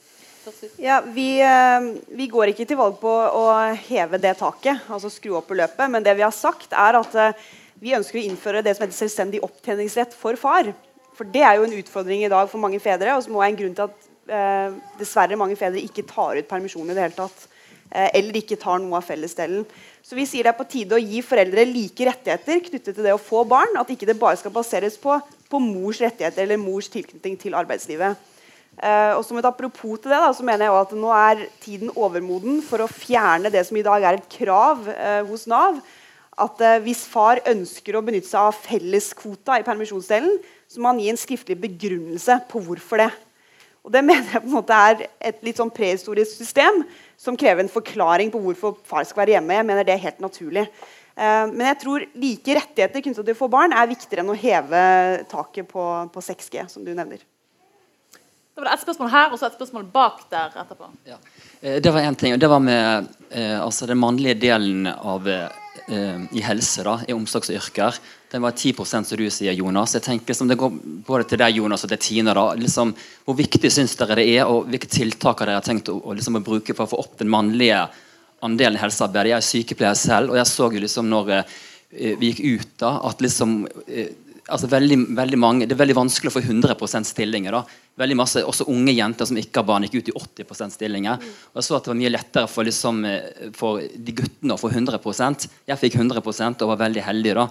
ja, 0.81 1.01
vi, 1.15 1.27
eh, 1.41 1.89
vi, 2.17 2.27
går 2.31 2.51
ikke 2.51 2.65
til 2.69 2.79
valg 2.79 2.97
på 3.01 3.11
å 3.11 3.43
heve 3.87 4.19
det 4.21 4.35
taket, 4.39 4.85
altså 4.91 5.11
skru 5.11 5.37
opp 5.39 5.51
beløpet. 5.51 5.85
Men 5.91 6.05
det 6.05 6.15
vi 6.19 6.25
har 6.25 6.33
sagt, 6.35 6.71
er 6.71 6.99
at 6.99 7.15
eh, 7.19 7.45
vi 7.83 7.95
ønsker 7.97 8.19
å 8.19 8.25
innføre 8.25 8.63
det 8.63 8.75
som 8.75 8.85
heter 8.85 8.97
selvstendig 8.97 9.43
opptjeningsrett 9.45 10.15
for 10.17 10.39
far. 10.39 10.71
For 11.17 11.29
det 11.29 11.43
er 11.45 11.59
jo 11.59 11.67
en 11.67 11.77
utfordring 11.77 12.25
i 12.25 12.31
dag 12.31 12.49
for 12.51 12.61
mange 12.61 12.81
fedre, 12.83 13.15
og 13.15 13.23
som 13.25 13.37
er 13.39 13.49
en 13.49 13.59
grunn 13.59 13.77
til 13.77 13.87
at 13.87 14.11
eh, 14.33 14.77
dessverre 14.99 15.39
mange 15.39 15.57
fedre 15.59 15.81
ikke 15.83 16.05
tar 16.09 16.39
ut 16.39 16.49
permisjon 16.49 16.89
i 16.89 16.95
det 16.95 17.07
hele 17.07 17.17
tatt. 17.17 17.47
Eh, 17.93 18.09
eller 18.19 18.39
ikke 18.39 18.57
tar 18.59 18.81
noe 18.81 18.97
av 18.97 19.05
fellesdelen. 19.05 19.65
Så 20.03 20.17
vi 20.17 20.25
sier 20.27 20.47
det 20.47 20.53
er 20.53 20.59
på 20.59 20.67
tide 20.69 20.97
å 20.97 21.01
gi 21.01 21.21
foreldre 21.23 21.65
like 21.69 22.07
rettigheter 22.09 22.63
knyttet 22.65 22.97
til 22.97 23.05
det 23.05 23.13
å 23.15 23.21
få 23.21 23.43
barn. 23.47 23.77
At 23.79 23.91
ikke 23.93 24.09
det 24.09 24.19
bare 24.19 24.39
skal 24.41 24.55
baseres 24.55 24.97
på, 24.99 25.19
på 25.49 25.61
mors 25.61 26.01
rettigheter 26.01 26.47
eller 26.47 26.61
mors 26.61 26.89
tilknytning 26.91 27.37
til 27.39 27.55
arbeidslivet. 27.59 28.31
Eh, 28.81 29.11
og 29.13 29.21
som 29.25 29.37
et 29.37 29.45
Apropos 29.45 29.99
til 30.01 30.09
det 30.09 30.19
da, 30.19 30.31
så 30.33 30.45
mener 30.45 30.65
jeg 30.65 30.77
at 30.79 30.93
nå 30.97 31.11
er 31.13 31.43
tiden 31.61 31.91
overmoden 31.93 32.61
for 32.65 32.81
å 32.81 32.89
fjerne 32.89 33.51
det 33.53 33.61
som 33.67 33.77
i 33.77 33.85
dag 33.85 34.01
er 34.01 34.17
et 34.17 34.31
krav 34.31 34.87
uh, 34.89 35.21
hos 35.29 35.45
Nav. 35.49 35.77
At 36.41 36.63
uh, 36.63 36.79
hvis 36.81 37.03
far 37.05 37.43
ønsker 37.49 37.95
å 37.95 38.01
benytte 38.05 38.31
seg 38.31 38.49
av 38.49 38.57
felleskvota 38.57 39.59
i 39.59 39.67
permisjonsdelen, 39.67 40.39
så 40.65 40.81
må 40.81 40.89
han 40.89 41.03
gi 41.03 41.11
en 41.13 41.21
skriftlig 41.21 41.59
begrunnelse 41.61 42.39
på 42.49 42.63
hvorfor 42.65 43.03
det. 43.05 43.11
Og 43.85 43.93
Det 43.93 44.01
mener 44.09 44.25
jeg 44.25 44.41
på 44.41 44.49
en 44.49 44.57
måte 44.57 44.79
er 44.89 45.05
et 45.29 45.45
litt 45.45 45.61
sånn 45.61 45.71
prehistorisk 45.73 46.41
system 46.41 46.81
som 47.19 47.37
krever 47.37 47.61
en 47.61 47.71
forklaring 47.71 48.33
på 48.33 48.41
hvorfor 48.41 48.79
far 48.89 49.05
skal 49.05 49.23
være 49.23 49.37
hjemme. 49.37 49.59
Jeg 49.59 49.69
mener 49.69 49.87
det 49.87 49.95
er 49.95 50.07
helt 50.07 50.23
naturlig. 50.23 50.65
Uh, 51.13 51.45
men 51.53 51.67
jeg 51.69 51.83
tror 51.85 52.07
like 52.17 52.57
rettigheter 52.57 53.05
knyttet 53.05 53.21
til 53.21 53.37
å 53.37 53.41
få 53.45 53.51
barn 53.53 53.77
er 53.77 53.91
viktigere 53.93 54.25
enn 54.25 54.33
å 54.33 54.39
heve 54.47 54.81
taket 55.29 55.69
på, 55.69 55.85
på 56.09 56.25
6G, 56.25 56.65
som 56.73 56.81
du 56.81 56.89
nevner. 56.97 57.21
Da 58.53 58.61
var 58.61 58.69
det 58.69 58.73
et 58.77 58.83
spørsmål 58.83 59.09
her, 59.09 59.31
og 59.33 59.39
så 59.41 59.47
et 59.47 59.55
spørsmål 59.57 59.85
bak 59.89 60.19
der 60.29 60.53
etterpå. 60.61 60.87
Ja. 61.09 61.15
Eh, 61.61 61.79
det 61.81 61.89
var 61.89 62.05
én 62.05 62.15
ting, 62.15 62.35
og 62.35 62.39
det 62.39 62.49
var 62.51 62.59
med 62.61 63.07
eh, 63.31 63.57
altså 63.57 63.87
den 63.89 63.97
mannlige 63.97 64.35
delen 64.37 64.85
av 64.85 65.25
eh, 65.27 66.27
i 66.37 66.43
helse, 66.45 66.83
da, 66.85 66.99
i 67.09 67.15
omsorgsyrker. 67.17 67.97
Den 68.29 68.45
var 68.45 68.53
10 68.53 68.85
som 68.85 69.17
du 69.17 69.25
sier, 69.33 69.57
Jonas. 69.57 69.95
Jeg 69.97 70.05
tenker 70.05 70.37
som 70.37 70.47
Det 70.47 70.59
går 70.61 70.69
både 71.07 71.25
til 71.31 71.41
deg, 71.41 71.57
Jonas, 71.57 71.83
og 71.83 71.89
til 71.89 71.97
Tina. 71.97 72.33
da, 72.33 72.53
liksom, 72.53 72.93
Hvor 73.25 73.35
viktig 73.35 73.71
syns 73.73 73.97
dere 73.97 74.21
det 74.21 74.29
er, 74.37 74.45
og 74.45 74.69
hvilke 74.69 74.87
tiltak 74.87 75.39
har 75.39 75.49
dere 75.49 75.65
tenkt 75.65 75.89
å, 75.89 75.97
å, 75.97 76.13
liksom, 76.13 76.37
å 76.37 76.45
bruke 76.45 76.77
for 76.77 76.85
å 76.85 76.93
få 76.93 77.01
opp 77.01 77.17
den 77.17 77.33
mannlige 77.33 77.87
andelen 78.45 78.77
i 78.77 78.83
helsearbeidet? 78.85 79.33
Jeg 79.33 79.37
er 79.37 79.49
sykepleier 79.49 79.97
selv, 79.97 80.29
og 80.29 80.37
jeg 80.37 80.51
så 80.51 80.69
jo 80.69 80.85
liksom 80.85 81.09
når 81.09 81.39
vi 81.93 82.29
gikk 82.29 82.45
ut, 82.61 82.77
da, 82.81 82.99
at 83.09 83.21
liksom 83.21 83.63
altså 84.51 84.67
veldig, 84.67 84.97
veldig 85.15 85.39
mange, 85.39 85.67
Det 85.67 85.75
er 85.75 85.79
veldig 85.79 85.95
vanskelig 85.95 86.31
å 86.31 86.35
få 86.35 86.43
100 86.43 87.03
stillinger. 87.05 87.51
da. 87.51 87.63
Veldig 87.97 88.15
masse, 88.17 88.43
Også 88.43 88.67
unge 88.67 88.91
jenter 88.91 89.25
som 89.25 89.37
ikke 89.37 89.61
har 89.61 89.63
barn, 89.63 89.83
gikk 89.83 89.95
ut 89.95 90.09
i 90.09 90.43
80 90.43 90.71
stillinger. 90.71 91.13
Og 91.15 91.55
Jeg 91.55 91.63
så 91.63 91.75
at 91.75 91.83
det 91.83 91.93
var 91.93 92.01
mye 92.01 92.11
lettere 92.11 92.47
for, 92.49 92.63
liksom, 92.63 93.05
eh, 93.05 93.51
for 93.53 93.79
de 93.79 94.11
guttene 94.11 94.53
å 94.53 94.59
få 94.59 94.71
100% 94.71 95.47
Jeg 95.67 95.77
fikk 95.77 95.95
100% 95.95 96.61
og 96.61 96.67
var 96.67 96.87
veldig 96.87 97.03
heldig. 97.03 97.33
da. 97.33 97.49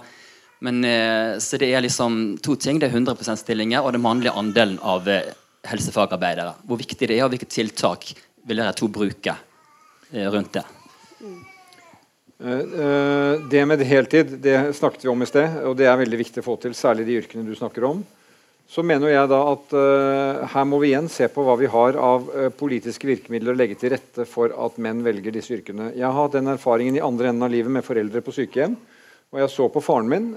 Men, 0.61 0.85
eh, 0.85 1.37
så 1.39 1.57
det 1.57 1.73
er 1.73 1.81
liksom 1.81 2.41
to 2.41 2.55
ting. 2.55 2.79
Det 2.79 2.89
er 2.91 2.97
100% 2.97 3.37
stillinger 3.37 3.83
og 3.83 3.93
den 3.93 4.01
mannlige 4.01 4.35
andelen 4.35 4.79
av 4.81 5.07
eh, 5.07 5.33
helsefagarbeidere. 5.65 6.55
Hvor 6.67 6.77
viktig 6.77 7.07
det 7.07 7.17
er, 7.17 7.25
og 7.25 7.31
hvilke 7.31 7.49
tiltak 7.49 8.13
vil 8.45 8.57
dere 8.57 8.73
to 8.73 8.87
bruke 8.87 9.35
rundt 10.13 10.53
det? 10.53 10.65
Eh, 12.41 12.59
eh, 12.59 13.39
Det 13.49 13.65
med 13.65 13.81
heltid 13.81 14.37
det 14.41 14.75
snakket 14.75 15.05
vi 15.05 15.09
om 15.09 15.21
i 15.21 15.29
sted, 15.29 15.61
og 15.67 15.77
det 15.77 15.85
er 15.85 15.99
veldig 15.99 16.19
viktig 16.19 16.41
å 16.41 16.47
få 16.47 16.57
til. 16.61 16.73
Særlig 16.73 17.05
de 17.05 17.19
yrkene 17.21 17.45
du 17.45 17.55
snakker 17.55 17.85
om. 17.85 18.03
Så 18.67 18.81
mener 18.81 19.11
jeg 19.11 19.27
da 19.29 19.37
at 19.51 19.73
uh, 19.75 20.45
her 20.49 20.63
må 20.65 20.79
vi 20.81 20.93
igjen 20.93 21.09
se 21.11 21.27
på 21.29 21.43
hva 21.45 21.53
vi 21.59 21.67
har 21.69 21.97
av 21.99 22.29
politiske 22.57 23.05
virkemidler 23.05 23.51
å 23.51 23.59
legge 23.59 23.75
til 23.77 23.91
rette 23.91 24.23
for 24.25 24.55
at 24.55 24.79
menn 24.81 25.03
velger 25.05 25.35
disse 25.35 25.51
yrkene. 25.53 25.91
Jeg 25.91 26.07
har 26.07 26.15
hatt 26.15 26.37
den 26.37 26.47
erfaringen 26.49 26.95
i 26.97 27.03
andre 27.03 27.29
enden 27.29 27.45
av 27.45 27.51
livet 27.53 27.75
med 27.75 27.85
foreldre 27.85 28.23
på 28.23 28.33
sykehjem. 28.33 28.77
Og 29.35 29.41
jeg 29.43 29.51
så 29.51 29.67
på 29.69 29.83
faren 29.83 30.09
min 30.09 30.31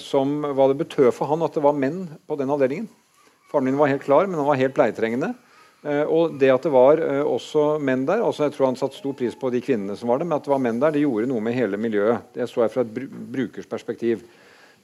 som 0.00 0.40
hva 0.48 0.70
det 0.72 0.78
betød 0.80 1.12
for 1.14 1.30
han 1.30 1.44
at 1.44 1.54
det 1.54 1.62
var 1.62 1.76
menn 1.76 2.06
på 2.26 2.38
den 2.40 2.50
avdelingen. 2.54 2.88
Faren 3.52 3.68
min 3.68 3.78
var 3.78 3.92
helt 3.92 4.06
klar, 4.06 4.26
men 4.26 4.40
han 4.40 4.48
var 4.48 4.58
helt 4.58 4.74
pleietrengende. 4.74 5.34
Uh, 5.84 6.04
og 6.10 6.38
det 6.40 6.50
at 6.50 6.64
det 6.66 6.72
var 6.74 6.98
også 7.22 7.76
menn 7.78 8.00
der 8.02 8.18
altså 8.18 8.48
Jeg 8.48 8.56
tror 8.56 8.66
han 8.66 8.78
satte 8.80 8.98
stor 8.98 9.14
pris 9.14 9.36
på 9.38 9.50
de 9.54 9.60
kvinnene 9.62 9.94
som 9.96 10.10
var 10.10 10.18
der, 10.18 10.26
men 10.26 10.40
at 10.40 10.48
det 10.48 10.50
var 10.50 10.62
menn 10.64 10.80
der, 10.82 10.96
det 10.96 11.04
gjorde 11.04 11.30
noe 11.30 11.44
med 11.44 11.54
hele 11.54 11.78
miljøet. 11.78 12.32
Det 12.34 12.48
så 12.50 12.64
jeg 12.64 12.74
fra 12.74 12.82
et 12.86 12.92
brukersperspektiv. 12.92 13.28
brukers 13.32 13.70
perspektiv. 13.70 14.26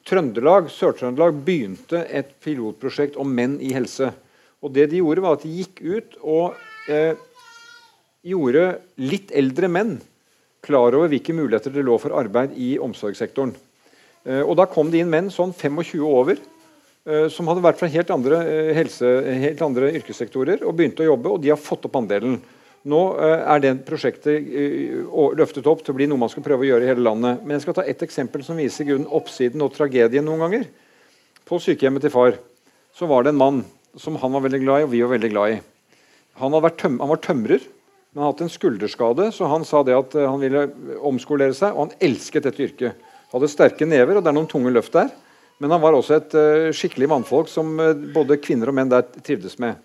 Trøndelag, 0.04 0.68
Sør-Trøndelag 0.68 1.36
begynte 1.46 2.02
et 2.12 2.34
pilotprosjekt 2.44 3.16
om 3.20 3.30
menn 3.32 3.56
i 3.64 3.72
helse. 3.72 4.10
Og 4.60 4.72
det 4.76 4.90
De 4.92 5.00
gjorde 5.00 5.24
var 5.24 5.38
at 5.38 5.44
de 5.46 5.52
gikk 5.62 5.80
ut 5.80 6.18
og 6.20 6.58
eh, 6.92 7.16
gjorde 8.24 8.66
litt 9.00 9.32
eldre 9.32 9.70
menn 9.72 9.94
klar 10.64 10.96
over 10.96 11.08
hvilke 11.12 11.36
muligheter 11.36 11.72
det 11.72 11.84
lå 11.84 11.96
for 12.00 12.16
arbeid 12.16 12.52
i 12.56 12.74
omsorgssektoren. 12.80 13.54
Eh, 14.28 14.42
og 14.42 14.56
Da 14.60 14.68
kom 14.68 14.92
det 14.92 15.00
inn 15.00 15.12
menn 15.12 15.32
sånn 15.32 15.56
25 15.56 16.04
over 16.04 16.36
eh, 16.36 16.53
som 17.28 17.48
hadde 17.50 17.60
vært 17.64 17.80
fra 17.80 17.88
helt 17.92 18.10
andre, 18.14 18.36
eh, 18.48 18.74
helse, 18.78 19.08
helt 19.42 19.62
andre 19.64 19.90
yrkessektorer 19.98 20.62
og 20.64 20.76
begynte 20.78 21.04
å 21.04 21.10
jobbe, 21.10 21.32
og 21.34 21.42
de 21.42 21.50
har 21.52 21.60
fått 21.60 21.84
opp 21.84 21.98
andelen. 22.00 22.38
Nå 22.84 23.00
uh, 23.16 23.40
er 23.48 23.60
det 23.64 23.70
prosjektet 23.86 24.44
løftet 25.38 25.68
opp 25.68 25.80
til 25.84 25.94
å 25.94 25.96
bli 25.96 26.08
noe 26.08 26.20
man 26.20 26.28
skal 26.28 26.44
prøve 26.44 26.66
å 26.66 26.68
gjøre 26.68 26.84
i 26.84 26.90
hele 26.90 27.04
landet. 27.06 27.40
Men 27.40 27.56
jeg 27.56 27.64
skal 27.64 27.78
ta 27.78 27.84
ett 27.88 28.02
eksempel 28.04 28.44
som 28.44 28.60
viser 28.60 28.84
grunnen 28.84 29.08
oppsiden 29.08 29.64
og 29.64 29.72
tragedien 29.72 30.24
noen 30.24 30.44
ganger. 30.44 30.66
På 31.48 31.56
sykehjemmet 31.60 32.04
til 32.04 32.12
far 32.12 32.36
så 32.92 33.08
var 33.08 33.24
det 33.24 33.32
en 33.32 33.40
mann 33.40 33.62
som 34.00 34.18
han 34.20 34.36
var 34.36 34.44
veldig 34.44 34.60
glad 34.60 34.82
i, 34.82 34.84
og 34.84 34.92
vi 34.92 35.00
var 35.00 35.14
veldig 35.14 35.32
glad 35.32 35.54
i. 35.54 35.58
Han, 36.42 36.52
han 36.52 37.08
var 37.08 37.22
tømrer, 37.24 37.64
men 38.12 38.20
han 38.20 38.30
hadde 38.30 38.46
en 38.48 38.52
skulderskade, 38.52 39.30
så 39.32 39.48
han 39.48 39.64
sa 39.64 39.80
det 39.86 39.96
at 39.96 40.16
han 40.20 40.40
ville 40.42 40.66
omskolere 41.00 41.56
seg, 41.56 41.72
og 41.72 41.86
han 41.86 41.96
elsket 42.04 42.48
dette 42.48 42.68
yrket. 42.68 43.08
Hadde 43.32 43.50
sterke 43.50 43.88
never, 43.88 44.18
og 44.18 44.24
det 44.24 44.32
er 44.32 44.36
noen 44.36 44.50
tunge 44.50 44.72
løft 44.74 44.92
der. 44.96 45.08
Men 45.62 45.70
han 45.70 45.82
var 45.82 45.94
også 45.94 46.16
et 46.18 46.34
skikkelig 46.74 47.08
mannfolk 47.12 47.48
som 47.48 47.76
både 48.14 48.40
kvinner 48.42 48.72
og 48.72 48.74
menn 48.76 48.90
der 48.90 49.04
trivdes 49.22 49.54
med. 49.62 49.78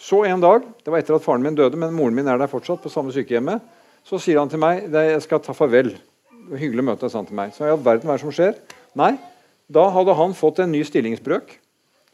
Så 0.00 0.22
en 0.24 0.40
dag, 0.40 0.64
det 0.80 0.88
var 0.88 1.02
etter 1.02 1.18
at 1.18 1.24
faren 1.24 1.42
min 1.44 1.56
døde, 1.58 1.76
men 1.76 1.92
moren 1.92 2.16
min 2.16 2.28
er 2.30 2.38
der 2.40 2.48
fortsatt, 2.48 2.80
på 2.80 2.88
samme 2.92 3.12
sykehjemmet, 3.12 3.60
så 4.08 4.16
sier 4.16 4.38
han 4.40 4.48
til 4.48 4.62
meg 4.62 4.86
jeg 4.88 5.20
skal 5.26 5.42
ta 5.44 5.52
farvel. 5.56 5.92
Hyggelig 6.56 6.80
å 6.80 6.86
møte 6.88 7.04
deg, 7.04 7.12
sa 7.12 7.20
han 7.20 7.28
til 7.28 7.36
meg. 7.36 7.52
Så 7.52 7.66
i 7.66 7.72
all 7.72 7.82
verden, 7.84 8.08
hva 8.08 8.16
er 8.16 8.22
det 8.22 8.24
som 8.24 8.32
skjer? 8.32 8.56
Nei, 8.96 9.10
da 9.68 9.84
hadde 9.92 10.16
han 10.16 10.32
fått 10.34 10.62
en 10.64 10.72
ny 10.72 10.80
stillingsbrøk 10.88 11.52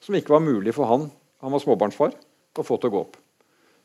som 0.03 0.19
ikke 0.19 0.35
var 0.35 0.43
mulig 0.43 0.75
for 0.75 0.91
han, 0.91 1.07
han 1.45 1.55
var 1.55 1.63
småbarnsfar, 1.63 2.13
å 2.57 2.65
få 2.67 2.77
til 2.81 2.91
å 2.91 2.95
gå 2.97 3.01
opp. 3.07 3.17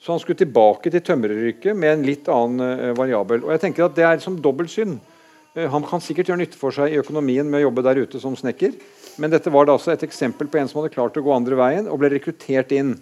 Så 0.01 0.15
han 0.15 0.21
skulle 0.23 0.41
tilbake 0.41 0.89
til 0.89 1.03
tømreryrket 1.05 1.77
med 1.77 1.93
en 1.93 2.05
litt 2.07 2.29
annen 2.31 2.63
uh, 2.63 2.97
variabel. 2.97 3.43
Og 3.45 3.53
jeg 3.53 3.61
tenker 3.67 3.85
at 3.85 3.95
Det 3.97 4.05
er 4.07 4.21
som 4.23 4.39
dobbeltsynd. 4.41 4.97
Uh, 4.97 5.20
han 5.51 5.83
kan 5.83 5.99
sikkert 6.03 6.29
gjøre 6.31 6.39
nytte 6.45 6.59
for 6.59 6.71
seg 6.75 6.93
i 6.93 6.99
økonomien 7.01 7.47
med 7.47 7.59
å 7.59 7.65
jobbe 7.65 7.83
der 7.83 7.99
ute 8.05 8.21
som 8.23 8.37
snekker, 8.39 8.75
men 9.19 9.33
dette 9.33 9.51
var 9.51 9.67
da 9.67 9.75
altså 9.75 9.91
et 9.91 10.05
eksempel 10.07 10.47
på 10.47 10.61
en 10.61 10.69
som 10.71 10.79
hadde 10.79 10.93
klart 10.93 11.17
å 11.19 11.23
gå 11.25 11.33
andre 11.35 11.57
veien 11.59 11.89
og 11.91 11.99
ble 11.99 12.13
rekruttert 12.13 12.71
inn. 12.75 12.93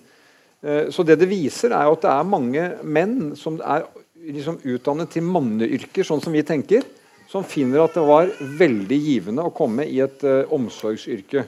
Eh, 0.66 0.89
så 0.89 1.06
det 1.06 1.20
det 1.22 1.30
viser, 1.30 1.76
er 1.76 1.91
at 1.91 2.06
det 2.06 2.10
er 2.10 2.32
mange 2.32 2.66
menn 2.82 3.36
som 3.38 3.60
er 3.62 3.86
liksom 4.20 4.60
utdannet 4.66 5.14
til 5.14 5.28
manneyrker, 5.30 6.08
sånn 6.08 6.24
som 6.24 6.34
vi 6.34 6.43
tenker, 6.45 6.88
som 7.30 7.45
finner 7.45 7.86
at 7.86 7.93
det 7.93 8.04
var 8.04 8.32
veldig 8.60 8.97
givende 8.97 9.45
å 9.45 9.54
komme 9.54 9.86
i 9.86 10.00
et 10.02 10.24
uh, 10.26 10.50
omsorgsyrke. 10.56 11.43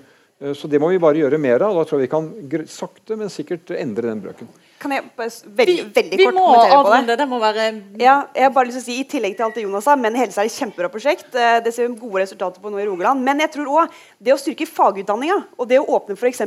Så 0.53 0.69
det 0.69 0.77
må 0.81 0.91
vi 0.91 0.99
bare 1.01 1.17
gjøre 1.17 1.39
mer 1.41 1.65
av. 1.65 1.73
og 1.73 1.81
Da 1.81 1.89
tror 1.89 1.99
jeg 1.99 2.05
vi 2.05 2.11
kan 2.11 2.67
sakte, 2.69 3.17
men 3.17 3.33
sikkert 3.33 3.73
endre 3.73 4.11
den 4.11 4.21
brøken. 4.21 4.49
Kan 4.81 4.95
jeg 4.95 5.05
bare 5.17 5.29
veldig, 5.61 5.75
veldig 5.95 6.17
vi, 6.17 6.25
kort 6.25 6.37
kommentere 6.37 6.67
på 6.69 6.75
det? 6.75 6.91
avrunde. 6.91 7.17
Det 7.21 7.27
må 7.29 7.39
være 7.41 7.65
Ja, 8.01 8.15
jeg 8.35 8.47
har 8.47 8.53
bare 8.55 8.69
lyst 8.69 8.79
til 8.79 8.83
å 8.83 8.87
si, 8.89 8.99
I 8.99 9.09
tillegg 9.11 9.35
til 9.37 9.45
alt 9.45 9.57
det 9.59 9.65
Jonas 9.67 9.85
sa, 9.85 9.95
Menn 9.95 10.17
helse 10.17 10.41
er 10.41 10.49
et 10.49 10.57
kjempebra 10.57 10.89
prosjekt. 10.93 11.29
Eh, 11.35 11.59
Det 11.61 11.73
ser 11.73 11.87
vi 11.87 11.99
gode 12.01 12.23
resultater 12.23 12.63
på 12.63 12.71
nå 12.73 12.81
i 12.81 12.87
Rogaland. 12.89 13.21
Men 13.21 13.43
jeg 13.45 13.53
tror 13.57 13.69
også 13.69 13.91
det 14.19 14.33
å 14.33 14.39
styrke 14.41 14.65
fagutdanninga 14.69 15.37
og 15.57 15.69
det 15.69 15.79
å 15.81 15.85
åpne 15.85 16.17
f.eks. 16.17 16.41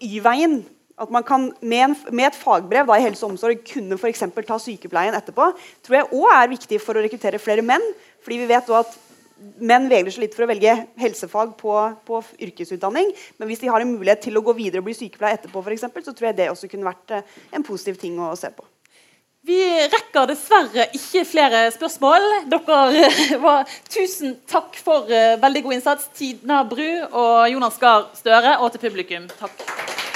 Y-veien 0.00 0.62
at 1.00 1.10
man 1.10 1.24
kan 1.24 1.48
med, 1.64 1.80
en, 1.80 1.94
med 2.12 2.28
et 2.28 2.36
fagbrev 2.36 2.86
da, 2.86 2.98
i 2.98 3.04
helse 3.06 3.24
og 3.24 3.32
omsorg 3.32 3.62
kunne 3.64 3.96
for 3.96 4.42
ta 4.44 4.58
sykepleien 4.60 5.16
etterpå, 5.16 5.46
tror 5.86 5.96
jeg 5.96 6.10
òg 6.12 6.34
er 6.36 6.50
viktig 6.52 6.80
for 6.84 6.98
å 6.98 7.04
rekruttere 7.04 7.40
flere 7.40 7.64
menn. 7.64 7.86
fordi 8.20 8.42
vi 8.42 8.50
vet 8.50 8.68
også 8.68 8.84
at 8.84 8.98
Menn 9.40 9.88
vegrer 9.88 10.12
seg 10.12 10.26
litt 10.26 10.34
for 10.36 10.44
å 10.44 10.50
velge 10.50 10.74
helsefag 11.00 11.54
på, 11.60 11.76
på, 12.04 12.20
yrkesutdanning. 12.46 13.12
Men 13.40 13.48
hvis 13.48 13.62
de 13.62 13.70
har 13.72 13.80
en 13.80 13.94
mulighet 13.94 14.26
til 14.26 14.36
å 14.36 14.44
gå 14.44 14.54
videre 14.58 14.82
og 14.82 14.90
bli 14.90 14.96
sykepleier 14.98 15.38
etterpå, 15.38 15.62
for 15.62 15.72
eksempel, 15.72 16.04
så 16.04 16.12
tror 16.16 16.30
jeg 16.30 16.38
det 16.42 16.50
også 16.52 16.68
kunne 16.68 16.90
vært 16.90 17.16
eh, 17.16 17.38
en 17.56 17.64
positiv 17.64 17.96
ting 18.00 18.20
å 18.20 18.34
se 18.36 18.52
på. 18.52 18.66
Vi 19.48 19.56
rekker 19.88 20.28
dessverre 20.28 20.84
ikke 20.92 21.24
flere 21.24 21.62
spørsmål. 21.72 22.26
Dere 22.52 23.08
var, 23.46 23.64
Tusen 23.88 24.36
takk 24.50 24.76
for 24.76 25.08
uh, 25.08 25.40
veldig 25.40 25.64
god 25.64 25.78
innsats, 25.78 26.10
Tina 26.16 26.60
Bru 26.68 26.88
og 27.08 27.48
Jonas 27.48 27.80
Gahr 27.80 28.10
Støre, 28.20 28.58
og 28.60 28.74
til 28.74 28.84
publikum. 28.84 29.30
Takk. 29.40 30.09